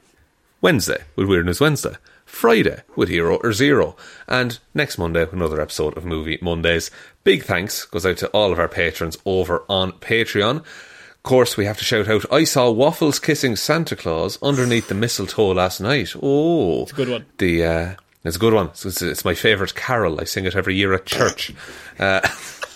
Wednesday 0.62 1.04
with 1.16 1.28
Weird 1.28 1.48
News 1.48 1.60
Wednesday, 1.60 1.96
Friday 2.38 2.84
with 2.96 3.10
Hero 3.10 3.38
or 3.38 3.52
Zero, 3.52 3.96
and 4.28 4.60
next 4.76 5.00
Monday 5.00 5.22
with 5.22 5.34
another 5.34 5.60
episode 5.60 5.98
of 5.98 6.06
Movie 6.06 6.38
Mondays. 6.40 6.92
Big 7.24 7.44
thanks 7.44 7.84
goes 7.86 8.06
out 8.06 8.18
to 8.18 8.28
all 8.28 8.52
of 8.52 8.60
our 8.60 8.68
patrons 8.68 9.18
over 9.26 9.64
on 9.68 9.92
Patreon. 9.94 10.58
Of 10.58 11.24
course, 11.24 11.58
we 11.58 11.66
have 11.66 11.80
to 11.80 11.84
shout 11.84 12.08
out. 12.08 12.32
I 12.32 12.44
saw 12.44 12.70
Waffles 12.70 13.18
kissing 13.18 13.56
Santa 13.56 13.96
Claus 13.96 14.38
underneath 14.44 14.88
the 14.88 14.94
mistletoe 14.94 15.52
last 15.52 15.82
night. 15.82 16.14
Oh, 16.22 16.84
it's 16.84 16.92
a 16.92 16.96
good 16.96 17.10
one. 17.10 17.26
The 17.40 17.66
uh, 17.66 17.96
it's 18.24 18.36
a 18.36 18.40
good 18.40 18.54
one. 18.54 18.68
It's, 18.68 18.86
it's, 18.86 19.02
it's 19.02 19.26
my 19.26 19.34
favourite 19.34 19.74
carol. 19.74 20.22
I 20.22 20.26
sing 20.26 20.46
it 20.46 20.56
every 20.56 20.76
year 20.76 20.94
at 20.94 21.08
church. 21.08 21.56
Uh, 21.98 22.22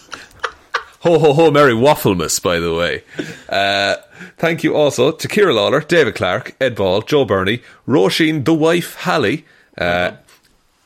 Ho 1.01 1.17
ho 1.17 1.33
ho, 1.33 1.49
Merry 1.51 1.73
Wafflemas, 1.73 2.41
by 2.41 2.59
the 2.59 2.73
way. 2.73 3.03
Uh, 3.49 3.95
thank 4.37 4.63
you 4.63 4.75
also 4.75 5.11
to 5.11 5.27
Ciara 5.27 5.53
Lawler, 5.53 5.81
David 5.81 6.13
Clarke, 6.15 6.55
Ed 6.61 6.75
Ball, 6.75 7.01
Joe 7.01 7.25
Bernie, 7.25 7.61
Róisín, 7.87 8.45
the 8.45 8.53
wife, 8.53 8.93
Hally. 8.97 9.45
Uh, 9.75 10.11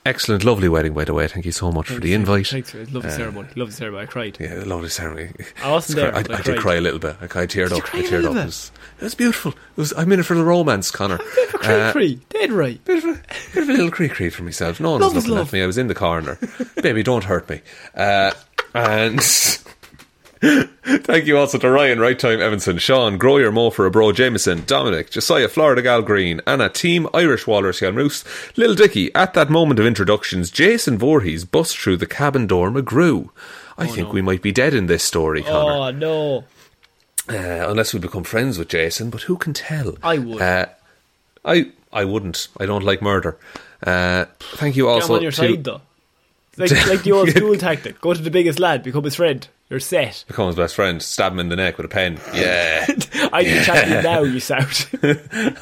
excellent, 0.05 0.45
lovely 0.45 0.69
wedding, 0.69 0.93
by 0.93 1.03
the 1.03 1.13
way. 1.13 1.27
Thank 1.27 1.45
you 1.45 1.51
so 1.51 1.69
much 1.69 1.87
for 1.89 1.99
the 1.99 2.13
invite. 2.13 2.47
Thanks, 2.47 2.73
lovely 2.73 3.09
ceremony. 3.09 3.49
Lovely 3.57 3.73
ceremony. 3.73 4.03
I 4.03 4.05
cried. 4.05 4.37
Yeah, 4.39 4.63
lovely 4.65 4.87
ceremony. 4.87 5.31
I 5.61 5.71
wasn't 5.71 5.97
there, 5.97 6.13
I, 6.15 6.19
I 6.19 6.21
I 6.21 6.23
did 6.23 6.43
cried. 6.45 6.57
cry 6.59 6.73
a 6.75 6.81
little 6.81 6.99
bit. 6.99 7.17
I, 7.19 7.25
I 7.25 7.45
teared 7.45 7.73
up. 7.73 7.93
I 7.93 8.01
teared 8.03 8.23
up. 8.23 8.31
It 8.37 8.45
was, 8.45 8.71
it 8.99 9.03
was 9.03 9.15
beautiful. 9.15 9.51
It 9.51 9.57
was. 9.77 9.93
I'm 9.97 10.09
in 10.13 10.21
it 10.21 10.23
for 10.25 10.35
the 10.37 10.45
romance, 10.45 10.91
Conor. 10.91 11.17
Cry, 11.17 11.73
Uh, 11.73 11.91
cry. 11.91 12.17
Dead 12.29 12.53
right. 12.53 12.81
bit 12.85 13.03
of 13.03 13.17
a, 13.17 13.21
bit 13.53 13.63
of 13.63 13.69
a 13.69 13.73
little 13.73 13.91
creak 13.91 14.13
creak 14.13 14.31
for 14.31 14.43
myself. 14.43 14.79
No 14.79 14.91
one 14.91 15.01
Love 15.01 15.13
was 15.15 15.27
looking 15.27 15.45
at 15.47 15.51
me. 15.53 15.61
I 15.61 15.65
was 15.65 15.77
in 15.77 15.87
the 15.87 15.95
corner. 15.95 16.37
Baby, 16.81 17.03
don't 17.03 17.25
hurt 17.25 17.49
me. 17.49 17.59
Uh, 17.93 18.31
and 18.73 19.19
thank 20.41 21.25
you 21.25 21.37
also 21.37 21.57
to 21.57 21.69
Ryan, 21.69 21.99
Right 21.99 22.17
Time 22.17 22.41
Evanson, 22.41 22.77
Shaun, 22.77 23.17
Grow 23.17 23.37
Your 23.37 23.51
Mo 23.51 23.69
for 23.69 23.85
a 23.85 23.91
Bro, 23.91 24.13
Jamieson, 24.13 24.63
Dominic, 24.65 25.09
Jessiah, 25.09 25.47
Florida 25.47 25.81
Gal 25.81 26.01
Green, 26.01 26.41
Anna, 26.45 26.69
Team 26.69 27.07
Irish 27.13 27.47
Walrus 27.47 27.79
Hjelmroos, 27.79 28.23
Lil 28.57 28.75
Dicky. 28.75 29.13
At 29.15 29.33
that 29.33 29.49
moment 29.49 29.79
of 29.79 29.85
introductions, 29.85 30.51
Jason 30.51 30.97
Voorhees 30.97 31.45
bust 31.45 31.77
through 31.77 31.97
the 31.97 32.07
cabin 32.07 32.47
door 32.47 32.69
McGrew. 32.69 33.29
I 33.77 33.87
think 33.87 34.13
we 34.13 34.21
might 34.21 34.41
be 34.41 34.51
dead 34.51 34.73
in 34.73 34.87
this 34.87 35.03
story, 35.03 35.43
Conor. 35.43 35.71
Oh 35.71 35.91
no. 35.91 36.45
Uh, 37.27 37.69
unless 37.69 37.93
we 37.93 37.99
become 37.99 38.23
friends 38.23 38.57
with 38.57 38.69
Jason, 38.69 39.09
but 39.09 39.23
who 39.23 39.35
can 39.35 39.53
tell? 39.53 39.97
I 40.03 40.17
would. 40.17 40.41
Uh, 40.41 40.67
I 41.43 41.71
I 41.91 42.05
wouldn't. 42.05 42.47
I 42.59 42.65
don't 42.65 42.83
like 42.83 43.01
murder. 43.01 43.37
Uh, 43.81 44.25
thank 44.39 44.75
you 44.75 44.87
I'm 44.87 44.95
also 44.95 45.15
on 45.15 45.21
your 45.21 45.31
to 45.31 45.37
side 45.37 45.63
though. 45.63 45.81
Like, 46.57 46.71
like 46.87 47.03
the 47.03 47.11
old 47.11 47.29
school 47.35 47.55
tactic. 47.57 47.99
Go 47.99 48.13
to 48.13 48.21
the 48.21 48.31
biggest 48.31 48.59
lad, 48.59 48.83
become 48.83 49.03
his 49.03 49.15
friend. 49.15 49.47
You're 49.69 49.79
set. 49.79 50.23
become 50.27 50.47
his 50.47 50.55
best 50.55 50.75
friend. 50.75 51.01
Stab 51.01 51.31
him 51.33 51.39
in 51.39 51.49
the 51.49 51.55
neck 51.55 51.77
with 51.77 51.85
a 51.85 51.89
pen. 51.89 52.19
Yeah, 52.33 52.85
I 53.33 53.43
can 53.43 53.63
champion 53.63 54.03
now, 54.03 54.21
you 54.21 54.39
shout. 54.39 54.87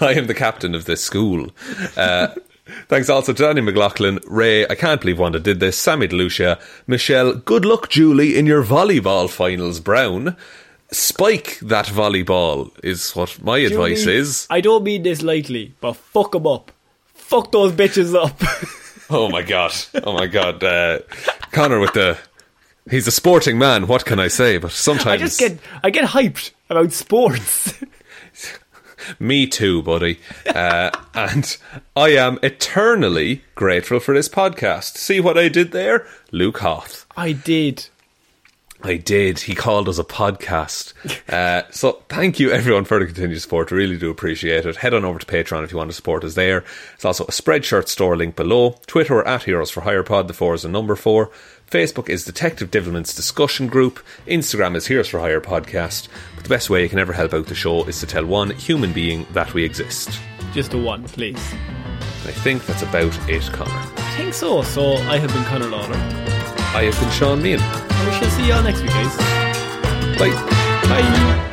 I 0.02 0.14
am 0.18 0.28
the 0.28 0.36
captain 0.36 0.76
of 0.76 0.86
this 0.86 1.02
school. 1.04 1.52
Uh, 1.96 2.28
thanks 2.90 3.10
also 3.10 3.32
to 3.32 3.42
Danny 3.44 3.62
McLaughlin, 3.62 4.20
Ray. 4.28 4.68
I 4.68 4.76
can't 4.76 5.00
believe 5.00 5.20
Wanda 5.20 5.40
did 5.40 5.60
this. 5.62 5.78
Sammy 5.78 6.08
DeLucia, 6.10 6.60
Michelle. 6.86 7.34
Good 7.36 7.64
luck, 7.64 7.90
Julie, 7.90 8.38
in 8.38 8.46
your 8.46 8.64
volleyball 8.64 9.30
finals. 9.30 9.80
Browne. 9.80 10.36
Spike 10.92 11.58
that 11.62 11.86
volleyball 11.88 12.72
is 12.84 13.16
what 13.16 13.42
my 13.42 13.58
advice 13.60 14.04
Julie, 14.04 14.18
is. 14.18 14.46
I 14.50 14.62
don't 14.62 14.84
mean 14.84 15.02
this 15.04 15.24
lightly, 15.24 15.74
but 15.82 15.94
fuck 15.94 16.36
'em 16.36 16.46
up. 16.46 16.72
Fuck 17.16 17.52
those 17.52 17.72
bitches 17.72 18.14
up. 18.16 18.40
Oh 19.10 19.30
my 19.30 19.42
god! 19.44 19.74
Oh 20.06 20.14
my 20.14 20.26
god! 20.28 20.64
Uh, 20.64 21.00
Conor 21.52 21.80
with 21.80 21.94
the. 21.94 22.18
He's 22.90 23.08
a 23.08 23.12
sporting 23.12 23.58
man. 23.58 23.88
What 23.88 24.06
can 24.06 24.20
I 24.20 24.28
say? 24.28 24.58
But 24.58 24.72
sometimes 24.72 25.08
I 25.08 25.18
just 25.18 25.40
get 25.40 25.58
I 25.84 25.90
get 25.90 26.06
hyped 26.10 26.52
about 26.70 26.92
sports. 26.92 27.74
me 29.20 29.48
too, 29.48 29.82
buddy. 29.82 30.20
Uh, 30.46 30.92
and 31.14 31.58
I 31.96 32.10
am 32.10 32.40
eternally 32.44 33.44
grateful 33.56 34.00
for 34.00 34.14
this 34.14 34.30
podcast. 34.30 34.98
See 34.98 35.20
what 35.20 35.38
I 35.38 35.48
did 35.48 35.72
there, 35.72 36.06
Luke 36.32 36.60
Hoth. 36.60 37.06
I 37.16 37.32
did. 37.32 37.88
I 38.84 38.98
did. 38.98 39.40
He 39.40 39.56
called 39.56 39.88
us 39.88 39.98
a 40.00 40.04
podcast. 40.04 40.94
Uh, 41.30 41.64
so 41.72 42.04
thank 42.10 42.40
you 42.40 42.52
everyone 42.52 42.86
for 42.86 43.00
the 43.00 43.06
continued 43.06 43.42
support. 43.42 43.72
Really 43.72 43.98
do 43.98 44.12
appreciate 44.12 44.66
it. 44.66 44.76
Head 44.76 44.94
on 44.94 45.04
over 45.04 45.18
to 45.18 45.26
Patreon 45.26 45.64
if 45.64 45.72
you 45.72 45.78
want 45.78 45.90
to 45.90 45.96
support 45.96 46.24
us 46.24 46.36
there. 46.36 46.60
There's 46.92 47.06
also 47.06 47.24
a 47.24 47.32
Spreadshirt 47.32 47.88
store 47.88 48.16
link 48.16 48.36
below. 48.36 48.76
Twitter 48.86 49.16
we're 49.16 49.24
at 49.24 49.44
Heroes 49.44 49.72
for 49.72 49.82
Hire 49.82 50.04
Pod. 50.04 50.28
The 50.28 50.34
four 50.34 50.54
is 50.54 50.64
a 50.64 50.70
number 50.70 50.96
four. 50.96 51.32
Facebook 51.72 52.08
is 52.08 52.24
Detective 52.24 52.70
Divilment's 52.70 53.16
discussion 53.16 53.68
group. 53.68 54.00
Instagram 54.28 54.76
is 54.76 54.86
Heroes 54.86 55.08
for 55.08 55.20
Hire 55.20 55.42
Podcast. 55.42 56.08
But 56.36 56.44
the 56.44 56.50
best 56.50 56.70
way 56.70 56.84
you 56.84 56.90
can 56.90 57.00
ever 57.00 57.14
help 57.14 57.34
out 57.34 57.48
the 57.48 57.56
show 57.56 57.84
is 57.86 58.00
to 58.02 58.06
tell 58.06 58.26
one 58.26 58.52
human 58.52 58.94
being 58.94 59.26
that 59.32 59.54
we 59.56 59.64
exist. 59.64 60.20
Just 60.54 60.74
a 60.74 60.78
one, 60.78 61.06
please. 61.06 61.52
And 61.54 62.30
I 62.30 62.32
think 62.32 62.66
that's 62.68 62.84
about 62.84 63.18
it, 63.28 63.44
Conor. 63.54 63.72
I 63.72 64.14
think 64.18 64.36
so. 64.36 64.62
So 64.62 64.94
I 64.98 65.18
have 65.18 65.34
been 65.34 65.44
Conor 65.46 65.68
Lawler. 65.68 66.23
I 66.76 66.86
have 66.86 67.00
been 67.00 67.12
Shaun 67.12 67.40
Meighan. 67.42 67.60
And 67.62 68.08
we 68.08 68.14
shall 68.18 68.30
see 68.32 68.48
you 68.48 68.54
all 68.54 68.64
next 68.64 68.82
week, 68.82 68.90
guys. 68.90 69.16
Bye. 70.18 70.32
Bye. 70.90 71.53